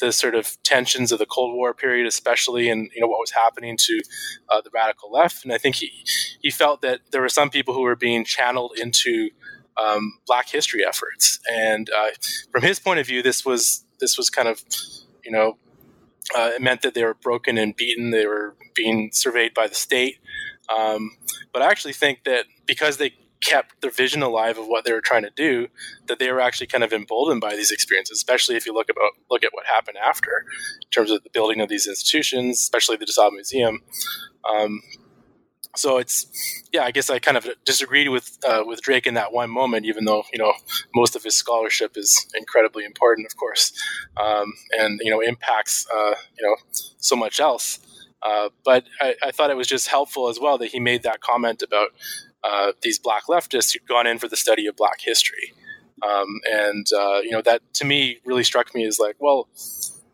the 0.00 0.12
sort 0.12 0.34
of 0.34 0.60
tensions 0.64 1.12
of 1.12 1.18
the 1.18 1.26
Cold 1.26 1.54
War 1.54 1.72
period, 1.72 2.06
especially, 2.06 2.68
and 2.68 2.90
you 2.94 3.00
know 3.00 3.06
what 3.06 3.20
was 3.20 3.30
happening 3.30 3.76
to 3.78 4.00
uh, 4.48 4.60
the 4.60 4.70
radical 4.72 5.10
left. 5.10 5.44
And 5.44 5.52
I 5.52 5.58
think 5.58 5.76
he 5.76 5.90
he 6.40 6.50
felt 6.50 6.82
that 6.82 7.00
there 7.10 7.20
were 7.20 7.28
some 7.28 7.50
people 7.50 7.74
who 7.74 7.82
were 7.82 7.96
being 7.96 8.24
channeled 8.24 8.72
into 8.76 9.30
um, 9.76 10.18
Black 10.26 10.48
history 10.48 10.84
efforts, 10.86 11.38
and 11.52 11.88
uh, 11.90 12.10
from 12.50 12.62
his 12.62 12.78
point 12.78 13.00
of 13.00 13.06
view, 13.06 13.22
this 13.22 13.44
was 13.44 13.84
this 14.00 14.16
was 14.18 14.30
kind 14.30 14.48
of 14.48 14.62
you 15.24 15.30
know 15.30 15.56
uh, 16.36 16.50
it 16.54 16.62
meant 16.62 16.82
that 16.82 16.94
they 16.94 17.04
were 17.04 17.14
broken 17.14 17.58
and 17.58 17.76
beaten. 17.76 18.10
They 18.10 18.26
were 18.26 18.56
being 18.74 19.10
surveyed 19.12 19.54
by 19.54 19.68
the 19.68 19.74
state. 19.74 20.18
Um, 20.74 21.16
but 21.52 21.62
I 21.62 21.66
actually 21.66 21.92
think 21.92 22.24
that 22.24 22.46
because 22.66 22.96
they 22.96 23.14
kept 23.44 23.80
their 23.82 23.90
vision 23.90 24.22
alive 24.22 24.58
of 24.58 24.66
what 24.66 24.84
they 24.84 24.92
were 24.92 25.00
trying 25.00 25.22
to 25.22 25.30
do, 25.30 25.68
that 26.06 26.18
they 26.18 26.32
were 26.32 26.40
actually 26.40 26.66
kind 26.66 26.82
of 26.82 26.92
emboldened 26.92 27.40
by 27.40 27.54
these 27.54 27.70
experiences, 27.70 28.16
especially 28.16 28.56
if 28.56 28.66
you 28.66 28.72
look 28.72 28.88
about 28.88 29.10
look 29.30 29.44
at 29.44 29.52
what 29.52 29.66
happened 29.66 29.98
after, 29.98 30.46
in 30.82 30.90
terms 30.90 31.10
of 31.10 31.22
the 31.22 31.30
building 31.30 31.60
of 31.60 31.68
these 31.68 31.86
institutions, 31.86 32.58
especially 32.58 32.96
the 32.96 33.06
DuSable 33.06 33.32
Museum. 33.32 33.82
Um, 34.48 34.80
so 35.76 35.98
it's 35.98 36.26
yeah, 36.72 36.84
I 36.84 36.90
guess 36.90 37.10
I 37.10 37.18
kind 37.18 37.36
of 37.36 37.48
disagreed 37.64 38.08
with 38.08 38.38
uh, 38.46 38.62
with 38.64 38.80
Drake 38.80 39.06
in 39.06 39.14
that 39.14 39.32
one 39.32 39.50
moment, 39.50 39.86
even 39.86 40.04
though 40.04 40.24
you 40.32 40.38
know 40.38 40.54
most 40.94 41.16
of 41.16 41.22
his 41.22 41.34
scholarship 41.34 41.96
is 41.96 42.26
incredibly 42.34 42.84
important, 42.84 43.26
of 43.26 43.36
course, 43.36 43.72
um, 44.16 44.52
and 44.78 45.00
you 45.02 45.10
know 45.10 45.20
impacts 45.20 45.86
uh, 45.92 46.14
you 46.38 46.46
know 46.46 46.56
so 46.98 47.16
much 47.16 47.40
else. 47.40 47.78
Uh, 48.22 48.48
but 48.64 48.84
I, 49.02 49.14
I, 49.22 49.30
thought 49.32 49.50
it 49.50 49.56
was 49.56 49.66
just 49.66 49.86
helpful 49.86 50.30
as 50.30 50.40
well 50.40 50.56
that 50.56 50.68
he 50.68 50.80
made 50.80 51.02
that 51.02 51.20
comment 51.20 51.60
about 51.60 51.88
uh, 52.44 52.72
these 52.82 52.98
black 52.98 53.24
leftists 53.28 53.72
who'd 53.72 53.88
gone 53.88 54.06
in 54.06 54.18
for 54.18 54.28
the 54.28 54.36
study 54.36 54.66
of 54.66 54.76
black 54.76 55.00
history. 55.00 55.54
Um, 56.02 56.40
and 56.44 56.86
uh, 56.94 57.20
you 57.22 57.30
know 57.30 57.42
that 57.42 57.62
to 57.74 57.84
me 57.84 58.18
really 58.24 58.44
struck 58.44 58.74
me 58.74 58.84
as 58.84 58.98
like, 58.98 59.16
well, 59.18 59.48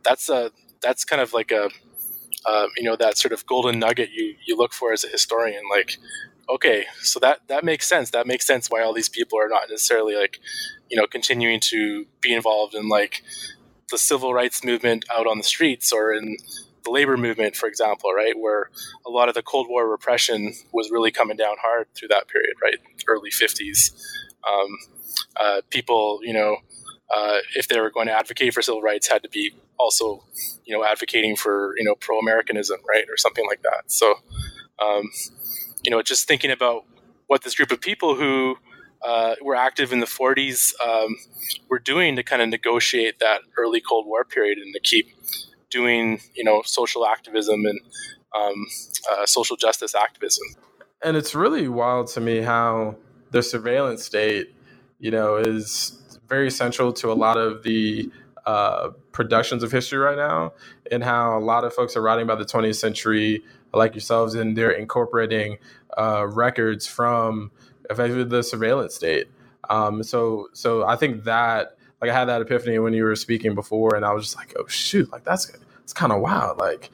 that's 0.04 0.28
a 0.28 0.50
that's 0.80 1.04
kind 1.04 1.20
of 1.20 1.32
like 1.32 1.50
a 1.50 1.68
uh, 2.46 2.66
you 2.76 2.84
know 2.84 2.96
that 2.96 3.18
sort 3.18 3.32
of 3.32 3.44
golden 3.46 3.78
nugget 3.78 4.10
you 4.12 4.36
you 4.46 4.56
look 4.56 4.72
for 4.72 4.92
as 4.92 5.04
a 5.04 5.08
historian. 5.08 5.62
Like, 5.70 5.96
okay, 6.48 6.84
so 7.00 7.18
that 7.20 7.40
that 7.48 7.64
makes 7.64 7.88
sense. 7.88 8.10
That 8.10 8.26
makes 8.26 8.46
sense 8.46 8.68
why 8.68 8.82
all 8.82 8.92
these 8.92 9.08
people 9.08 9.38
are 9.38 9.48
not 9.48 9.68
necessarily 9.68 10.14
like 10.14 10.38
you 10.88 10.96
know 10.96 11.06
continuing 11.06 11.60
to 11.60 12.06
be 12.20 12.32
involved 12.32 12.74
in 12.74 12.88
like 12.88 13.22
the 13.90 13.98
civil 13.98 14.32
rights 14.32 14.62
movement 14.64 15.04
out 15.10 15.26
on 15.26 15.38
the 15.38 15.44
streets 15.44 15.92
or 15.92 16.12
in 16.12 16.36
the 16.84 16.90
labor 16.90 17.16
movement, 17.16 17.56
for 17.56 17.68
example, 17.68 18.12
right, 18.12 18.38
where 18.38 18.70
a 19.06 19.10
lot 19.10 19.28
of 19.28 19.34
the 19.34 19.42
Cold 19.42 19.66
War 19.68 19.88
repression 19.88 20.52
was 20.72 20.90
really 20.90 21.10
coming 21.10 21.36
down 21.36 21.56
hard 21.62 21.86
through 21.94 22.08
that 22.08 22.28
period, 22.28 22.54
right, 22.62 22.78
early 23.08 23.30
50s. 23.30 23.92
Um, 24.50 24.78
uh, 25.36 25.60
people, 25.70 26.20
you 26.22 26.32
know, 26.32 26.56
uh, 27.14 27.38
if 27.56 27.68
they 27.68 27.80
were 27.80 27.90
going 27.90 28.06
to 28.06 28.12
advocate 28.12 28.54
for 28.54 28.62
civil 28.62 28.82
rights, 28.82 29.08
had 29.08 29.22
to 29.22 29.28
be 29.28 29.52
also, 29.78 30.24
you 30.64 30.76
know, 30.76 30.84
advocating 30.84 31.36
for, 31.36 31.74
you 31.76 31.84
know, 31.84 31.94
pro 31.94 32.18
Americanism, 32.18 32.78
right, 32.88 33.04
or 33.08 33.16
something 33.16 33.46
like 33.48 33.62
that. 33.62 33.90
So, 33.90 34.14
um, 34.80 35.10
you 35.82 35.90
know, 35.90 36.02
just 36.02 36.28
thinking 36.28 36.50
about 36.50 36.84
what 37.26 37.42
this 37.42 37.54
group 37.54 37.72
of 37.72 37.80
people 37.80 38.14
who 38.14 38.56
uh, 39.02 39.34
were 39.42 39.56
active 39.56 39.92
in 39.92 40.00
the 40.00 40.06
40s 40.06 40.72
um, 40.84 41.16
were 41.68 41.78
doing 41.78 42.16
to 42.16 42.22
kind 42.22 42.42
of 42.42 42.48
negotiate 42.48 43.18
that 43.18 43.40
early 43.56 43.80
Cold 43.80 44.06
War 44.06 44.24
period 44.24 44.58
and 44.58 44.72
to 44.74 44.80
keep 44.80 45.08
doing 45.70 46.20
you 46.34 46.44
know 46.44 46.62
social 46.64 47.06
activism 47.06 47.64
and 47.64 47.80
um, 48.34 48.66
uh, 49.10 49.26
social 49.26 49.56
justice 49.56 49.94
activism. 49.94 50.46
And 51.02 51.16
it's 51.16 51.34
really 51.34 51.68
wild 51.68 52.08
to 52.08 52.20
me 52.20 52.42
how 52.42 52.96
the 53.30 53.42
surveillance 53.42 54.04
state, 54.04 54.54
you 54.98 55.10
know, 55.10 55.36
is 55.36 56.18
very 56.28 56.50
central 56.50 56.92
to 56.92 57.10
a 57.10 57.14
lot 57.14 57.38
of 57.38 57.62
the 57.62 58.10
uh, 58.46 58.90
productions 59.12 59.62
of 59.62 59.72
history 59.72 59.98
right 59.98 60.16
now, 60.16 60.52
and 60.90 61.02
how 61.02 61.38
a 61.38 61.40
lot 61.40 61.64
of 61.64 61.72
folks 61.74 61.96
are 61.96 62.02
writing 62.02 62.24
about 62.24 62.38
the 62.38 62.44
20th 62.44 62.76
century, 62.76 63.42
like 63.72 63.94
yourselves, 63.94 64.34
and 64.34 64.56
they're 64.56 64.70
incorporating 64.70 65.58
uh, 65.98 66.26
records 66.26 66.86
from 66.86 67.50
effectively 67.88 68.24
the 68.24 68.42
surveillance 68.42 68.94
state. 68.94 69.28
Um, 69.68 70.02
so, 70.02 70.48
so 70.52 70.84
I 70.84 70.96
think 70.96 71.24
that 71.24 71.76
like 72.00 72.10
I 72.10 72.14
had 72.14 72.26
that 72.26 72.40
epiphany 72.40 72.78
when 72.78 72.92
you 72.92 73.04
were 73.04 73.16
speaking 73.16 73.54
before, 73.54 73.94
and 73.94 74.04
I 74.04 74.12
was 74.12 74.24
just 74.24 74.36
like, 74.36 74.54
oh 74.58 74.66
shoot, 74.66 75.10
like 75.12 75.24
that's 75.24 75.52
it's 75.82 75.92
kind 75.92 76.12
of 76.12 76.20
wild. 76.20 76.58
Like, 76.58 76.90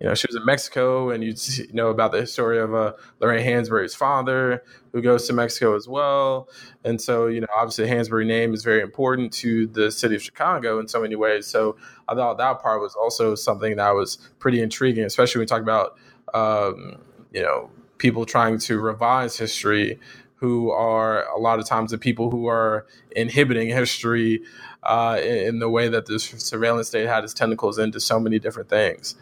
you 0.00 0.06
know, 0.06 0.14
she 0.14 0.26
was 0.28 0.36
in 0.36 0.44
Mexico, 0.44 1.10
and 1.10 1.22
you 1.22 1.34
know 1.72 1.88
about 1.88 2.12
the 2.12 2.26
story 2.26 2.58
of 2.58 2.74
uh, 2.74 2.94
Lorraine 3.20 3.46
Hansberry's 3.46 3.94
father, 3.94 4.62
who 4.92 5.00
goes 5.00 5.26
to 5.28 5.32
Mexico 5.32 5.76
as 5.76 5.88
well. 5.88 6.48
And 6.84 7.00
so, 7.00 7.28
you 7.28 7.40
know, 7.40 7.46
obviously, 7.54 7.86
Hansberry 7.86 8.26
name 8.26 8.52
is 8.52 8.64
very 8.64 8.82
important 8.82 9.32
to 9.34 9.68
the 9.68 9.90
city 9.90 10.16
of 10.16 10.22
Chicago 10.22 10.80
in 10.80 10.88
so 10.88 11.00
many 11.00 11.14
ways. 11.14 11.46
So, 11.46 11.76
I 12.08 12.14
thought 12.14 12.36
that 12.38 12.60
part 12.60 12.80
was 12.80 12.94
also 12.94 13.34
something 13.34 13.76
that 13.76 13.90
was 13.92 14.16
pretty 14.38 14.60
intriguing, 14.60 15.04
especially 15.04 15.38
when 15.38 15.44
we 15.44 15.46
talk 15.46 15.62
about, 15.62 15.96
um, 16.34 17.00
you 17.32 17.42
know, 17.42 17.70
people 17.98 18.26
trying 18.26 18.58
to 18.58 18.80
revise 18.80 19.38
history 19.38 20.00
who 20.42 20.72
are 20.72 21.24
a 21.28 21.38
lot 21.38 21.60
of 21.60 21.66
times 21.66 21.92
the 21.92 21.98
people 21.98 22.28
who 22.28 22.48
are 22.48 22.84
inhibiting 23.14 23.68
history 23.68 24.42
uh, 24.82 25.16
in, 25.22 25.36
in, 25.36 25.58
the 25.60 25.68
way 25.68 25.88
that 25.88 26.06
the 26.06 26.18
surveillance 26.18 26.88
state 26.88 27.06
had 27.06 27.22
its 27.22 27.32
tentacles 27.32 27.78
into 27.78 28.00
so 28.00 28.18
many 28.18 28.40
different 28.40 28.68
things. 28.68 29.14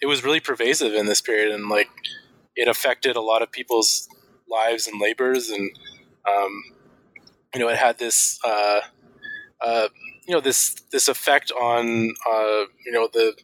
It 0.00 0.06
was 0.06 0.24
really 0.24 0.40
pervasive 0.40 0.94
in 0.94 1.04
this 1.04 1.20
period, 1.20 1.52
and 1.52 1.68
like 1.68 1.90
it 2.56 2.66
affected 2.66 3.14
a 3.14 3.20
lot 3.20 3.42
of 3.42 3.52
people's 3.52 4.08
lives 4.50 4.86
and 4.86 4.98
labors, 4.98 5.50
and 5.50 5.70
um, 6.26 6.62
you 7.54 7.60
know, 7.60 7.68
it 7.68 7.76
had 7.76 7.98
this. 7.98 8.40
Uh, 8.42 8.80
uh, 9.60 9.88
you 10.26 10.34
know 10.34 10.40
this 10.40 10.76
this 10.90 11.08
effect 11.08 11.52
on 11.52 12.14
uh, 12.30 12.64
you 12.86 12.92
know 12.92 13.06
the 13.12 13.34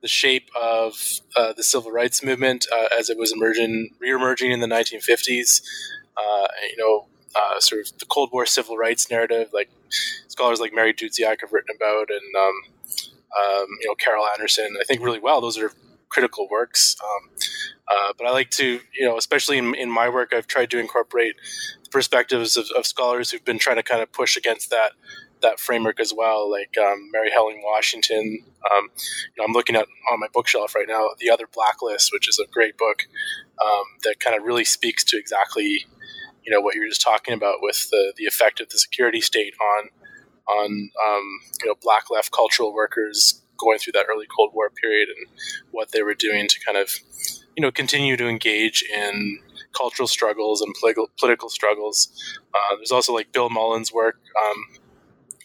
the 0.00 0.08
shape 0.08 0.48
of 0.60 0.94
uh, 1.36 1.52
the 1.52 1.62
civil 1.62 1.90
rights 1.90 2.22
movement 2.22 2.66
uh, 2.72 2.86
as 2.98 3.10
it 3.10 3.18
was 3.18 3.32
emerging, 3.32 3.90
re-emerging 3.98 4.52
in 4.52 4.60
the 4.60 4.66
1950s 4.66 5.62
uh, 5.62 5.95
you 6.62 6.76
know, 6.76 7.06
uh, 7.34 7.60
sort 7.60 7.82
of 7.82 7.98
the 7.98 8.06
Cold 8.06 8.30
War 8.32 8.46
civil 8.46 8.76
rights 8.76 9.10
narrative, 9.10 9.50
like 9.52 9.70
scholars 10.28 10.60
like 10.60 10.72
Mary 10.72 10.92
Dudziak 10.92 11.40
have 11.40 11.52
written 11.52 11.74
about, 11.76 12.08
and 12.10 12.36
um, 12.36 12.54
um, 13.38 13.66
you 13.80 13.88
know, 13.88 13.94
Carol 13.94 14.26
Anderson. 14.26 14.76
I 14.80 14.84
think 14.84 15.02
really 15.02 15.20
well. 15.20 15.40
Those 15.40 15.58
are 15.58 15.72
critical 16.08 16.48
works. 16.50 16.96
Um, 17.02 17.30
uh, 17.88 18.12
but 18.16 18.26
I 18.26 18.30
like 18.30 18.50
to, 18.52 18.80
you 18.98 19.06
know, 19.06 19.18
especially 19.18 19.58
in, 19.58 19.74
in, 19.74 19.90
my 19.90 20.08
work, 20.08 20.32
I've 20.32 20.46
tried 20.46 20.70
to 20.70 20.78
incorporate 20.78 21.36
the 21.84 21.90
perspectives 21.90 22.56
of, 22.56 22.66
of, 22.76 22.86
scholars 22.86 23.30
who've 23.30 23.44
been 23.44 23.58
trying 23.58 23.76
to 23.76 23.82
kind 23.82 24.02
of 24.02 24.10
push 24.12 24.36
against 24.36 24.70
that 24.70 24.92
that 25.42 25.60
framework 25.60 26.00
as 26.00 26.14
well, 26.16 26.50
like 26.50 26.74
um, 26.78 27.10
Mary 27.12 27.30
Helen 27.30 27.60
Washington. 27.62 28.42
Um, 28.70 28.88
you 28.94 29.38
know, 29.38 29.44
I'm 29.44 29.52
looking 29.52 29.76
at 29.76 29.86
on 30.10 30.18
my 30.20 30.28
bookshelf 30.32 30.74
right 30.74 30.88
now, 30.88 31.10
The 31.20 31.30
Other 31.30 31.46
Blacklist, 31.52 32.10
which 32.12 32.28
is 32.28 32.38
a 32.38 32.50
great 32.50 32.78
book 32.78 33.06
um, 33.62 33.84
that 34.04 34.18
kind 34.18 34.36
of 34.36 34.44
really 34.44 34.64
speaks 34.64 35.04
to 35.04 35.18
exactly 35.18 35.86
you 36.46 36.54
know 36.54 36.60
what 36.60 36.74
you 36.74 36.80
were 36.80 36.88
just 36.88 37.02
talking 37.02 37.34
about 37.34 37.56
with 37.60 37.90
the 37.90 38.12
the 38.16 38.24
effect 38.24 38.60
of 38.60 38.68
the 38.68 38.78
security 38.78 39.20
state 39.20 39.54
on 39.60 39.88
on 40.48 40.90
um, 41.06 41.40
you 41.60 41.68
know 41.68 41.74
black 41.82 42.10
left 42.10 42.32
cultural 42.32 42.72
workers 42.72 43.42
going 43.58 43.78
through 43.78 43.92
that 43.92 44.06
early 44.08 44.26
Cold 44.34 44.52
War 44.54 44.70
period 44.70 45.08
and 45.08 45.26
what 45.70 45.92
they 45.92 46.02
were 46.02 46.14
doing 46.14 46.46
to 46.46 46.56
kind 46.64 46.78
of 46.78 46.98
you 47.56 47.62
know 47.62 47.70
continue 47.70 48.16
to 48.16 48.28
engage 48.28 48.84
in 48.94 49.40
cultural 49.76 50.06
struggles 50.06 50.60
and 50.62 50.74
political 50.78 51.10
political 51.18 51.48
struggles. 51.48 52.08
Uh, 52.54 52.76
there's 52.76 52.92
also 52.92 53.12
like 53.12 53.32
Bill 53.32 53.50
Mullen's 53.50 53.92
work. 53.92 54.20
Um, 54.42 54.80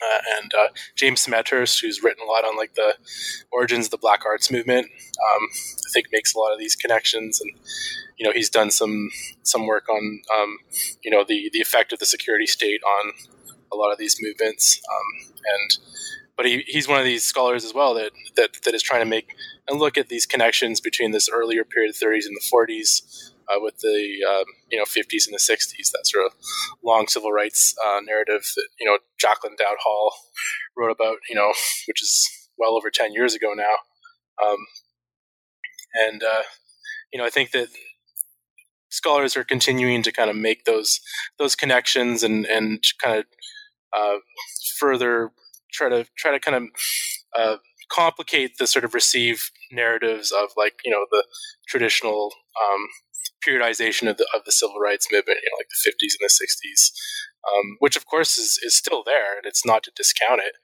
uh, 0.01 0.19
and 0.39 0.51
uh, 0.53 0.67
James 0.95 1.25
Smethurst, 1.25 1.81
who's 1.81 2.03
written 2.03 2.25
a 2.25 2.31
lot 2.31 2.45
on 2.45 2.57
like 2.57 2.73
the 2.73 2.95
origins 3.51 3.85
of 3.85 3.91
the 3.91 3.97
Black 3.97 4.25
Arts 4.25 4.51
movement, 4.51 4.85
um, 4.85 5.47
I 5.53 5.91
think 5.93 6.07
makes 6.11 6.33
a 6.33 6.39
lot 6.39 6.53
of 6.53 6.59
these 6.59 6.75
connections. 6.75 7.41
And 7.41 7.51
you 8.17 8.25
know, 8.25 8.33
he's 8.33 8.49
done 8.49 8.71
some 8.71 9.09
some 9.43 9.67
work 9.67 9.89
on 9.89 10.21
um, 10.35 10.57
you 11.03 11.11
know 11.11 11.23
the 11.27 11.49
the 11.53 11.59
effect 11.59 11.93
of 11.93 11.99
the 11.99 12.05
security 12.05 12.47
state 12.47 12.81
on 12.83 13.13
a 13.71 13.75
lot 13.75 13.91
of 13.91 13.97
these 13.97 14.17
movements. 14.21 14.81
Um, 14.89 15.33
and 15.45 15.77
but 16.35 16.45
he, 16.45 16.63
he's 16.67 16.87
one 16.87 16.99
of 16.99 17.05
these 17.05 17.23
scholars 17.23 17.63
as 17.63 17.73
well 17.73 17.93
that, 17.93 18.11
that 18.35 18.61
that 18.63 18.73
is 18.73 18.81
trying 18.81 19.01
to 19.01 19.05
make 19.05 19.35
and 19.67 19.79
look 19.79 19.97
at 19.97 20.09
these 20.09 20.25
connections 20.25 20.81
between 20.81 21.11
this 21.11 21.29
earlier 21.29 21.63
period, 21.63 21.93
30s 21.95 22.25
and 22.25 22.35
the 22.35 22.49
40s, 22.51 23.30
uh, 23.51 23.59
with 23.59 23.79
the 23.79 24.17
um, 24.27 24.45
you 24.69 24.77
know 24.77 24.85
50s 24.85 25.27
and 25.27 25.33
the 25.33 25.37
60s. 25.37 25.91
That 25.91 26.05
sort 26.05 26.25
of 26.25 26.33
long 26.83 27.07
civil 27.07 27.31
rights 27.31 27.75
uh, 27.83 27.99
narrative 28.05 28.43
that 28.55 28.67
you 28.79 28.85
know 28.85 28.97
Jacquelyn 29.21 29.57
Dowd 29.57 29.77
Hall 29.83 30.13
wrote 30.77 30.91
about. 30.91 31.17
You 31.29 31.35
know, 31.35 31.53
which 31.87 32.01
is 32.01 32.29
well 32.57 32.75
over 32.75 32.89
10 32.89 33.13
years 33.13 33.33
ago 33.33 33.53
now. 33.55 34.45
Um, 34.45 34.57
and 35.93 36.23
uh, 36.23 36.43
you 37.11 37.19
know, 37.19 37.25
I 37.25 37.29
think 37.29 37.51
that 37.51 37.67
scholars 38.89 39.35
are 39.35 39.43
continuing 39.43 40.03
to 40.03 40.11
kind 40.11 40.29
of 40.29 40.35
make 40.35 40.65
those 40.65 40.99
those 41.39 41.55
connections 41.55 42.23
and 42.23 42.45
and 42.45 42.83
kind 43.03 43.19
of 43.19 43.25
uh, 43.93 44.19
further 44.77 45.31
try 45.71 45.89
to 45.89 46.05
try 46.17 46.31
to 46.31 46.39
kind 46.39 46.55
of 46.55 46.63
uh, 47.37 47.57
complicate 47.91 48.57
the 48.57 48.67
sort 48.67 48.85
of 48.85 48.93
received 48.93 49.51
narratives 49.71 50.31
of 50.31 50.49
like 50.55 50.75
you 50.85 50.91
know 50.91 51.05
the 51.11 51.23
traditional 51.67 52.31
um, 52.61 52.87
periodization 53.45 54.09
of 54.09 54.17
the 54.17 54.27
of 54.33 54.45
the 54.45 54.51
civil 54.51 54.79
rights 54.79 55.07
movement, 55.11 55.39
you 55.43 55.49
know, 55.51 55.57
like 55.59 55.69
the 55.69 55.89
50s 55.89 56.15
and 56.19 56.23
the 56.23 56.33
60s, 56.33 56.91
um, 57.47 57.77
which 57.79 57.95
of 57.95 58.05
course 58.05 58.37
is 58.37 58.59
is 58.63 58.75
still 58.75 59.03
there, 59.05 59.37
and 59.37 59.45
it's 59.45 59.65
not 59.65 59.83
to 59.83 59.91
discount 59.95 60.41
it. 60.43 60.55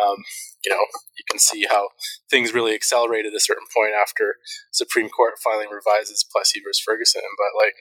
Um, 0.00 0.22
you 0.64 0.70
know, 0.70 0.84
you 1.18 1.24
can 1.28 1.38
see 1.38 1.66
how 1.68 1.88
things 2.30 2.54
really 2.54 2.74
accelerated 2.74 3.32
at 3.32 3.36
a 3.36 3.40
certain 3.40 3.66
point 3.74 3.92
after 4.00 4.36
Supreme 4.72 5.08
Court 5.08 5.34
finally 5.42 5.66
revises 5.66 6.24
Plessy 6.30 6.60
versus 6.64 6.82
Ferguson. 6.84 7.22
But 7.36 7.58
like, 7.58 7.74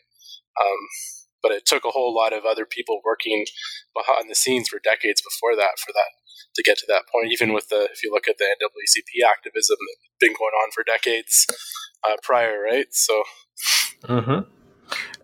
um, 0.59 0.81
but 1.43 1.51
it 1.51 1.65
took 1.65 1.85
a 1.85 1.91
whole 1.91 2.13
lot 2.15 2.33
of 2.33 2.45
other 2.45 2.65
people 2.65 3.01
working 3.05 3.45
behind 3.93 4.29
the 4.29 4.35
scenes 4.35 4.69
for 4.69 4.79
decades 4.79 5.21
before 5.21 5.55
that 5.55 5.77
for 5.77 5.91
that 5.93 6.11
to 6.55 6.63
get 6.63 6.77
to 6.79 6.85
that 6.87 7.03
point. 7.11 7.31
Even 7.31 7.53
with 7.53 7.69
the, 7.69 7.89
if 7.93 8.03
you 8.03 8.11
look 8.11 8.27
at 8.27 8.37
the 8.37 8.45
NAACP 8.45 9.27
activism 9.27 9.77
that's 9.77 10.09
been 10.19 10.33
going 10.33 10.55
on 10.63 10.71
for 10.73 10.83
decades 10.83 11.45
uh, 12.07 12.15
prior, 12.23 12.61
right? 12.61 12.87
So. 12.91 13.23
Mm-hmm. 14.03 14.49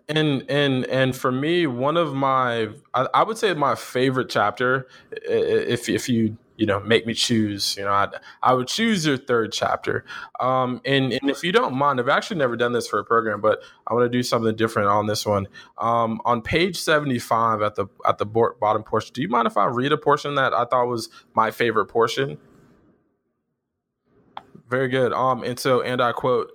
And 0.08 0.44
and 0.48 0.84
and 0.86 1.16
for 1.16 1.32
me, 1.32 1.66
one 1.66 1.96
of 1.96 2.14
my, 2.14 2.68
I, 2.94 3.08
I 3.12 3.22
would 3.24 3.38
say 3.38 3.52
my 3.54 3.74
favorite 3.74 4.28
chapter, 4.28 4.86
if 5.10 5.88
if 5.88 6.08
you 6.08 6.36
you 6.56 6.66
know 6.66 6.80
make 6.80 7.06
me 7.06 7.14
choose 7.14 7.76
you 7.76 7.84
know 7.84 7.90
i 7.90 8.08
i 8.42 8.52
would 8.52 8.66
choose 8.66 9.06
your 9.06 9.16
third 9.16 9.52
chapter. 9.52 10.04
Um 10.40 10.80
and 10.84 11.12
and 11.12 11.30
if 11.30 11.42
you 11.44 11.52
don't 11.52 11.74
mind 11.74 12.00
i've 12.00 12.08
actually 12.08 12.38
never 12.38 12.56
done 12.56 12.72
this 12.72 12.88
for 12.88 12.98
a 12.98 13.04
program 13.04 13.40
but 13.40 13.62
i 13.86 13.94
want 13.94 14.04
to 14.04 14.08
do 14.08 14.22
something 14.22 14.54
different 14.56 14.88
on 14.88 15.06
this 15.06 15.26
one. 15.26 15.48
Um 15.78 16.20
on 16.24 16.42
page 16.42 16.76
75 16.76 17.62
at 17.62 17.74
the 17.74 17.86
at 18.06 18.18
the 18.18 18.26
bottom 18.26 18.82
portion 18.82 19.12
do 19.12 19.22
you 19.22 19.28
mind 19.28 19.46
if 19.46 19.56
i 19.56 19.66
read 19.66 19.92
a 19.92 19.98
portion 19.98 20.34
that 20.36 20.54
i 20.54 20.64
thought 20.64 20.86
was 20.86 21.08
my 21.34 21.50
favorite 21.50 21.86
portion 21.86 22.38
very 24.68 24.88
good. 24.88 25.12
Um, 25.12 25.42
and 25.44 25.58
so, 25.58 25.80
and 25.80 26.00
I 26.00 26.12
quote, 26.12 26.52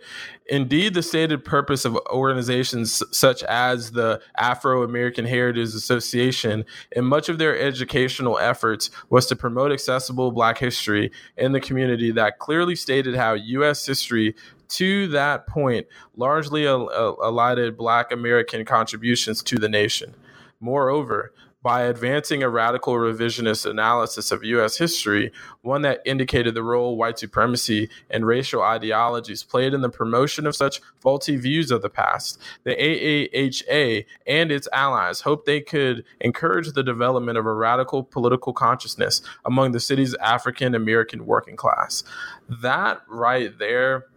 Indeed, 0.47 0.95
the 0.95 1.01
stated 1.01 1.45
purpose 1.45 1.85
of 1.85 1.97
organizations 2.07 3.01
such 3.11 3.41
as 3.43 3.91
the 3.91 4.21
Afro 4.37 4.83
American 4.83 5.23
Heritage 5.25 5.69
Association 5.69 6.65
in 6.91 7.05
much 7.05 7.29
of 7.29 7.37
their 7.37 7.57
educational 7.57 8.37
efforts 8.37 8.89
was 9.09 9.27
to 9.27 9.35
promote 9.35 9.71
accessible 9.71 10.31
Black 10.31 10.57
history 10.57 11.11
in 11.37 11.53
the 11.53 11.61
community 11.61 12.11
that 12.11 12.39
clearly 12.39 12.75
stated 12.75 13.15
how 13.15 13.33
U.S. 13.33 13.85
history 13.85 14.35
to 14.69 15.07
that 15.09 15.47
point 15.47 15.87
largely 16.17 16.65
elided 16.65 17.77
Black 17.77 18.11
American 18.11 18.65
contributions 18.65 19.41
to 19.43 19.57
the 19.57 19.69
nation. 19.69 20.13
Moreover, 20.59 21.33
by 21.63 21.83
advancing 21.83 22.41
a 22.41 22.49
radical 22.49 22.95
revisionist 22.95 23.69
analysis 23.69 24.31
of 24.31 24.43
U.S. 24.43 24.77
history, 24.77 25.31
one 25.61 25.83
that 25.83 26.01
indicated 26.05 26.55
the 26.55 26.63
role 26.63 26.97
white 26.97 27.19
supremacy 27.19 27.89
and 28.09 28.25
racial 28.25 28.63
ideologies 28.63 29.43
played 29.43 29.73
in 29.73 29.81
the 29.81 29.89
promotion 29.89 30.47
of 30.47 30.55
such 30.55 30.81
faulty 30.99 31.35
views 31.35 31.69
of 31.69 31.83
the 31.83 31.89
past. 31.89 32.39
The 32.63 32.75
AAHA 32.75 34.05
and 34.25 34.51
its 34.51 34.67
allies 34.73 35.21
hoped 35.21 35.45
they 35.45 35.61
could 35.61 36.03
encourage 36.19 36.71
the 36.71 36.83
development 36.83 37.37
of 37.37 37.45
a 37.45 37.53
radical 37.53 38.03
political 38.03 38.53
consciousness 38.53 39.21
among 39.45 39.71
the 39.71 39.79
city's 39.79 40.15
African 40.15 40.73
American 40.73 41.25
working 41.27 41.55
class. 41.55 42.03
That 42.49 43.01
right 43.07 43.57
there 43.59 44.07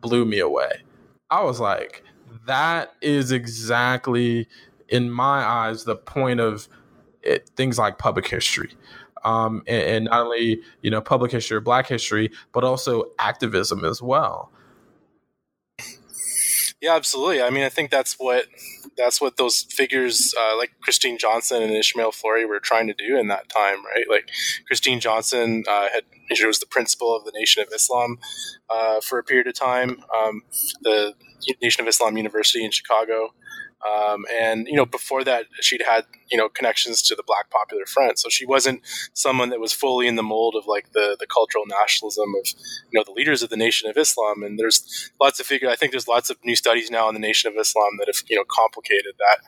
blew 0.00 0.24
me 0.24 0.40
away. 0.40 0.82
I 1.30 1.44
was 1.44 1.60
like, 1.60 2.02
that 2.46 2.94
is 3.00 3.30
exactly 3.30 4.48
in 4.88 5.08
my 5.10 5.44
eyes 5.44 5.84
the 5.84 5.94
point 5.94 6.40
of 6.40 6.68
it, 7.22 7.48
things 7.56 7.78
like 7.78 7.98
public 7.98 8.26
history. 8.26 8.72
Um, 9.22 9.62
and, 9.66 9.82
and, 9.82 10.04
not 10.06 10.22
only 10.22 10.62
you 10.80 10.90
know 10.90 11.02
public 11.02 11.30
history 11.30 11.56
or 11.56 11.60
Black 11.60 11.86
history, 11.86 12.30
but 12.52 12.64
also 12.64 13.04
activism 13.18 13.84
as 13.84 14.00
well. 14.00 14.50
Yeah, 16.80 16.94
absolutely. 16.96 17.42
I 17.42 17.50
mean, 17.50 17.64
I 17.64 17.68
think 17.68 17.90
that's 17.90 18.14
what 18.14 18.46
that's 18.96 19.20
what 19.20 19.36
those 19.36 19.62
figures 19.62 20.34
uh, 20.40 20.56
like 20.56 20.72
Christine 20.80 21.18
Johnson 21.18 21.62
and 21.62 21.72
Ishmael 21.72 22.12
Flory 22.12 22.46
were 22.46 22.60
trying 22.60 22.86
to 22.86 22.94
do 22.94 23.18
in 23.18 23.28
that 23.28 23.50
time, 23.50 23.84
right? 23.84 24.06
Like 24.08 24.30
Christine 24.66 25.00
Johnson 25.00 25.64
uh, 25.68 25.88
had 25.92 26.04
she 26.32 26.46
was 26.46 26.58
the 26.58 26.66
principal 26.66 27.14
of 27.14 27.24
the 27.24 27.32
Nation 27.32 27.62
of 27.62 27.68
Islam 27.74 28.18
uh, 28.70 29.00
for 29.00 29.18
a 29.18 29.24
period 29.24 29.46
of 29.46 29.54
time, 29.54 30.02
um, 30.16 30.42
the 30.80 31.14
Nation 31.60 31.82
of 31.82 31.88
Islam 31.88 32.16
University 32.16 32.64
in 32.64 32.70
Chicago. 32.70 33.34
Um, 33.86 34.26
and 34.30 34.66
you 34.66 34.74
know, 34.74 34.84
before 34.84 35.24
that, 35.24 35.46
she'd 35.60 35.82
had 35.82 36.04
you 36.30 36.36
know 36.36 36.48
connections 36.48 37.00
to 37.02 37.14
the 37.14 37.22
Black 37.26 37.50
Popular 37.50 37.86
Front, 37.86 38.18
so 38.18 38.28
she 38.28 38.44
wasn't 38.44 38.82
someone 39.14 39.48
that 39.50 39.60
was 39.60 39.72
fully 39.72 40.06
in 40.06 40.16
the 40.16 40.22
mold 40.22 40.54
of 40.54 40.66
like 40.66 40.92
the 40.92 41.16
the 41.18 41.26
cultural 41.26 41.64
nationalism 41.66 42.34
of 42.34 42.46
you 42.46 42.98
know 42.98 43.04
the 43.04 43.12
leaders 43.12 43.42
of 43.42 43.48
the 43.48 43.56
Nation 43.56 43.88
of 43.88 43.96
Islam. 43.96 44.42
And 44.42 44.58
there's 44.58 45.10
lots 45.20 45.40
of 45.40 45.46
figure. 45.46 45.70
I 45.70 45.76
think 45.76 45.92
there's 45.92 46.08
lots 46.08 46.28
of 46.28 46.36
new 46.44 46.56
studies 46.56 46.90
now 46.90 47.08
on 47.08 47.14
the 47.14 47.20
Nation 47.20 47.50
of 47.50 47.58
Islam 47.58 47.92
that 47.98 48.08
have 48.08 48.22
you 48.28 48.36
know 48.36 48.44
complicated 48.48 49.14
that. 49.18 49.38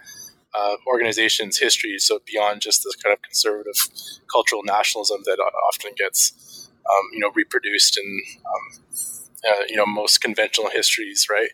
Uh, 0.54 0.76
organization's 0.86 1.56
history, 1.56 1.96
so 1.98 2.20
beyond 2.26 2.60
just 2.60 2.84
this 2.84 2.94
kind 2.96 3.14
of 3.14 3.22
conservative 3.22 3.88
cultural 4.30 4.60
nationalism 4.62 5.22
that 5.24 5.38
often 5.40 5.92
gets, 5.96 6.70
um, 6.76 7.08
you 7.14 7.20
know, 7.20 7.30
reproduced 7.34 7.96
in 7.96 8.20
um, 8.44 8.82
uh, 9.48 9.64
you 9.68 9.76
know 9.76 9.86
most 9.86 10.20
conventional 10.20 10.70
histories, 10.70 11.26
right? 11.30 11.50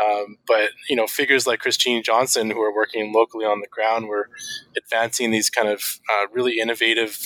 Um, 0.00 0.36
but 0.46 0.70
you 0.88 0.96
know, 0.96 1.06
figures 1.06 1.46
like 1.46 1.60
Christine 1.60 2.02
Johnson, 2.02 2.50
who 2.50 2.60
are 2.60 2.74
working 2.74 3.12
locally 3.12 3.44
on 3.44 3.60
the 3.60 3.68
ground, 3.68 4.08
were 4.08 4.28
advancing 4.76 5.30
these 5.30 5.50
kind 5.50 5.68
of 5.68 6.00
uh, 6.12 6.26
really 6.32 6.58
innovative 6.58 7.18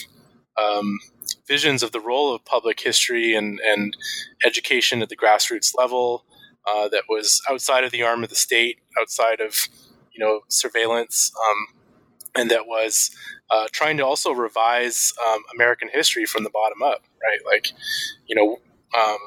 um, 0.60 0.98
visions 1.46 1.82
of 1.82 1.92
the 1.92 2.00
role 2.00 2.34
of 2.34 2.44
public 2.44 2.80
history 2.80 3.34
and 3.34 3.60
and 3.60 3.96
education 4.44 5.02
at 5.02 5.08
the 5.08 5.16
grassroots 5.16 5.72
level. 5.76 6.24
Uh, 6.68 6.88
that 6.88 7.02
was 7.08 7.42
outside 7.50 7.82
of 7.82 7.90
the 7.90 8.02
arm 8.02 8.22
of 8.22 8.30
the 8.30 8.36
state, 8.36 8.78
outside 9.00 9.40
of 9.40 9.68
you 10.12 10.24
know 10.24 10.40
surveillance, 10.48 11.32
um, 11.36 11.80
and 12.34 12.50
that 12.50 12.66
was 12.66 13.10
uh, 13.50 13.66
trying 13.72 13.96
to 13.98 14.06
also 14.06 14.32
revise 14.32 15.12
um, 15.26 15.42
American 15.54 15.88
history 15.92 16.24
from 16.24 16.44
the 16.44 16.50
bottom 16.50 16.82
up, 16.82 17.04
right? 17.22 17.40
Like, 17.44 17.68
you 18.26 18.34
know, 18.34 18.58
um, 18.98 19.18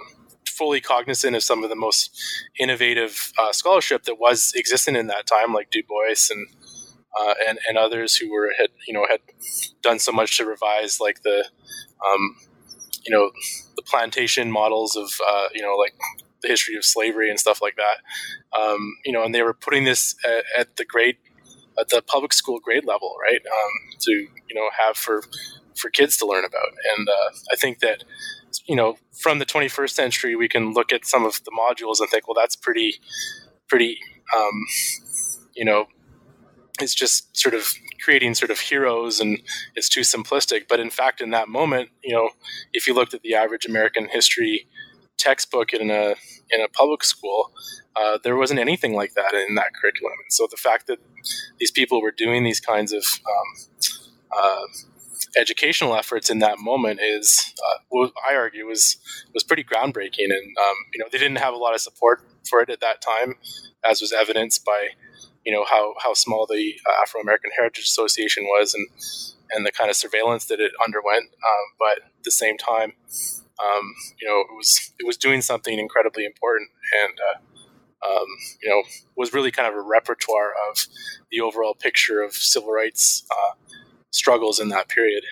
fully 0.58 0.82
cognizant 0.82 1.36
of 1.36 1.44
some 1.44 1.64
of 1.64 1.70
the 1.70 1.76
most 1.76 2.18
innovative 2.60 3.32
uh, 3.38 3.52
scholarship 3.52 4.04
that 4.04 4.20
was 4.20 4.54
existing 4.56 4.96
in 4.96 5.08
that 5.08 5.28
time, 5.28 5.54
like 5.54 5.70
Du 5.72 5.84
Bois 5.84 6.16
and 6.30 6.48
uh, 7.20 7.34
and 7.48 7.60
and 7.68 7.78
others 7.78 8.16
who 8.16 8.32
were 8.32 8.52
had 8.58 8.70
you 8.88 8.94
know 8.94 9.06
had 9.10 9.22
done 9.82 10.00
so 10.00 10.12
much 10.12 10.38
to 10.38 10.46
revise 10.46 11.00
like 11.00 11.22
the 11.24 11.46
um, 12.06 12.36
you 13.06 13.14
know 13.14 13.32
the 13.76 13.82
plantation 13.82 14.52
models 14.52 14.96
of 14.96 15.10
uh, 15.28 15.48
you 15.54 15.62
know 15.62 15.76
like 15.76 15.94
the 16.42 16.48
history 16.50 16.76
of 16.76 16.84
slavery 16.84 17.30
and 17.30 17.40
stuff 17.40 17.62
like 17.62 17.76
that. 17.76 18.60
Um, 18.60 18.98
you 19.06 19.12
know, 19.12 19.24
and 19.24 19.34
they 19.34 19.42
were 19.42 19.54
putting 19.54 19.84
this 19.84 20.16
at, 20.26 20.44
at, 20.58 20.76
the 20.78 20.86
grade 20.86 21.18
at 21.80 21.90
the 21.90 22.02
public 22.02 22.34
school 22.34 22.60
grade 22.60 22.86
level, 22.86 23.16
right? 23.22 23.42
Um, 23.46 23.98
to 24.02 24.12
you 24.12 24.56
know 24.56 24.70
have 24.78 24.98
for 24.98 25.24
for 25.78 25.90
kids 25.90 26.18
to 26.18 26.26
learn 26.26 26.46
about, 26.46 26.70
and 26.98 27.10
uh, 27.10 27.30
I 27.52 27.56
think 27.56 27.80
that 27.80 28.04
you 28.66 28.76
know, 28.76 28.98
from 29.12 29.40
the 29.40 29.46
21st 29.46 29.90
century, 29.92 30.36
we 30.36 30.48
can 30.48 30.74
look 30.74 30.92
at 30.92 31.06
some 31.06 31.26
of 31.26 31.44
the 31.44 31.52
modules 31.52 32.00
and 32.00 32.10
think, 32.10 32.28
well, 32.28 32.36
that's 32.36 32.56
pretty, 32.56 32.96
pretty, 33.68 33.98
um, 34.36 34.64
you 35.56 35.66
know, 35.66 35.86
it's 36.82 36.94
just 36.94 37.36
sort 37.36 37.54
of 37.54 37.74
creating 38.04 38.36
sort 38.36 38.52
of 38.52 38.60
heroes 38.60 39.20
and 39.20 39.42
it's 39.76 39.90
too 39.90 40.02
simplistic. 40.02 40.68
But 40.68 40.80
in 40.80 40.90
fact, 40.90 41.22
in 41.22 41.32
that 41.32 41.48
moment, 41.48 41.90
you 42.04 42.14
know, 42.14 42.30
if 42.74 42.88
you 42.88 42.94
looked 42.94 43.14
at 43.14 43.22
the 43.22 43.36
average 43.36 43.66
American 43.66 44.10
history 44.10 44.68
textbook 45.18 45.72
in 45.72 45.90
a 45.90 46.16
in 46.52 46.62
a 46.62 46.68
public 46.68 47.04
school, 47.04 47.52
uh, 47.96 48.18
there 48.24 48.36
wasn't 48.36 48.60
anything 48.60 48.94
like 48.94 49.14
that 49.14 49.34
in 49.34 49.56
that 49.56 49.74
curriculum. 49.74 50.18
So 50.30 50.48
the 50.52 50.58
fact 50.58 50.88
that 50.88 51.00
these 51.60 51.72
people 51.72 52.02
were 52.02 52.12
doing 52.12 52.44
these 52.44 52.60
kinds 52.60 52.92
of 52.92 53.04
um, 53.26 53.68
uh, 54.38 54.66
educational 55.38 55.96
efforts 55.96 56.30
in 56.30 56.40
that 56.40 56.60
moment 56.60 57.00
is, 57.02 57.54
uh, 57.94 58.08
I 58.30 58.36
argue, 58.36 58.66
was 58.66 58.98
was 59.34 59.44
pretty 59.44 59.64
groundbreaking. 59.64 60.30
And 60.30 60.58
um, 60.58 60.76
you 60.94 61.00
know, 61.00 61.06
they 61.12 61.18
didn't 61.18 61.38
have 61.38 61.54
a 61.54 61.58
lot 61.58 61.74
of 61.74 61.82
support 61.82 62.22
for 62.50 62.62
it 62.62 62.70
at 62.70 62.82
that 62.82 63.02
time, 63.02 63.36
as 63.84 64.02
was 64.02 64.12
evidenced 64.12 64.66
by 64.66 64.90
you 65.46 65.54
know 65.54 65.66
how 65.66 65.94
how 66.04 66.14
small 66.14 66.46
the 66.46 66.76
uh, 66.88 67.02
Afro 67.02 67.22
American 67.22 67.52
Heritage 67.56 67.84
Association 67.84 68.46
was 68.46 68.74
and 68.74 68.88
and 69.52 69.66
the 69.66 69.72
kind 69.72 69.90
of 69.90 69.96
surveillance 69.96 70.46
that 70.46 70.60
it 70.60 70.72
underwent. 70.86 71.26
Um, 71.26 71.66
but 71.78 71.98
at 71.98 72.24
the 72.24 72.32
same 72.32 72.58
time, 72.58 72.94
um, 73.64 73.94
you 74.20 74.28
know, 74.28 74.40
it 74.42 74.56
was 74.56 74.94
it 75.00 75.06
was 75.06 75.18
doing 75.18 75.42
something 75.42 75.78
incredibly 75.78 76.26
important 76.26 76.70
and. 77.04 77.20
Uh, 77.20 77.40
um, 78.06 78.28
you 78.62 78.70
know, 78.70 78.84
was 79.16 79.34
really 79.34 79.50
kind 79.50 79.68
of 79.68 79.74
a 79.74 79.82
repertoire 79.82 80.54
of 80.70 80.86
the 81.32 81.42
overall 81.42 81.74
picture 81.74 82.22
of 82.22 82.34
civil 82.34 82.72
rights 82.72 83.26
uh, 83.32 83.54
struggles 84.16 84.60
in 84.60 84.70
that 84.70 84.88
period. 84.88 85.24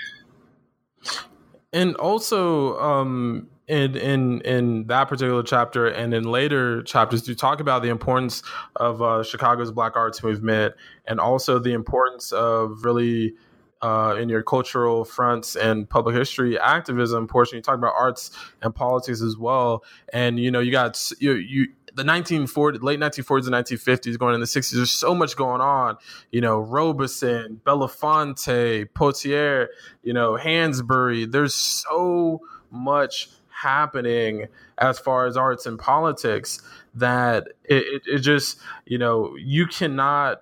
And 1.71 1.95
also, 1.95 2.77
um, 2.79 3.47
in 3.67 3.95
in 3.95 4.41
in 4.41 4.87
that 4.87 5.07
particular 5.07 5.41
chapter 5.41 5.87
and 5.87 6.13
in 6.13 6.23
later 6.25 6.83
chapters, 6.83 7.27
you 7.27 7.35
talk 7.35 7.59
about 7.59 7.81
the 7.81 7.89
importance 7.89 8.43
of 8.75 9.01
uh, 9.01 9.23
Chicago's 9.23 9.71
Black 9.71 9.95
Arts 9.95 10.21
Movement 10.21 10.75
and 11.05 11.19
also 11.19 11.59
the 11.59 11.73
importance 11.73 12.31
of 12.31 12.83
really 12.83 13.33
uh, 13.81 14.15
in 14.17 14.29
your 14.29 14.41
cultural 14.43 15.03
fronts 15.03 15.55
and 15.55 15.89
public 15.89 16.15
history 16.15 16.57
activism 16.57 17.27
portion, 17.27 17.57
you 17.57 17.61
talk 17.61 17.77
about 17.77 17.93
arts 17.97 18.31
and 18.61 18.73
politics 18.73 19.21
as 19.21 19.37
well. 19.37 19.83
And 20.13 20.39
you 20.39 20.51
know, 20.51 20.59
you 20.59 20.71
got 20.71 21.11
you 21.19 21.33
you 21.33 21.67
the 21.95 22.03
1940s, 22.03 22.81
late 22.81 22.99
1940s 22.99 23.45
and 23.45 23.53
1950s, 23.53 24.17
going 24.17 24.33
in 24.33 24.39
the 24.39 24.45
60s. 24.45 24.71
There's 24.71 24.91
so 24.91 25.13
much 25.13 25.35
going 25.35 25.61
on. 25.61 25.97
You 26.31 26.41
know, 26.41 26.59
Robeson, 26.59 27.61
Belafonte, 27.65 28.87
Poitier, 28.95 29.67
you 30.03 30.13
know, 30.13 30.33
Hansberry. 30.33 31.31
There's 31.31 31.53
so 31.53 32.41
much 32.71 33.29
happening 33.49 34.47
as 34.77 34.99
far 34.99 35.27
as 35.27 35.37
arts 35.37 35.65
and 35.65 35.79
politics 35.79 36.61
that 36.95 37.47
it, 37.63 37.83
it, 37.83 38.01
it 38.05 38.19
just, 38.19 38.59
you 38.85 38.97
know, 38.97 39.35
you 39.37 39.67
cannot 39.67 40.39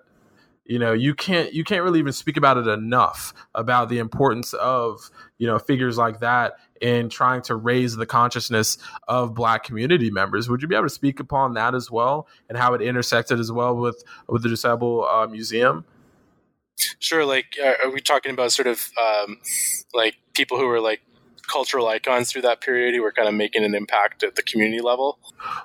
you 0.71 0.79
know 0.79 0.93
you 0.93 1.13
can't 1.13 1.53
you 1.53 1.65
can't 1.65 1.83
really 1.83 1.99
even 1.99 2.13
speak 2.13 2.37
about 2.37 2.55
it 2.55 2.65
enough 2.65 3.33
about 3.53 3.89
the 3.89 3.99
importance 3.99 4.53
of 4.53 5.11
you 5.37 5.45
know 5.45 5.59
figures 5.59 5.97
like 5.97 6.21
that 6.21 6.53
in 6.79 7.09
trying 7.09 7.41
to 7.41 7.55
raise 7.55 7.97
the 7.97 8.05
consciousness 8.05 8.77
of 9.09 9.35
black 9.35 9.65
community 9.65 10.09
members. 10.09 10.49
Would 10.49 10.61
you 10.61 10.69
be 10.69 10.75
able 10.75 10.85
to 10.85 10.89
speak 10.89 11.19
upon 11.19 11.55
that 11.55 11.75
as 11.75 11.91
well 11.91 12.25
and 12.47 12.57
how 12.57 12.73
it 12.73 12.81
intersected 12.81 13.37
as 13.37 13.51
well 13.51 13.75
with 13.75 14.01
with 14.29 14.43
the 14.43 14.49
DuSable 14.49 15.05
uh, 15.11 15.27
museum? 15.27 15.83
Sure 16.99 17.25
like 17.25 17.57
are 17.83 17.89
we 17.89 17.99
talking 17.99 18.31
about 18.31 18.53
sort 18.53 18.67
of 18.67 18.91
um, 18.97 19.39
like 19.93 20.15
people 20.33 20.57
who 20.57 20.67
were 20.67 20.79
like 20.79 21.01
cultural 21.47 21.87
icons 21.87 22.31
through 22.31 22.43
that 22.43 22.61
period 22.61 22.95
who 22.95 23.01
were 23.01 23.11
kind 23.11 23.27
of 23.27 23.33
making 23.33 23.63
an 23.63 23.75
impact 23.75 24.23
at 24.23 24.35
the 24.35 24.43
community 24.43 24.81
level. 24.81 25.19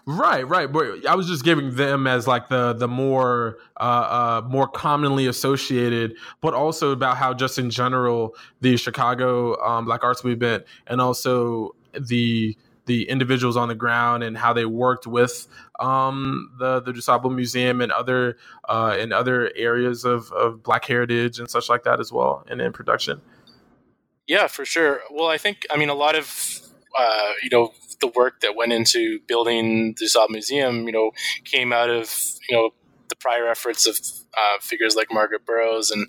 Right, 0.06 0.46
right. 0.46 0.68
I 1.06 1.14
was 1.14 1.26
just 1.26 1.44
giving 1.44 1.76
them 1.76 2.06
as 2.06 2.26
like 2.26 2.48
the 2.48 2.72
the 2.72 2.88
more 2.88 3.58
uh, 3.78 4.40
uh, 4.42 4.48
more 4.48 4.68
commonly 4.68 5.26
associated, 5.26 6.14
but 6.40 6.54
also 6.54 6.92
about 6.92 7.16
how 7.16 7.34
just 7.34 7.58
in 7.58 7.70
general 7.70 8.34
the 8.60 8.76
Chicago 8.76 9.60
um, 9.62 9.84
Black 9.84 10.04
Arts 10.04 10.24
Movement 10.24 10.64
and 10.86 11.00
also 11.00 11.74
the 11.98 12.56
the 12.86 13.08
individuals 13.08 13.56
on 13.56 13.68
the 13.68 13.74
ground 13.74 14.22
and 14.22 14.38
how 14.38 14.52
they 14.52 14.64
worked 14.64 15.06
with 15.06 15.46
um, 15.80 16.50
the 16.58 16.80
the 16.80 16.92
DuSable 16.92 17.34
Museum 17.34 17.80
and 17.80 17.92
other 17.92 18.36
uh, 18.68 18.96
in 18.98 19.12
other 19.12 19.50
areas 19.56 20.04
of, 20.04 20.30
of 20.32 20.62
Black 20.62 20.84
heritage 20.84 21.38
and 21.38 21.50
such 21.50 21.68
like 21.68 21.84
that 21.84 22.00
as 22.00 22.12
well, 22.12 22.44
and 22.48 22.60
in 22.60 22.72
production. 22.72 23.20
Yeah, 24.26 24.46
for 24.48 24.64
sure. 24.64 25.00
Well, 25.10 25.28
I 25.28 25.38
think 25.38 25.66
I 25.70 25.76
mean 25.76 25.88
a 25.88 25.94
lot 25.94 26.16
of 26.16 26.60
uh, 26.98 27.32
you 27.42 27.48
know 27.50 27.72
the 28.00 28.08
work 28.08 28.40
that 28.40 28.54
went 28.56 28.72
into 28.72 29.20
building 29.26 29.94
the 29.98 30.06
DuSable 30.06 30.30
Museum, 30.30 30.86
you 30.86 30.92
know, 30.92 31.12
came 31.44 31.72
out 31.72 31.90
of 31.90 32.12
you 32.48 32.56
know 32.56 32.70
the 33.08 33.16
prior 33.16 33.48
efforts 33.48 33.86
of 33.86 33.98
uh, 34.36 34.58
figures 34.60 34.96
like 34.96 35.08
Margaret 35.12 35.46
Burroughs 35.46 35.90
and 35.90 36.06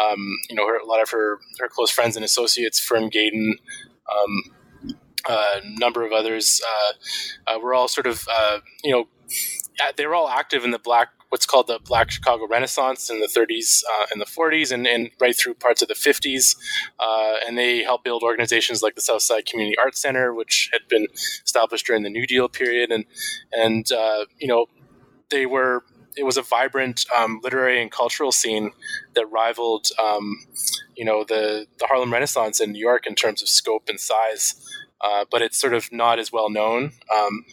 um, 0.00 0.36
you 0.50 0.56
know 0.56 0.66
her, 0.66 0.76
a 0.78 0.86
lot 0.86 1.00
of 1.02 1.10
her 1.10 1.38
her 1.60 1.68
close 1.68 1.90
friends 1.90 2.16
and 2.16 2.24
associates, 2.24 2.80
Fern 2.80 3.10
Gayden. 3.10 3.52
Um, 4.12 4.42
a 5.26 5.60
number 5.64 6.04
of 6.04 6.12
others 6.12 6.60
uh, 6.68 7.54
uh, 7.54 7.58
were 7.58 7.72
all 7.72 7.88
sort 7.88 8.06
of 8.06 8.26
uh, 8.30 8.58
you 8.82 8.92
know 8.92 9.06
they 9.96 10.06
were 10.06 10.14
all 10.14 10.28
active 10.28 10.64
in 10.64 10.70
the 10.70 10.78
black 10.78 11.13
what's 11.34 11.46
called 11.46 11.66
the 11.66 11.80
Black 11.84 12.12
Chicago 12.12 12.46
Renaissance 12.46 13.10
in 13.10 13.18
the 13.18 13.26
30s 13.26 13.82
uh, 13.92 14.06
and 14.12 14.20
the 14.20 14.24
40s, 14.24 14.70
and, 14.70 14.86
and, 14.86 15.10
right 15.20 15.34
through 15.34 15.54
parts 15.54 15.82
of 15.82 15.88
the 15.88 15.94
50s. 15.94 16.56
Uh, 17.00 17.34
and 17.44 17.58
they 17.58 17.82
helped 17.82 18.04
build 18.04 18.22
organizations 18.22 18.84
like 18.84 18.94
the 18.94 19.00
Southside 19.00 19.44
Community 19.44 19.76
Arts 19.76 20.00
Center, 20.00 20.32
which 20.32 20.70
had 20.72 20.82
been 20.88 21.08
established 21.44 21.86
during 21.86 22.04
the 22.04 22.08
New 22.08 22.24
Deal 22.24 22.48
period, 22.48 22.92
and 22.92 23.04
and 23.52 23.90
uh, 23.90 24.26
you 24.38 24.46
know 24.46 24.66
they 25.32 25.44
were. 25.44 25.82
It 26.16 26.22
was 26.22 26.36
a 26.36 26.42
vibrant 26.42 27.04
um, 27.18 27.40
literary 27.42 27.82
and 27.82 27.90
cultural 27.90 28.30
scene 28.30 28.70
that 29.16 29.26
rivaled, 29.26 29.88
um, 30.00 30.36
you 30.96 31.04
know, 31.04 31.24
the 31.24 31.66
the 31.80 31.88
Harlem 31.88 32.12
Renaissance 32.12 32.60
in 32.60 32.70
New 32.70 32.78
York 32.78 33.08
in 33.08 33.16
terms 33.16 33.42
of 33.42 33.48
scope 33.48 33.88
and 33.88 33.98
size. 33.98 34.54
Uh, 35.00 35.24
but 35.32 35.42
it's 35.42 35.60
sort 35.60 35.74
of 35.74 35.90
not 35.90 36.20
as 36.20 36.30
well 36.30 36.48
known. 36.48 36.92
Um, 37.12 37.44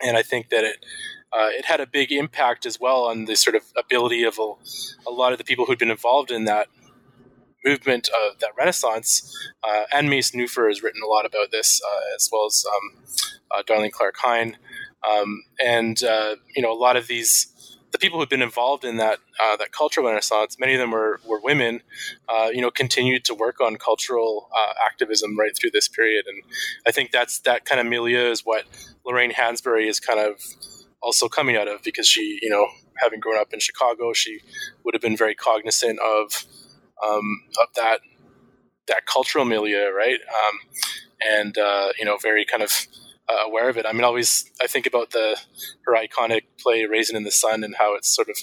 and 0.00 0.16
I 0.16 0.22
think 0.22 0.50
that 0.50 0.62
it 0.62 0.84
uh, 1.32 1.48
it 1.50 1.64
had 1.64 1.80
a 1.80 1.86
big 1.86 2.10
impact 2.10 2.66
as 2.66 2.80
well 2.80 3.04
on 3.04 3.26
the 3.26 3.36
sort 3.36 3.54
of 3.54 3.62
ability 3.76 4.24
of 4.24 4.38
a, 4.38 4.52
a 5.08 5.12
lot 5.12 5.32
of 5.32 5.38
the 5.38 5.44
people 5.44 5.66
who'd 5.66 5.78
been 5.78 5.90
involved 5.90 6.30
in 6.30 6.44
that 6.44 6.68
movement 7.64 8.08
of 8.08 8.38
that 8.40 8.50
Renaissance. 8.56 9.36
Uh, 9.62 9.84
Anne 9.94 10.08
Meis 10.08 10.30
Knupfer 10.30 10.68
has 10.68 10.82
written 10.82 11.02
a 11.04 11.08
lot 11.08 11.26
about 11.26 11.50
this, 11.50 11.80
uh, 11.86 12.14
as 12.16 12.28
well 12.32 12.46
as 12.46 12.64
um, 12.66 13.04
uh, 13.50 13.62
Darlene 13.62 13.92
Clark 13.92 14.16
Hine. 14.18 14.56
Um, 15.08 15.44
and 15.64 16.02
uh, 16.02 16.36
you 16.54 16.62
know, 16.62 16.72
a 16.72 16.76
lot 16.76 16.96
of 16.96 17.06
these 17.06 17.46
the 17.92 17.98
people 17.98 18.20
who've 18.20 18.28
been 18.28 18.42
involved 18.42 18.84
in 18.84 18.98
that 18.98 19.18
uh, 19.42 19.56
that 19.56 19.72
cultural 19.72 20.06
renaissance, 20.06 20.58
many 20.58 20.74
of 20.74 20.78
them 20.78 20.92
were, 20.92 21.20
were 21.26 21.40
women, 21.40 21.82
uh, 22.28 22.48
you 22.52 22.60
know, 22.60 22.70
continued 22.70 23.24
to 23.24 23.34
work 23.34 23.60
on 23.60 23.76
cultural 23.76 24.48
activism 24.86 25.38
right 25.38 25.52
through 25.58 25.70
this 25.72 25.88
period, 25.88 26.26
and 26.28 26.42
I 26.86 26.92
think 26.92 27.10
that's 27.10 27.40
that 27.40 27.64
kind 27.64 27.80
of 27.80 27.86
milieu 27.86 28.30
is 28.30 28.40
what 28.44 28.64
Lorraine 29.04 29.32
Hansberry 29.32 29.88
is 29.88 29.98
kind 29.98 30.20
of 30.20 30.40
also 31.02 31.28
coming 31.28 31.56
out 31.56 31.68
of 31.68 31.82
because 31.82 32.06
she, 32.06 32.38
you 32.42 32.50
know, 32.50 32.66
having 32.98 33.20
grown 33.20 33.38
up 33.38 33.52
in 33.52 33.60
Chicago, 33.60 34.12
she 34.12 34.40
would 34.84 34.94
have 34.94 35.02
been 35.02 35.16
very 35.16 35.34
cognizant 35.34 35.98
of 36.00 36.44
um, 37.02 37.42
of 37.60 37.68
that 37.76 38.00
that 38.88 39.06
cultural 39.06 39.44
milieu, 39.44 39.90
right? 39.90 40.18
Um, 40.20 40.58
and 41.26 41.58
uh, 41.58 41.88
you 41.98 42.04
know, 42.04 42.16
very 42.18 42.44
kind 42.44 42.62
of 42.62 42.86
uh, 43.28 43.46
aware 43.46 43.68
of 43.68 43.76
it. 43.76 43.86
I 43.86 43.92
mean, 43.92 44.04
always 44.04 44.50
I 44.60 44.66
think 44.66 44.86
about 44.86 45.10
the 45.10 45.38
her 45.86 45.94
iconic 45.94 46.42
play 46.58 46.84
"Raisin 46.84 47.16
in 47.16 47.24
the 47.24 47.30
Sun" 47.30 47.64
and 47.64 47.74
how 47.76 47.94
it's 47.94 48.14
sort 48.14 48.28
of, 48.28 48.36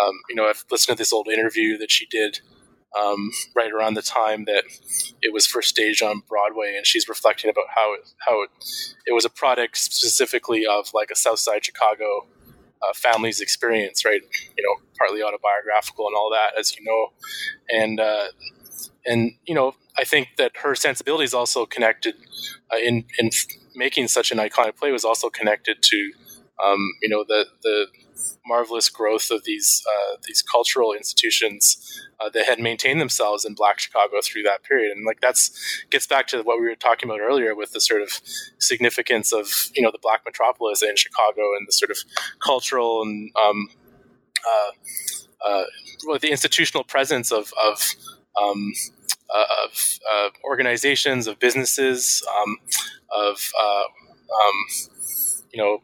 um, 0.00 0.14
you 0.28 0.36
know, 0.36 0.46
I've 0.46 0.64
listened 0.70 0.96
to 0.96 1.00
this 1.00 1.12
old 1.12 1.28
interview 1.28 1.78
that 1.78 1.90
she 1.90 2.06
did 2.06 2.40
um, 2.98 3.30
right 3.54 3.72
around 3.72 3.94
the 3.94 4.02
time 4.02 4.44
that 4.46 4.64
it 5.22 5.32
was 5.32 5.46
first 5.46 5.68
staged 5.68 6.02
on 6.02 6.22
Broadway, 6.28 6.74
and 6.76 6.86
she's 6.86 7.08
reflecting 7.08 7.50
about 7.50 7.66
how 7.74 7.94
it, 7.94 8.00
how 8.26 8.42
it, 8.42 8.50
it 9.06 9.12
was 9.12 9.24
a 9.24 9.30
product 9.30 9.76
specifically 9.76 10.66
of 10.66 10.90
like 10.94 11.10
a 11.10 11.16
South 11.16 11.38
Side 11.38 11.64
Chicago 11.64 12.26
uh, 12.82 12.92
family's 12.94 13.40
experience, 13.40 14.04
right? 14.04 14.22
You 14.56 14.64
know, 14.64 14.86
partly 14.98 15.22
autobiographical 15.22 16.06
and 16.06 16.16
all 16.16 16.30
that, 16.30 16.58
as 16.58 16.76
you 16.76 16.84
know, 16.84 17.08
and 17.70 18.00
uh, 18.00 18.26
and 19.04 19.32
you 19.46 19.54
know, 19.54 19.74
I 19.98 20.04
think 20.04 20.28
that 20.38 20.52
her 20.62 20.74
sensibilities 20.74 21.34
also 21.34 21.66
connected 21.66 22.14
uh, 22.72 22.78
in 22.78 23.04
in 23.18 23.30
making 23.74 24.08
such 24.08 24.32
an 24.32 24.38
iconic 24.38 24.76
play 24.76 24.92
was 24.92 25.04
also 25.04 25.28
connected 25.30 25.82
to 25.82 26.12
um, 26.64 26.92
you 27.02 27.08
know 27.08 27.24
the 27.26 27.46
the 27.62 27.86
marvelous 28.46 28.88
growth 28.88 29.30
of 29.30 29.44
these 29.44 29.82
uh, 29.88 30.16
these 30.26 30.42
cultural 30.42 30.92
institutions 30.92 32.00
uh, 32.20 32.30
that 32.30 32.46
had 32.46 32.58
maintained 32.58 33.00
themselves 33.00 33.44
in 33.44 33.54
Black 33.54 33.78
Chicago 33.78 34.20
through 34.22 34.42
that 34.42 34.62
period, 34.62 34.92
and 34.92 35.04
like 35.04 35.20
that's 35.20 35.84
gets 35.90 36.06
back 36.06 36.26
to 36.28 36.42
what 36.42 36.60
we 36.60 36.66
were 36.66 36.74
talking 36.74 37.08
about 37.08 37.20
earlier 37.20 37.54
with 37.54 37.72
the 37.72 37.80
sort 37.80 38.02
of 38.02 38.20
significance 38.58 39.32
of 39.32 39.70
you 39.74 39.82
know 39.82 39.90
the 39.90 39.98
Black 40.02 40.22
metropolis 40.24 40.82
in 40.82 40.96
Chicago 40.96 41.54
and 41.56 41.66
the 41.66 41.72
sort 41.72 41.90
of 41.90 41.98
cultural 42.44 43.02
and 43.02 43.30
um, 43.42 43.68
uh, 44.46 44.70
uh 45.48 45.64
well, 46.06 46.18
the 46.18 46.30
institutional 46.30 46.84
presence 46.84 47.32
of 47.32 47.52
of 47.62 47.82
um, 48.40 48.72
uh, 49.34 49.44
of 49.64 49.98
uh, 50.12 50.28
organizations, 50.44 51.26
of 51.26 51.38
businesses, 51.38 52.22
um, 52.40 52.58
of 53.10 53.50
um, 53.60 54.54
you 55.52 55.62
know 55.62 55.80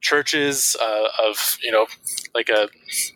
churches 0.00 0.76
uh, 0.80 1.08
of 1.26 1.58
you 1.62 1.72
know 1.72 1.86
like 2.34 2.48
a 2.48 2.68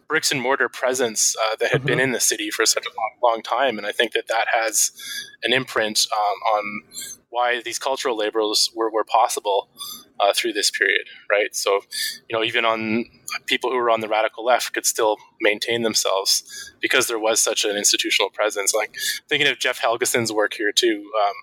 bricks 0.08 0.32
and 0.32 0.40
mortar 0.40 0.68
presence 0.68 1.36
uh, 1.36 1.56
that 1.60 1.70
had 1.70 1.80
mm-hmm. 1.80 1.86
been 1.88 2.00
in 2.00 2.12
the 2.12 2.20
city 2.20 2.50
for 2.50 2.66
such 2.66 2.84
a 2.86 2.90
long, 2.96 3.34
long, 3.34 3.42
time 3.42 3.78
and 3.78 3.86
i 3.86 3.92
think 3.92 4.12
that 4.12 4.26
that 4.28 4.46
has 4.52 4.90
an 5.42 5.52
imprint 5.52 6.06
um, 6.16 6.56
on 6.56 6.82
why 7.32 7.60
these 7.64 7.78
cultural 7.78 8.16
labors 8.16 8.70
were, 8.74 8.90
were 8.90 9.04
possible 9.04 9.68
uh, 10.20 10.32
through 10.34 10.52
this 10.52 10.70
period 10.70 11.06
right? 11.30 11.54
So 11.54 11.80
you 12.28 12.36
know 12.36 12.44
even 12.44 12.64
on 12.64 13.04
people 13.46 13.70
who 13.70 13.76
were 13.76 13.90
on 13.90 14.00
the 14.00 14.08
radical 14.08 14.44
left 14.44 14.72
could 14.72 14.86
still 14.86 15.16
maintain 15.40 15.82
themselves 15.82 16.44
because 16.80 17.06
there 17.06 17.18
was 17.18 17.40
such 17.40 17.64
an 17.64 17.76
institutional 17.76 18.30
presence. 18.30 18.74
Like 18.74 18.94
thinking 19.28 19.48
of 19.48 19.58
jeff 19.58 19.78
helgeson's 19.80 20.32
work 20.32 20.54
here 20.54 20.72
too 20.72 21.10
um, 21.20 21.34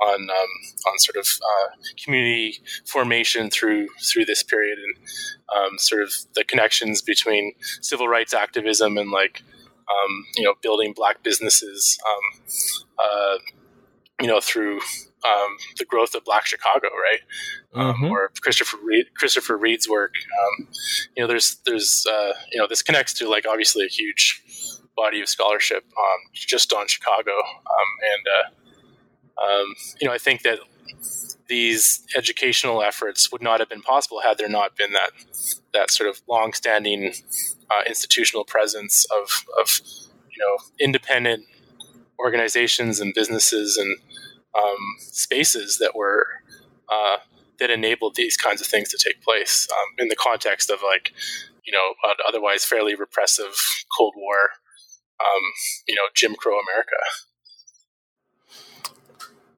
on 0.00 0.22
um, 0.30 0.48
on 0.86 0.98
sort 0.98 1.16
of 1.16 1.26
uh, 1.42 1.68
community 2.02 2.60
formation 2.86 3.50
through 3.50 3.88
through 4.10 4.24
this 4.24 4.42
period 4.42 4.78
and 4.78 4.94
um, 5.56 5.78
sort 5.78 6.02
of 6.02 6.12
the 6.34 6.44
connections 6.44 7.02
between 7.02 7.52
civil 7.80 8.08
rights 8.08 8.34
activism 8.34 8.96
and 8.96 9.10
like 9.10 9.42
um, 9.88 10.24
you 10.36 10.44
know 10.44 10.54
building 10.62 10.92
black 10.94 11.22
businesses 11.22 11.98
um, 12.08 12.44
uh, 12.98 13.38
you 14.20 14.26
know 14.26 14.40
through 14.40 14.80
um, 15.24 15.56
the 15.78 15.84
growth 15.84 16.14
of 16.14 16.24
Black 16.24 16.46
Chicago, 16.46 16.88
right? 16.88 17.20
Um, 17.74 17.94
mm-hmm. 17.94 18.04
or 18.06 18.30
Christopher 18.40 18.78
Reed, 18.84 19.06
Christopher 19.14 19.56
Reed's 19.56 19.88
work. 19.88 20.14
you 21.16 21.22
know, 21.22 21.26
there's 21.26 21.56
there's 21.66 22.06
uh, 22.10 22.32
you 22.52 22.60
know 22.60 22.66
this 22.66 22.82
connects 22.82 23.12
to 23.14 23.28
like 23.28 23.46
obviously 23.46 23.84
a 23.84 23.88
huge 23.88 24.42
body 24.96 25.20
of 25.20 25.28
scholarship 25.28 25.84
just 26.32 26.72
on 26.72 26.88
Chicago, 26.88 27.32
and 27.32 28.26
uh, 28.26 29.44
um, 29.44 29.74
you 30.00 30.08
know, 30.08 30.14
I 30.14 30.18
think 30.18 30.42
that 30.42 30.58
these 31.48 32.06
educational 32.16 32.82
efforts 32.82 33.32
would 33.32 33.42
not 33.42 33.60
have 33.60 33.68
been 33.68 33.82
possible 33.82 34.20
had 34.20 34.38
there 34.38 34.48
not 34.48 34.76
been 34.76 34.92
that 34.92 35.10
that 35.72 35.90
sort 35.90 36.08
of 36.08 36.20
long-standing 36.28 37.14
uh, 37.70 37.82
institutional 37.86 38.44
presence 38.44 39.06
of, 39.10 39.44
of 39.58 39.80
you 40.30 40.38
know 40.38 40.58
independent 40.78 41.44
organizations 42.18 43.00
and 43.00 43.14
businesses 43.14 43.76
and 43.76 43.96
um, 44.56 44.96
spaces 44.98 45.78
that 45.78 45.94
were 45.94 46.26
uh, 46.88 47.18
that 47.58 47.70
enabled 47.70 48.14
these 48.14 48.36
kinds 48.36 48.60
of 48.60 48.66
things 48.66 48.88
to 48.88 48.98
take 48.98 49.22
place 49.22 49.66
um, 49.70 49.94
in 49.98 50.08
the 50.08 50.16
context 50.16 50.70
of 50.70 50.80
like 50.82 51.12
you 51.64 51.72
know 51.72 51.94
an 52.10 52.16
otherwise 52.26 52.64
fairly 52.64 52.94
repressive 52.94 53.54
Cold 53.96 54.14
War, 54.16 54.50
um, 55.20 55.42
you 55.86 55.94
know 55.94 56.08
Jim 56.14 56.34
Crow 56.34 56.58
America. 56.58 56.96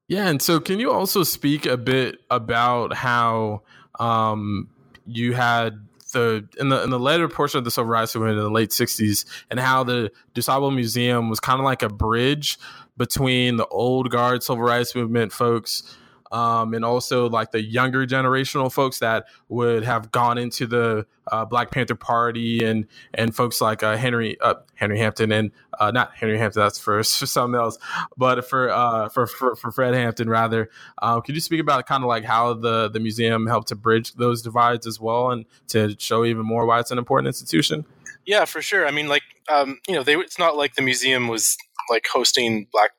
Yeah, 0.08 0.26
and 0.26 0.42
so 0.42 0.58
can 0.58 0.80
you 0.80 0.90
also 0.90 1.22
speak 1.22 1.66
a 1.66 1.76
bit 1.76 2.18
about 2.30 2.94
how 2.94 3.62
um, 4.00 4.68
you 5.06 5.34
had 5.34 5.86
the 6.10 6.46
in 6.58 6.68
the 6.68 6.82
in 6.82 6.90
the 6.90 6.98
later 6.98 7.28
portion 7.28 7.58
of 7.58 7.64
the 7.64 7.70
civil 7.70 7.90
rights 7.90 8.14
movement 8.14 8.38
in 8.38 8.44
the 8.44 8.50
late 8.50 8.70
'60s, 8.70 9.24
and 9.50 9.60
how 9.60 9.84
the 9.84 10.10
DuSable 10.34 10.74
Museum 10.74 11.28
was 11.28 11.40
kind 11.40 11.58
of 11.58 11.64
like 11.64 11.82
a 11.82 11.88
bridge 11.88 12.58
between 12.96 13.56
the 13.56 13.66
old 13.68 14.10
guard 14.10 14.42
civil 14.42 14.62
rights 14.62 14.94
movement 14.94 15.32
folks 15.32 15.82
um, 16.30 16.74
and 16.74 16.84
also 16.84 17.28
like 17.28 17.50
the 17.50 17.62
younger 17.62 18.06
generational 18.06 18.72
folks 18.72 18.98
that 19.00 19.26
would 19.48 19.84
have 19.84 20.10
gone 20.12 20.38
into 20.38 20.66
the 20.66 21.06
uh, 21.30 21.44
Black 21.44 21.70
Panther 21.70 21.94
Party 21.94 22.64
and 22.64 22.86
and 23.14 23.34
folks 23.34 23.60
like 23.60 23.82
uh, 23.82 23.96
Henry 23.96 24.38
uh, 24.40 24.54
Henry 24.74 24.98
Hampton 24.98 25.32
and 25.32 25.50
uh, 25.78 25.90
not 25.90 26.14
Henry 26.14 26.38
Hampton 26.38 26.62
that's 26.62 26.78
for, 26.78 26.98
for 27.04 27.26
something 27.26 27.58
else, 27.58 27.78
but 28.16 28.48
for 28.48 28.70
uh, 28.70 29.08
for, 29.08 29.26
for, 29.26 29.56
for 29.56 29.70
Fred 29.70 29.94
Hampton 29.94 30.28
rather. 30.28 30.70
Uh, 31.00 31.20
could 31.20 31.34
you 31.34 31.40
speak 31.40 31.60
about 31.60 31.86
kind 31.86 32.02
of 32.02 32.08
like 32.08 32.24
how 32.24 32.54
the 32.54 32.88
the 32.88 33.00
museum 33.00 33.46
helped 33.46 33.68
to 33.68 33.76
bridge 33.76 34.14
those 34.14 34.42
divides 34.42 34.86
as 34.86 35.00
well 35.00 35.30
and 35.30 35.46
to 35.68 35.96
show 35.98 36.24
even 36.24 36.44
more 36.44 36.66
why 36.66 36.80
it's 36.80 36.90
an 36.90 36.98
important 36.98 37.26
institution? 37.26 37.84
Yeah, 38.26 38.44
for 38.44 38.62
sure. 38.62 38.86
I 38.86 38.90
mean, 38.90 39.08
like 39.08 39.22
um, 39.48 39.78
you 39.88 39.94
know, 39.94 40.02
they 40.02 40.16
it's 40.16 40.38
not 40.38 40.56
like 40.56 40.74
the 40.74 40.82
museum 40.82 41.28
was 41.28 41.56
like 41.88 42.06
hosting 42.06 42.66
Black 42.72 42.90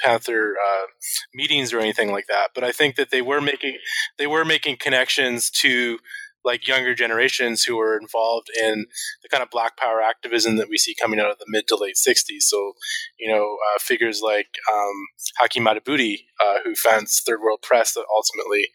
Panther 0.00 0.54
uh, 0.54 0.86
meetings 1.34 1.72
or 1.72 1.80
anything 1.80 2.12
like 2.12 2.26
that. 2.28 2.50
But 2.54 2.64
I 2.64 2.72
think 2.72 2.96
that 2.96 3.10
they 3.10 3.22
were 3.22 3.40
making 3.40 3.78
they 4.18 4.26
were 4.26 4.44
making 4.44 4.76
connections 4.76 5.50
to 5.62 5.98
like 6.44 6.66
younger 6.68 6.94
generations 6.94 7.64
who 7.64 7.76
were 7.76 7.98
involved 7.98 8.48
in 8.56 8.86
the 9.22 9.28
kind 9.28 9.42
of 9.42 9.50
black 9.50 9.76
power 9.76 10.00
activism 10.00 10.56
that 10.56 10.68
we 10.68 10.78
see 10.78 10.94
coming 11.00 11.20
out 11.20 11.30
of 11.30 11.38
the 11.38 11.46
mid 11.48 11.66
to 11.68 11.76
late 11.76 11.96
60s. 11.96 12.42
So, 12.42 12.72
you 13.18 13.30
know, 13.30 13.42
uh, 13.44 13.78
figures 13.80 14.20
like 14.22 14.48
um, 14.72 14.94
Haki 15.42 15.60
Madhubuti, 15.60 16.20
uh, 16.40 16.58
who 16.64 16.74
founds 16.74 17.20
Third 17.20 17.40
World 17.40 17.60
Press, 17.62 17.94
that 17.94 18.04
ultimately, 18.14 18.68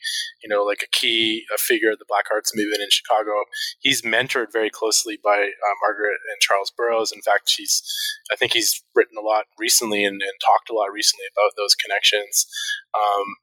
you 0.44 0.50
know, 0.50 0.64
like 0.64 0.84
a 0.84 0.92
key 0.92 1.44
a 1.54 1.58
figure 1.58 1.92
of 1.92 2.00
the 2.00 2.06
Black 2.08 2.26
Arts 2.32 2.52
movement 2.56 2.82
in 2.82 2.90
Chicago. 2.90 3.32
He's 3.80 4.02
mentored 4.02 4.52
very 4.52 4.70
closely 4.70 5.18
by 5.24 5.38
uh, 5.38 5.76
Margaret 5.86 6.20
and 6.32 6.42
Charles 6.42 6.72
Burroughs. 6.76 7.12
In 7.12 7.22
fact, 7.22 7.54
he's, 7.58 7.84
I 8.32 8.36
think 8.36 8.54
he's 8.54 8.84
written 8.96 9.18
a 9.18 9.26
lot 9.26 9.46
recently 9.60 10.04
and, 10.04 10.22
and 10.22 10.32
talked 10.44 10.70
a 10.70 10.74
lot 10.74 10.92
recently 10.92 11.26
about 11.36 11.52
those 11.58 11.76
connections. 11.76 12.46
Um, 12.96 13.36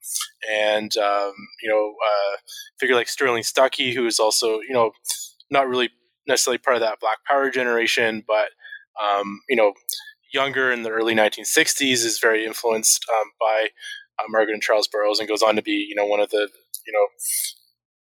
and 0.51 0.97
um, 0.97 1.33
you 1.63 1.71
know, 1.71 1.95
uh, 2.07 2.37
figure 2.79 2.95
like 2.95 3.09
Sterling 3.09 3.43
Stuckey, 3.43 3.95
who 3.95 4.07
is 4.07 4.19
also 4.19 4.61
you 4.61 4.73
know 4.73 4.93
not 5.51 5.69
really 5.69 5.91
necessarily 6.27 6.59
part 6.59 6.77
of 6.77 6.83
that 6.83 7.01
Black 7.01 7.19
Power 7.29 7.51
generation, 7.51 8.23
but 8.27 8.51
um, 9.01 9.41
you 9.49 9.57
know, 9.57 9.73
younger 10.33 10.71
in 10.71 10.83
the 10.83 10.91
early 10.91 11.15
1960s 11.15 12.05
is 12.05 12.19
very 12.21 12.45
influenced 12.45 13.05
um, 13.09 13.31
by 13.41 13.69
Margaret 14.29 14.55
and 14.55 14.63
Charles 14.63 14.89
Burroughs, 14.89 15.19
and 15.19 15.29
goes 15.29 15.43
on 15.43 15.57
to 15.57 15.63
be 15.63 15.87
you 15.89 15.95
know 15.95 16.07
one 16.07 16.21
of 16.21 16.31
the 16.31 16.49
you 16.87 16.93
know 16.93 17.07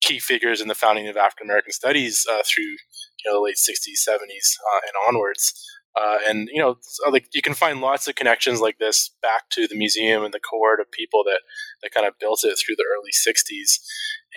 key 0.00 0.18
figures 0.18 0.60
in 0.60 0.68
the 0.68 0.74
founding 0.74 1.08
of 1.08 1.16
African 1.16 1.46
American 1.46 1.72
studies 1.72 2.26
uh, 2.30 2.42
through 2.44 2.64
you 2.64 3.26
know 3.26 3.34
the 3.34 3.40
late 3.40 3.56
60s, 3.56 4.08
70s, 4.08 4.56
uh, 4.72 4.80
and 4.86 5.08
onwards. 5.08 5.52
Uh, 6.00 6.18
and 6.26 6.48
you 6.52 6.60
know, 6.60 6.76
like 7.10 7.26
you 7.34 7.42
can 7.42 7.54
find 7.54 7.80
lots 7.80 8.06
of 8.06 8.14
connections 8.14 8.60
like 8.60 8.78
this 8.78 9.10
back 9.22 9.50
to 9.50 9.66
the 9.66 9.76
museum 9.76 10.24
and 10.24 10.32
the 10.32 10.40
cohort 10.40 10.80
of 10.80 10.90
people 10.92 11.24
that 11.24 11.40
that 11.82 11.92
kind 11.92 12.06
of 12.06 12.18
built 12.20 12.40
it 12.44 12.56
through 12.56 12.76
the 12.76 12.84
early 12.94 13.10
'60s. 13.10 13.80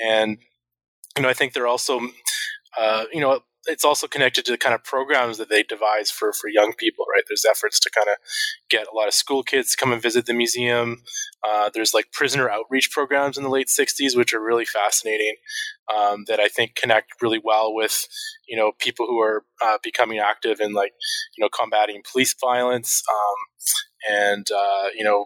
And 0.03 0.39
you 1.15 1.23
know, 1.23 1.29
I 1.29 1.33
think 1.33 1.53
they're 1.53 1.67
also, 1.67 2.01
uh, 2.79 3.05
you 3.13 3.21
know, 3.21 3.41
it's 3.65 3.85
also 3.85 4.07
connected 4.07 4.45
to 4.45 4.51
the 4.51 4.57
kind 4.57 4.75
of 4.75 4.83
programs 4.83 5.37
that 5.37 5.49
they 5.49 5.63
devise 5.63 6.11
for 6.11 6.33
for 6.33 6.49
young 6.49 6.73
people, 6.73 7.05
right? 7.13 7.23
There's 7.27 7.45
efforts 7.49 7.79
to 7.81 7.89
kind 7.89 8.09
of 8.09 8.15
get 8.69 8.87
a 8.91 8.95
lot 8.95 9.07
of 9.07 9.13
school 9.13 9.43
kids 9.43 9.71
to 9.71 9.77
come 9.77 9.93
and 9.93 10.01
visit 10.01 10.25
the 10.25 10.33
museum. 10.33 11.03
Uh, 11.47 11.69
there's 11.73 11.93
like 11.93 12.11
prisoner 12.11 12.49
outreach 12.49 12.91
programs 12.91 13.37
in 13.37 13.43
the 13.43 13.49
late 13.49 13.67
'60s, 13.67 14.15
which 14.15 14.33
are 14.33 14.43
really 14.43 14.65
fascinating. 14.65 15.35
Um, 15.95 16.23
that 16.27 16.39
I 16.39 16.47
think 16.47 16.75
connect 16.75 17.21
really 17.21 17.41
well 17.43 17.73
with 17.73 18.07
you 18.47 18.57
know 18.57 18.71
people 18.79 19.05
who 19.05 19.19
are 19.19 19.43
uh, 19.63 19.77
becoming 19.83 20.19
active 20.19 20.59
in 20.59 20.73
like 20.73 20.93
you 21.37 21.43
know 21.43 21.49
combating 21.49 22.01
police 22.09 22.35
violence 22.39 23.03
um, 23.11 24.15
and 24.17 24.47
uh, 24.51 24.87
you 24.95 25.03
know 25.03 25.25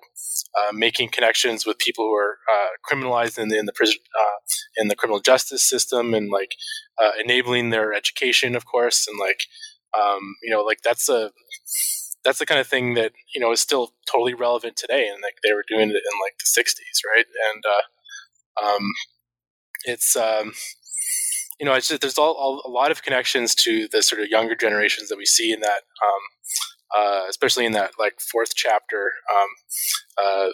uh, 0.58 0.72
making 0.74 1.10
connections 1.10 1.66
with 1.66 1.78
people 1.80 2.06
who 2.06 2.16
are 2.16 2.38
uh, 2.52 2.68
criminalized 2.90 3.38
in 3.38 3.50
the, 3.50 3.58
in 3.58 3.66
the 3.66 3.74
uh, 3.74 4.38
in 4.78 4.88
the 4.88 4.96
criminal 4.96 5.20
justice 5.20 5.68
system 5.68 6.14
and 6.14 6.30
like 6.30 6.56
uh, 7.02 7.12
enabling 7.24 7.70
their 7.70 7.94
education, 7.94 8.56
of 8.56 8.66
course, 8.66 9.08
and 9.08 9.20
like 9.20 9.46
um, 9.98 10.36
you 10.44 10.50
know, 10.50 10.62
like 10.62 10.82
that's 10.84 11.10
a 11.10 11.32
that's 12.24 12.40
the 12.40 12.46
kind 12.46 12.60
of 12.60 12.68
thing 12.68 12.96
that 12.96 13.14
you 13.34 13.42
know 13.42 13.52
is 13.52 13.62
still 13.62 13.94
totally 14.12 14.34
relevant 14.34 14.76
today, 14.76 15.08
and 15.08 15.22
like 15.22 15.38
they 15.44 15.54
were 15.54 15.66
doing 15.68 15.90
it 15.90 15.96
in 15.96 16.20
like 16.24 16.38
the 16.40 16.62
'60s, 16.62 17.16
right? 17.16 17.26
And 17.54 17.64
um, 18.64 18.92
it's 19.86 20.16
um, 20.16 20.54
you 21.60 21.66
know, 21.66 21.74
it's 21.74 21.88
just, 21.88 22.02
there's 22.02 22.18
all, 22.18 22.34
all, 22.34 22.62
a 22.66 22.70
lot 22.70 22.92
of 22.92 23.04
connections 23.04 23.56
to 23.56 23.88
the 23.92 24.04
sort 24.04 24.22
of 24.22 24.28
younger 24.28 24.56
generations 24.56 25.10
that 25.10 25.18
we 25.18 25.26
see 25.26 25.52
in 25.52 25.60
that, 25.62 25.82
um, 26.06 26.22
uh, 26.96 27.24
especially 27.30 27.66
in 27.66 27.74
that 27.74 27.92
like 28.00 28.20
fourth 28.20 28.56
chapter. 28.56 29.12
Um, 29.32 29.48
uh, 30.24 30.50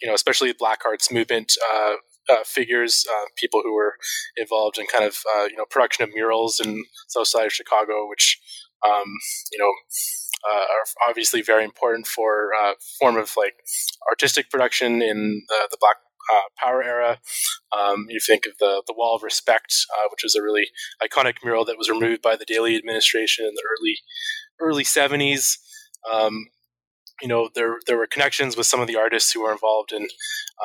you 0.00 0.08
know, 0.08 0.14
especially 0.14 0.52
Black 0.52 0.80
Arts 0.86 1.10
movement 1.10 1.52
uh, 1.72 1.94
uh, 2.28 2.44
figures, 2.44 3.04
uh, 3.10 3.26
people 3.36 3.60
who 3.62 3.74
were 3.74 3.94
involved 4.36 4.78
in 4.78 4.86
kind 4.86 5.04
of 5.04 5.18
uh, 5.36 5.44
you 5.44 5.56
know 5.56 5.64
production 5.68 6.04
of 6.04 6.14
murals 6.14 6.60
in 6.60 6.84
South 7.08 7.26
Side 7.26 7.46
of 7.46 7.52
Chicago, 7.52 8.08
which 8.08 8.38
um, 8.86 9.14
you 9.52 9.58
know 9.58 9.72
uh, 10.48 10.60
are 10.60 11.08
obviously 11.08 11.42
very 11.42 11.64
important 11.64 12.06
for 12.06 12.50
uh, 12.62 12.72
form 12.98 13.16
of 13.16 13.32
like 13.36 13.54
artistic 14.08 14.50
production 14.50 15.02
in 15.02 15.42
the, 15.48 15.68
the 15.70 15.78
Black 15.80 15.96
uh, 16.32 16.48
Power 16.58 16.82
era. 16.82 17.20
Um, 17.76 18.06
you 18.08 18.20
think 18.24 18.46
of 18.46 18.58
the 18.58 18.82
the 18.86 18.94
Wall 18.96 19.14
of 19.16 19.22
Respect, 19.22 19.74
which 20.10 20.22
was 20.22 20.34
a 20.34 20.42
really 20.42 20.68
iconic 21.02 21.36
mural 21.44 21.64
that 21.64 21.78
was 21.78 21.90
removed 21.90 22.22
by 22.22 22.36
the 22.36 22.44
Daley 22.44 22.76
administration 22.76 23.44
in 23.46 23.54
the 23.54 23.62
early 23.78 23.98
early 24.60 24.84
seventies. 24.84 25.58
Um, 26.12 26.46
you 27.22 27.28
know 27.28 27.48
there 27.54 27.76
there 27.86 27.96
were 27.96 28.06
connections 28.06 28.56
with 28.56 28.66
some 28.66 28.80
of 28.80 28.86
the 28.86 28.96
artists 28.96 29.32
who 29.32 29.42
were 29.42 29.52
involved 29.52 29.92
in 29.92 30.06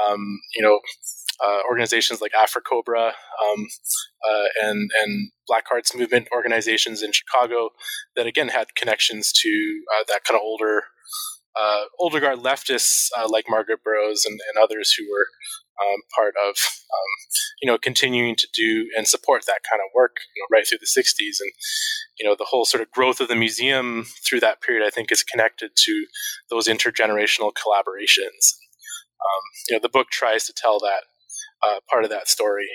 um, 0.06 0.40
you 0.56 0.62
know 0.62 0.80
uh, 1.44 1.60
organizations 1.68 2.22
like 2.22 2.34
AfriCOBRA 2.34 3.08
um, 3.08 3.68
uh, 4.30 4.44
and 4.64 4.90
and 5.02 5.32
Black 5.48 5.66
Arts 5.72 5.96
Movement 5.96 6.28
organizations 6.34 7.02
in 7.02 7.12
Chicago 7.12 7.70
that 8.16 8.28
again 8.28 8.50
had 8.50 8.76
connections 8.76 9.32
to 9.32 9.82
uh, 9.96 10.04
that 10.08 10.24
kind 10.24 10.36
of 10.36 10.42
older 10.44 10.84
uh, 11.60 11.84
older 12.00 12.20
guard 12.20 12.40
leftists 12.40 13.08
uh, 13.18 13.28
like 13.30 13.46
Margaret 13.50 13.84
Burroughs 13.84 14.26
and, 14.26 14.40
and 14.50 14.62
others 14.62 14.94
who 14.94 15.10
were 15.10 15.28
um, 15.80 16.02
part 16.16 16.34
of 16.42 16.56
um, 16.58 17.12
you 17.62 17.68
know 17.68 17.78
continuing 17.78 18.36
to 18.36 18.48
do 18.54 18.88
and 18.98 19.08
support 19.08 19.46
that 19.46 19.62
kind 19.70 19.82
of 19.82 19.90
work 19.96 20.18
you 20.36 20.42
know, 20.42 20.56
right 20.56 20.68
through 20.68 20.80
the 20.80 21.02
60s 21.02 21.40
and 21.40 21.52
you 22.20 22.28
know 22.28 22.36
the 22.38 22.48
whole 22.50 22.66
sort 22.66 22.82
of 22.82 22.92
growth 22.92 23.22
of 23.22 23.28
the 23.28 23.36
museum 23.36 24.06
through 24.28 24.40
that 24.40 24.62
period 24.62 24.86
I 24.86 24.90
think 24.90 25.12
is 25.12 25.24
connected 25.24 25.72
to 25.76 26.06
those 26.50 26.68
intergenerational 26.68 27.54
collaborations 27.54 28.58
um, 29.22 29.44
you 29.70 29.76
know 29.76 29.80
the 29.82 29.90
book 29.90 30.10
tries 30.10 30.46
to 30.46 30.54
tell 30.54 30.80
that 30.80 31.04
uh, 31.64 31.80
part 31.90 32.04
of 32.04 32.10
that 32.10 32.28
story. 32.28 32.68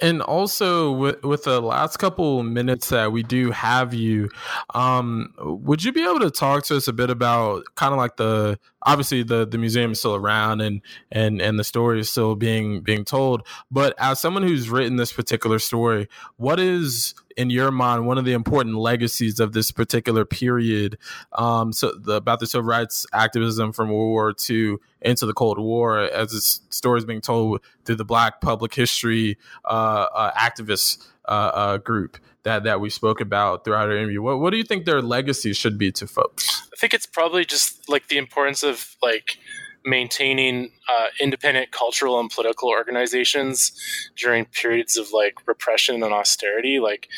And 0.00 0.22
also 0.22 0.90
with 0.92 1.22
with 1.22 1.44
the 1.44 1.60
last 1.60 1.98
couple 1.98 2.42
minutes 2.42 2.88
that 2.88 3.12
we 3.12 3.22
do 3.22 3.50
have 3.50 3.92
you, 3.92 4.30
um, 4.74 5.34
would 5.38 5.84
you 5.84 5.92
be 5.92 6.02
able 6.02 6.20
to 6.20 6.30
talk 6.30 6.64
to 6.64 6.76
us 6.76 6.88
a 6.88 6.92
bit 6.92 7.10
about 7.10 7.64
kind 7.76 7.92
of 7.92 7.98
like 7.98 8.16
the 8.16 8.58
obviously 8.84 9.22
the 9.22 9.46
the 9.46 9.58
museum 9.58 9.92
is 9.92 9.98
still 9.98 10.14
around 10.14 10.60
and 10.60 10.80
and 11.10 11.40
and 11.40 11.58
the 11.58 11.64
story 11.64 12.00
is 12.00 12.10
still 12.10 12.34
being 12.34 12.80
being 12.80 13.04
told, 13.04 13.46
but 13.70 13.94
as 13.98 14.20
someone 14.20 14.42
who's 14.42 14.68
written 14.70 14.96
this 14.96 15.12
particular 15.12 15.58
story, 15.58 16.08
what 16.36 16.58
is 16.58 17.14
in 17.36 17.50
your 17.50 17.70
mind 17.70 18.06
one 18.06 18.18
of 18.18 18.24
the 18.24 18.32
important 18.32 18.76
legacies 18.76 19.40
of 19.40 19.52
this 19.52 19.70
particular 19.70 20.24
period? 20.24 20.98
Um, 21.32 21.72
so 21.72 21.92
the, 21.92 22.14
about 22.14 22.40
the 22.40 22.46
civil 22.46 22.66
rights 22.66 23.06
activism 23.12 23.72
from 23.72 23.88
world 23.88 24.10
war 24.10 24.34
ii 24.50 24.76
into 25.00 25.26
the 25.26 25.34
cold 25.34 25.58
war 25.58 25.98
as 25.98 26.32
this 26.32 26.60
story 26.70 26.98
is 26.98 27.04
being 27.04 27.20
told 27.20 27.60
through 27.84 27.96
the 27.96 28.04
black 28.04 28.40
public 28.40 28.74
history 28.74 29.38
uh, 29.64 30.06
uh, 30.14 30.32
activist 30.32 31.06
uh, 31.26 31.50
uh, 31.54 31.78
group 31.78 32.18
that 32.42 32.64
that 32.64 32.80
we 32.80 32.90
spoke 32.90 33.20
about 33.20 33.64
throughout 33.64 33.88
our 33.88 33.96
interview. 33.96 34.20
What, 34.20 34.40
what 34.40 34.50
do 34.50 34.56
you 34.56 34.64
think 34.64 34.84
their 34.84 35.00
legacy 35.00 35.52
should 35.52 35.78
be 35.78 35.92
to 35.92 36.06
folks 36.06 36.61
think 36.82 36.94
it's 36.94 37.06
probably 37.06 37.44
just 37.44 37.88
like 37.88 38.08
the 38.08 38.18
importance 38.18 38.64
of 38.64 38.96
like 39.00 39.38
maintaining 39.84 40.72
uh, 40.90 41.06
independent 41.20 41.70
cultural 41.70 42.18
and 42.18 42.28
political 42.28 42.68
organizations 42.68 43.70
during 44.16 44.46
periods 44.46 44.96
of 44.96 45.12
like 45.12 45.34
repression 45.46 46.02
and 46.02 46.12
austerity. 46.12 46.80
Like, 46.80 47.08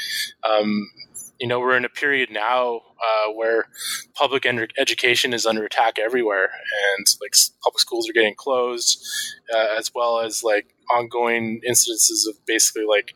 um, 0.46 0.90
you 1.40 1.48
know, 1.48 1.60
we're 1.60 1.78
in 1.78 1.84
a 1.86 1.88
period 1.88 2.28
now 2.30 2.82
uh, 3.02 3.32
where 3.32 3.64
public 4.14 4.44
ed- 4.44 4.74
education 4.76 5.32
is 5.32 5.46
under 5.46 5.64
attack 5.64 5.98
everywhere, 5.98 6.50
and 6.96 7.06
like 7.22 7.32
public 7.62 7.80
schools 7.80 8.06
are 8.08 8.12
getting 8.12 8.34
closed, 8.34 9.02
uh, 9.54 9.76
as 9.78 9.92
well 9.94 10.20
as 10.20 10.44
like 10.44 10.73
ongoing 10.90 11.60
incidences 11.68 12.28
of 12.28 12.44
basically 12.46 12.84
like 12.84 13.14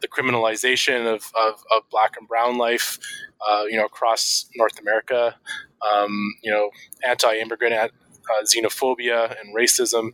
the 0.00 0.08
criminalization 0.08 1.06
of, 1.12 1.30
of, 1.36 1.54
of 1.76 1.88
black 1.90 2.14
and 2.18 2.28
brown 2.28 2.58
life, 2.58 2.98
uh, 3.48 3.64
you 3.68 3.76
know, 3.76 3.86
across 3.86 4.48
North 4.56 4.78
America. 4.80 5.36
Um, 5.94 6.34
you 6.42 6.50
know, 6.50 6.70
anti-immigrant 7.08 7.72
uh, 8.28 8.44
xenophobia 8.44 9.36
and 9.40 9.54
racism. 9.54 10.10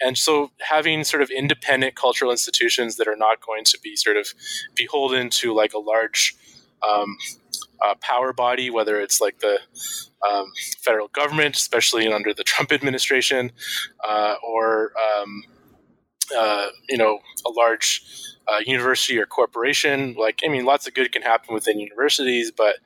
And 0.00 0.18
so 0.18 0.50
having 0.60 1.04
sort 1.04 1.22
of 1.22 1.30
independent 1.30 1.94
cultural 1.94 2.30
institutions 2.30 2.96
that 2.96 3.08
are 3.08 3.16
not 3.16 3.40
going 3.40 3.64
to 3.66 3.78
be 3.82 3.96
sort 3.96 4.16
of 4.16 4.26
beholden 4.74 5.30
to 5.30 5.54
like 5.54 5.74
a 5.74 5.78
large 5.78 6.34
um, 6.82 7.16
uh, 7.84 7.94
power 8.00 8.32
body, 8.32 8.70
whether 8.70 9.00
it's 9.00 9.20
like 9.20 9.38
the 9.38 9.60
um, 10.28 10.52
federal 10.78 11.08
government, 11.08 11.56
especially 11.56 12.12
under 12.12 12.34
the 12.34 12.44
Trump 12.44 12.72
administration, 12.72 13.52
uh, 14.06 14.34
or 14.42 14.92
um, 15.18 15.44
uh, 16.36 16.68
you 16.88 16.98
know 16.98 17.18
a 17.46 17.50
large 17.50 18.04
uh, 18.48 18.58
university 18.64 19.18
or 19.18 19.26
corporation. 19.26 20.14
Like 20.18 20.40
I 20.44 20.48
mean, 20.48 20.64
lots 20.64 20.86
of 20.86 20.94
good 20.94 21.12
can 21.12 21.22
happen 21.22 21.54
within 21.54 21.78
universities, 21.80 22.50
but 22.50 22.76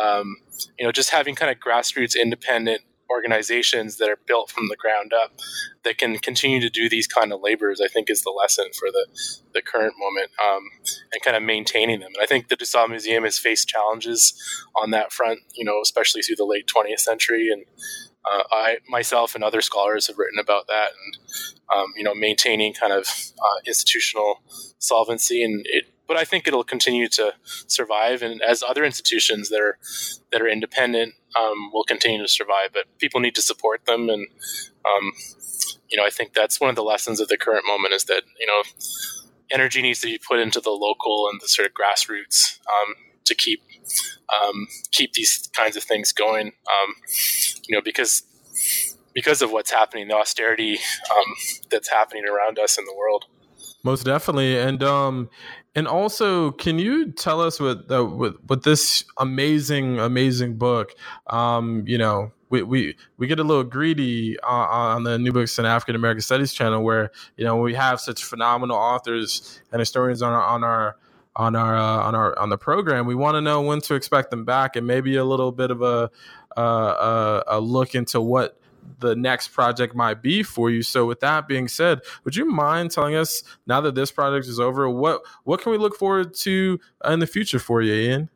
um, 0.00 0.36
you 0.78 0.84
know, 0.84 0.92
just 0.92 1.10
having 1.10 1.34
kind 1.34 1.50
of 1.50 1.58
grassroots 1.58 2.20
independent 2.20 2.82
organizations 3.10 3.96
that 3.96 4.08
are 4.08 4.18
built 4.26 4.50
from 4.50 4.68
the 4.68 4.76
ground 4.76 5.12
up 5.12 5.32
that 5.84 5.98
can 5.98 6.18
continue 6.18 6.60
to 6.60 6.70
do 6.70 6.88
these 6.88 7.06
kind 7.06 7.32
of 7.32 7.40
labors, 7.42 7.80
I 7.80 7.88
think 7.88 8.08
is 8.08 8.22
the 8.22 8.30
lesson 8.30 8.66
for 8.78 8.88
the, 8.90 9.06
the 9.52 9.62
current 9.62 9.94
moment 9.98 10.30
um, 10.40 10.62
and 11.12 11.22
kind 11.22 11.36
of 11.36 11.42
maintaining 11.42 12.00
them. 12.00 12.12
And 12.14 12.22
I 12.22 12.26
think 12.26 12.48
the 12.48 12.56
DuSable 12.56 12.90
Museum 12.90 13.24
has 13.24 13.38
faced 13.38 13.68
challenges 13.68 14.34
on 14.76 14.92
that 14.92 15.12
front, 15.12 15.40
you 15.54 15.64
know, 15.64 15.80
especially 15.82 16.22
through 16.22 16.36
the 16.36 16.44
late 16.44 16.68
20th 16.68 17.00
century. 17.00 17.48
And 17.50 17.64
uh, 18.24 18.42
I 18.50 18.78
myself 18.88 19.34
and 19.34 19.44
other 19.44 19.60
scholars 19.60 20.06
have 20.06 20.18
written 20.18 20.38
about 20.38 20.66
that 20.66 20.90
and, 21.04 21.16
um, 21.74 21.92
you 21.96 22.02
know, 22.02 22.14
maintaining 22.14 22.74
kind 22.74 22.92
of 22.92 23.06
uh, 23.38 23.60
institutional 23.66 24.42
solvency. 24.78 25.42
And 25.42 25.64
it, 25.68 25.84
but 26.06 26.16
I 26.16 26.24
think 26.24 26.46
it'll 26.46 26.64
continue 26.64 27.08
to 27.08 27.32
survive. 27.66 28.22
And 28.22 28.42
as 28.42 28.62
other 28.62 28.84
institutions 28.84 29.48
that 29.48 29.60
are 29.60 29.78
that 30.32 30.42
are 30.42 30.48
independent 30.48 31.14
um, 31.38 31.70
will 31.72 31.84
continue 31.84 32.20
to 32.20 32.28
survive, 32.28 32.70
but 32.72 32.84
people 32.98 33.20
need 33.20 33.34
to 33.36 33.42
support 33.42 33.86
them. 33.86 34.08
And, 34.08 34.26
um, 34.84 35.12
you 35.88 35.96
know, 35.96 36.04
I 36.04 36.10
think 36.10 36.34
that's 36.34 36.60
one 36.60 36.70
of 36.70 36.76
the 36.76 36.82
lessons 36.82 37.20
of 37.20 37.28
the 37.28 37.36
current 37.36 37.64
moment 37.66 37.94
is 37.94 38.04
that, 38.04 38.22
you 38.38 38.46
know, 38.46 38.62
energy 39.50 39.82
needs 39.82 40.00
to 40.00 40.06
be 40.06 40.18
put 40.18 40.38
into 40.38 40.60
the 40.60 40.70
local 40.70 41.28
and 41.30 41.40
the 41.40 41.48
sort 41.48 41.66
of 41.66 41.74
grassroots 41.74 42.58
um, 42.68 42.94
to 43.24 43.34
keep 43.34 43.62
um, 44.42 44.66
keep 44.92 45.12
these 45.12 45.48
kinds 45.54 45.76
of 45.76 45.82
things 45.82 46.12
going. 46.12 46.46
Um, 46.46 46.94
you 47.66 47.76
know, 47.76 47.82
because 47.82 48.22
because 49.14 49.42
of 49.42 49.50
what's 49.50 49.70
happening, 49.70 50.08
the 50.08 50.14
austerity 50.14 50.78
um, 51.10 51.34
that's 51.70 51.88
happening 51.88 52.24
around 52.26 52.58
us 52.58 52.78
in 52.78 52.84
the 52.84 52.94
world. 52.96 53.26
Most 53.82 54.04
definitely, 54.04 54.58
and 54.58 54.82
um, 54.82 55.30
and 55.74 55.88
also, 55.88 56.50
can 56.52 56.78
you 56.78 57.12
tell 57.12 57.40
us 57.40 57.58
with 57.58 57.90
uh, 57.90 58.04
with 58.04 58.36
with 58.48 58.62
this 58.62 59.04
amazing, 59.18 59.98
amazing 59.98 60.58
book? 60.58 60.92
Um, 61.28 61.84
you 61.86 61.96
know, 61.96 62.32
we 62.50 62.62
we 62.62 62.96
we 63.16 63.26
get 63.26 63.40
a 63.40 63.44
little 63.44 63.64
greedy 63.64 64.38
on, 64.40 64.68
on 64.68 65.02
the 65.04 65.18
New 65.18 65.32
Books 65.32 65.58
in 65.58 65.64
African 65.64 65.94
American 65.94 66.20
Studies 66.20 66.52
channel, 66.52 66.82
where 66.82 67.10
you 67.36 67.44
know 67.44 67.56
we 67.56 67.74
have 67.74 68.00
such 68.00 68.22
phenomenal 68.22 68.76
authors 68.76 69.60
and 69.72 69.80
historians 69.80 70.20
on 70.20 70.32
our 70.32 70.42
on 70.42 70.62
our 70.62 70.96
on 71.40 71.56
our 71.56 71.74
uh, 71.74 72.06
on 72.06 72.14
our 72.14 72.38
on 72.38 72.50
the 72.50 72.58
program. 72.58 73.06
We 73.06 73.14
want 73.14 73.36
to 73.36 73.40
know 73.40 73.62
when 73.62 73.80
to 73.82 73.94
expect 73.94 74.30
them 74.30 74.44
back, 74.44 74.76
and 74.76 74.86
maybe 74.86 75.16
a 75.16 75.24
little 75.24 75.52
bit 75.52 75.70
of 75.70 75.80
a 75.80 76.10
uh, 76.56 76.60
a, 76.60 77.44
a 77.56 77.60
look 77.60 77.94
into 77.94 78.20
what 78.20 78.60
the 78.98 79.16
next 79.16 79.48
project 79.48 79.94
might 79.94 80.20
be 80.20 80.42
for 80.42 80.68
you. 80.68 80.82
So 80.82 81.06
with 81.06 81.20
that 81.20 81.48
being 81.48 81.68
said, 81.68 82.00
would 82.24 82.36
you 82.36 82.44
mind 82.44 82.90
telling 82.90 83.14
us 83.14 83.42
now 83.66 83.80
that 83.80 83.94
this 83.94 84.12
project 84.12 84.46
is 84.46 84.60
over, 84.60 84.88
what 84.90 85.22
what 85.44 85.62
can 85.62 85.72
we 85.72 85.78
look 85.78 85.96
forward 85.96 86.34
to 86.34 86.78
in 87.06 87.20
the 87.20 87.26
future 87.26 87.58
for 87.58 87.80
you, 87.80 87.94
Ian? 87.94 88.30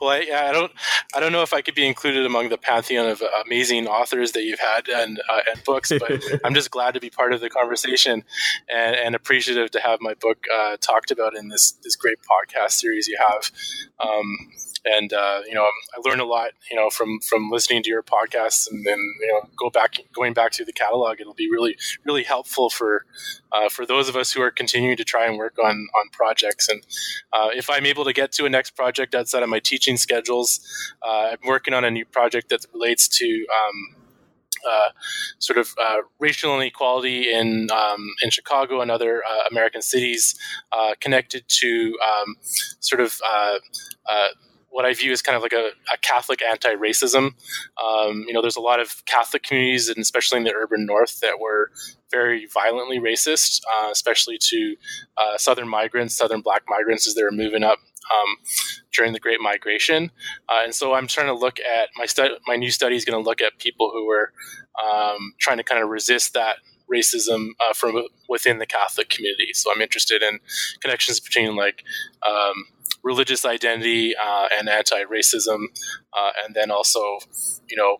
Well, 0.00 0.10
I, 0.10 0.26
I, 0.34 0.52
don't, 0.52 0.72
I 1.14 1.20
don't 1.20 1.32
know 1.32 1.42
if 1.42 1.52
I 1.52 1.62
could 1.62 1.74
be 1.74 1.86
included 1.86 2.26
among 2.26 2.48
the 2.48 2.58
pantheon 2.58 3.08
of 3.08 3.22
amazing 3.44 3.86
authors 3.86 4.32
that 4.32 4.44
you've 4.44 4.60
had 4.60 4.88
and 4.88 5.20
uh, 5.28 5.40
and 5.52 5.64
books, 5.64 5.92
but 5.98 6.22
I'm 6.44 6.54
just 6.54 6.70
glad 6.70 6.94
to 6.94 7.00
be 7.00 7.10
part 7.10 7.32
of 7.32 7.40
the 7.40 7.50
conversation 7.50 8.24
and, 8.72 8.96
and 8.96 9.14
appreciative 9.14 9.70
to 9.72 9.80
have 9.80 10.00
my 10.00 10.14
book 10.14 10.44
uh, 10.52 10.76
talked 10.80 11.10
about 11.10 11.36
in 11.36 11.48
this 11.48 11.72
this 11.82 11.96
great 11.96 12.18
podcast 12.20 12.72
series 12.72 13.08
you 13.08 13.18
have. 13.26 13.50
Um, 14.00 14.50
and 14.84 15.12
uh, 15.12 15.40
you 15.46 15.54
know 15.54 15.64
I 15.64 16.08
learned 16.08 16.20
a 16.20 16.26
lot 16.26 16.50
you 16.70 16.76
know 16.76 16.90
from 16.90 17.20
from 17.20 17.50
listening 17.50 17.82
to 17.84 17.90
your 17.90 18.02
podcasts 18.02 18.70
and 18.70 18.84
then 18.86 18.98
you 19.20 19.28
know 19.28 19.48
go 19.56 19.70
back 19.70 19.96
going 20.14 20.32
back 20.32 20.54
through 20.54 20.66
the 20.66 20.72
catalog. 20.72 21.20
It'll 21.20 21.34
be 21.34 21.50
really 21.50 21.76
really 22.04 22.24
helpful 22.24 22.70
for 22.70 23.04
uh, 23.52 23.68
for 23.68 23.86
those 23.86 24.08
of 24.08 24.16
us 24.16 24.32
who 24.32 24.42
are 24.42 24.50
continuing 24.50 24.96
to 24.96 25.04
try 25.04 25.26
and 25.26 25.36
work 25.36 25.58
on 25.58 25.88
on 25.94 26.08
projects. 26.12 26.68
And 26.68 26.82
uh, 27.32 27.48
if 27.52 27.70
I'm 27.70 27.86
able 27.86 28.04
to 28.04 28.12
get 28.12 28.32
to 28.32 28.44
a 28.44 28.50
next 28.50 28.76
project 28.76 29.14
outside 29.14 29.42
of 29.42 29.48
my 29.48 29.60
teaching 29.60 29.96
schedules 29.96 30.60
uh, 31.02 31.30
I'm 31.32 31.46
working 31.46 31.74
on 31.74 31.84
a 31.84 31.90
new 31.90 32.04
project 32.04 32.48
that 32.50 32.64
relates 32.72 33.08
to 33.18 33.26
um, 33.26 33.96
uh, 34.68 34.90
sort 35.38 35.58
of 35.58 35.74
uh, 35.80 35.98
racial 36.18 36.54
inequality 36.60 37.32
in 37.32 37.68
um, 37.72 38.12
in 38.22 38.30
Chicago 38.30 38.80
and 38.80 38.90
other 38.90 39.22
uh, 39.28 39.48
American 39.50 39.82
cities, 39.82 40.38
uh, 40.70 40.94
connected 41.00 41.44
to 41.48 41.96
um, 42.02 42.36
sort 42.80 43.00
of 43.00 43.20
what 44.72 44.86
I 44.86 44.94
view 44.94 45.12
as 45.12 45.22
kind 45.22 45.36
of 45.36 45.42
like 45.42 45.52
a, 45.52 45.70
a 45.92 45.98
Catholic 46.00 46.40
anti-racism. 46.42 47.34
Um, 47.82 48.24
you 48.26 48.32
know, 48.32 48.40
there's 48.40 48.56
a 48.56 48.60
lot 48.60 48.80
of 48.80 49.04
Catholic 49.04 49.42
communities, 49.42 49.88
and 49.88 49.98
especially 49.98 50.38
in 50.38 50.44
the 50.44 50.54
urban 50.54 50.86
north, 50.86 51.20
that 51.20 51.38
were 51.38 51.70
very 52.10 52.46
violently 52.52 52.98
racist, 52.98 53.60
uh, 53.74 53.90
especially 53.90 54.38
to 54.40 54.76
uh, 55.18 55.36
Southern 55.36 55.68
migrants, 55.68 56.16
Southern 56.16 56.40
Black 56.40 56.62
migrants, 56.68 57.06
as 57.06 57.14
they 57.14 57.22
were 57.22 57.30
moving 57.30 57.62
up 57.62 57.78
um, 58.10 58.36
during 58.96 59.12
the 59.12 59.20
Great 59.20 59.40
Migration. 59.40 60.10
Uh, 60.48 60.62
and 60.64 60.74
so 60.74 60.94
I'm 60.94 61.06
trying 61.06 61.28
to 61.28 61.34
look 61.34 61.58
at 61.60 61.90
my 61.96 62.06
study. 62.06 62.34
My 62.46 62.56
new 62.56 62.70
study 62.70 62.96
is 62.96 63.04
going 63.04 63.22
to 63.22 63.28
look 63.28 63.40
at 63.40 63.58
people 63.58 63.90
who 63.92 64.06
were 64.06 64.32
um, 64.82 65.34
trying 65.38 65.58
to 65.58 65.64
kind 65.64 65.82
of 65.82 65.90
resist 65.90 66.32
that 66.32 66.56
racism 66.92 67.50
uh, 67.60 67.72
from 67.72 68.02
within 68.28 68.58
the 68.58 68.66
Catholic 68.66 69.08
community. 69.08 69.52
So 69.54 69.72
I'm 69.74 69.80
interested 69.80 70.22
in 70.22 70.40
connections 70.80 71.20
between 71.20 71.56
like 71.56 71.84
um, 72.26 72.64
religious 73.02 73.44
identity 73.44 74.14
uh, 74.16 74.48
and 74.56 74.68
anti-racism, 74.68 75.64
uh, 76.16 76.30
and 76.44 76.54
then 76.54 76.70
also, 76.70 77.00
you 77.68 77.76
know, 77.76 77.96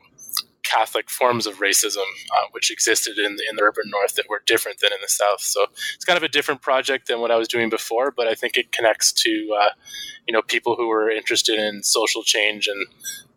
Catholic 0.62 1.11
forms 1.11 1.46
of 1.46 1.57
racism, 1.57 2.07
uh, 2.34 2.46
which 2.53 2.70
existed 2.70 3.18
in 3.18 3.36
the, 3.36 3.44
in 3.50 3.57
the 3.57 3.62
urban 3.62 3.84
north 3.90 4.14
that 4.14 4.26
were 4.28 4.42
different 4.46 4.78
than 4.78 4.92
in 4.92 4.98
the 5.03 5.09
south. 5.09 5.40
So 5.40 5.66
it's 5.94 6.05
kind 6.05 6.16
of 6.16 6.22
a 6.22 6.28
different 6.28 6.62
project 6.62 7.09
than 7.09 7.20
what 7.20 7.30
I 7.30 7.36
was 7.36 7.48
doing 7.48 7.68
before, 7.68 8.11
but 8.11 8.26
I 8.26 8.34
think 8.34 8.57
it 8.57 8.72
connects 8.72 9.12
to, 9.12 9.57
uh, 9.61 9.70
you 10.26 10.32
know, 10.32 10.40
people 10.40 10.76
who 10.76 10.88
were 10.88 11.11
interested 11.11 11.59
in 11.59 11.82
social 11.82 12.22
change 12.22 12.68
and 12.68 12.86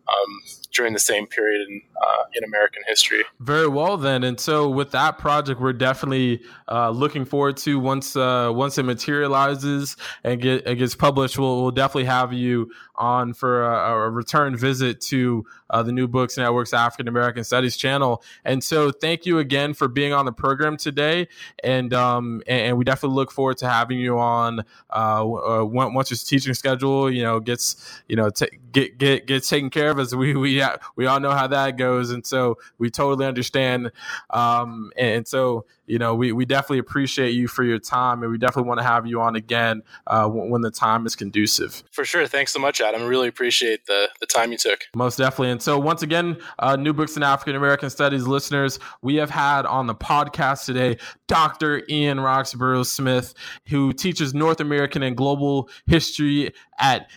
um, 0.08 0.40
during 0.76 0.92
the 0.92 0.98
same 0.98 1.26
period 1.26 1.66
in, 1.68 1.82
uh, 2.00 2.24
in 2.34 2.44
American 2.44 2.82
history. 2.86 3.24
Very 3.40 3.66
well, 3.66 3.96
then. 3.96 4.22
And 4.22 4.38
so, 4.38 4.68
with 4.68 4.90
that 4.90 5.18
project, 5.18 5.60
we're 5.60 5.72
definitely 5.72 6.42
uh, 6.68 6.90
looking 6.90 7.24
forward 7.24 7.56
to 7.58 7.80
once 7.80 8.14
uh, 8.16 8.50
once 8.54 8.78
it 8.78 8.84
materializes 8.84 9.96
and 10.22 10.40
get 10.40 10.66
it 10.66 10.76
gets 10.76 10.94
published. 10.94 11.38
We'll, 11.38 11.62
we'll 11.62 11.70
definitely 11.70 12.04
have 12.04 12.32
you 12.32 12.70
on 12.94 13.34
for 13.34 13.64
a, 13.64 13.92
a 13.92 14.10
return 14.10 14.56
visit 14.56 15.00
to 15.02 15.44
uh, 15.70 15.82
the 15.82 15.92
New 15.92 16.08
Books 16.08 16.36
Network's 16.36 16.72
African 16.72 17.08
American 17.08 17.44
Studies 17.44 17.76
channel. 17.76 18.22
And 18.44 18.62
so, 18.62 18.90
thank 18.90 19.26
you 19.26 19.38
again 19.38 19.74
for 19.74 19.88
being 19.88 20.12
on 20.12 20.26
the 20.26 20.32
program 20.32 20.76
today. 20.76 21.28
And 21.64 21.94
um, 21.94 22.42
and, 22.46 22.60
and 22.60 22.78
we 22.78 22.84
definitely 22.84 23.16
look 23.16 23.32
forward 23.32 23.56
to 23.58 23.68
having 23.68 23.98
you 23.98 24.18
on 24.18 24.60
uh, 24.90 25.22
uh, 25.22 25.64
once 25.64 26.10
your 26.10 26.18
teaching 26.18 26.54
schedule, 26.54 27.10
you 27.10 27.22
know, 27.22 27.40
gets 27.40 28.02
you 28.08 28.16
know 28.16 28.30
t- 28.30 28.48
get 28.72 28.98
get 28.98 29.26
gets 29.26 29.48
taken 29.48 29.70
care 29.70 29.90
of. 29.90 29.98
As 29.98 30.14
we 30.14 30.34
we 30.34 30.60
we 30.96 31.06
all 31.06 31.20
know 31.20 31.32
how 31.32 31.46
that 31.46 31.76
goes, 31.76 32.10
and 32.10 32.26
so 32.26 32.58
we 32.78 32.90
totally 32.90 33.26
understand. 33.26 33.90
Um, 34.30 34.90
and, 34.96 35.26
so 35.26 35.66
you 35.86 35.98
know, 35.98 36.14
we, 36.14 36.32
we 36.32 36.44
definitely 36.44 36.78
appreciate 36.78 37.30
you 37.30 37.48
for 37.48 37.62
your 37.62 37.78
time, 37.78 38.22
and 38.22 38.30
we 38.30 38.38
definitely 38.38 38.68
want 38.68 38.80
to 38.80 38.84
have 38.86 39.06
you 39.06 39.20
on 39.20 39.36
again 39.36 39.82
uh, 40.06 40.28
when 40.28 40.60
the 40.60 40.70
time 40.70 41.06
is 41.06 41.14
conducive. 41.14 41.84
For 41.92 42.04
sure. 42.04 42.26
Thanks 42.26 42.52
so 42.52 42.58
much, 42.58 42.80
Adam. 42.80 43.02
I 43.02 43.06
really 43.06 43.28
appreciate 43.28 43.86
the 43.86 44.08
the 44.20 44.26
time 44.26 44.52
you 44.52 44.58
took. 44.58 44.86
Most 44.94 45.16
definitely. 45.16 45.50
And 45.50 45.62
so 45.62 45.78
once 45.78 46.02
again, 46.02 46.38
uh, 46.58 46.76
New 46.76 46.92
Books 46.92 47.16
in 47.16 47.22
African 47.22 47.54
American 47.56 47.90
Studies 47.90 48.26
listeners, 48.26 48.78
we 49.02 49.16
have 49.16 49.30
had 49.30 49.66
on 49.66 49.86
the 49.86 49.94
podcast 49.94 50.64
today 50.64 50.98
Dr. 51.28 51.82
Ian 51.88 52.18
Rocksborough-Smith, 52.18 53.34
who 53.66 53.92
teaches 53.92 54.34
North 54.34 54.60
American 54.60 55.02
and 55.02 55.16
global 55.16 55.68
history 55.86 56.52
at 56.78 57.08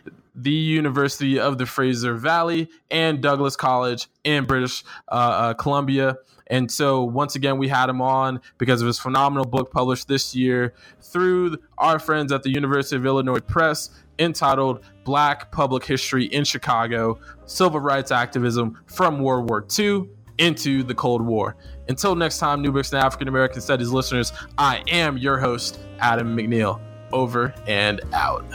the 0.43 0.51
University 0.51 1.39
of 1.39 1.57
the 1.57 1.65
Fraser 1.65 2.15
Valley 2.15 2.69
and 2.89 3.21
Douglas 3.21 3.55
College 3.55 4.07
in 4.23 4.45
British 4.45 4.83
uh, 5.09 5.15
uh, 5.15 5.53
Columbia. 5.53 6.17
And 6.47 6.71
so, 6.71 7.03
once 7.03 7.35
again, 7.35 7.57
we 7.57 7.67
had 7.67 7.89
him 7.89 8.01
on 8.01 8.41
because 8.57 8.81
of 8.81 8.87
his 8.87 8.97
phenomenal 8.97 9.45
book 9.45 9.71
published 9.71 10.07
this 10.07 10.35
year 10.35 10.73
through 11.01 11.57
our 11.77 11.99
friends 11.99 12.31
at 12.31 12.43
the 12.43 12.49
University 12.49 12.95
of 12.95 13.05
Illinois 13.05 13.39
Press 13.39 13.89
entitled 14.17 14.83
Black 15.03 15.51
Public 15.51 15.85
History 15.85 16.25
in 16.25 16.43
Chicago 16.43 17.19
Civil 17.45 17.79
Rights 17.79 18.11
Activism 18.11 18.81
from 18.87 19.19
World 19.19 19.49
War 19.49 19.65
II 19.77 20.09
into 20.39 20.83
the 20.83 20.95
Cold 20.95 21.21
War. 21.21 21.55
Until 21.87 22.15
next 22.15 22.39
time, 22.39 22.61
New 22.61 22.71
Books 22.71 22.91
in 22.91 22.97
African 22.97 23.27
American 23.27 23.61
Studies 23.61 23.89
listeners, 23.89 24.33
I 24.57 24.83
am 24.87 25.17
your 25.17 25.37
host, 25.37 25.79
Adam 25.99 26.35
McNeil. 26.35 26.81
Over 27.11 27.53
and 27.67 28.01
out. 28.13 28.45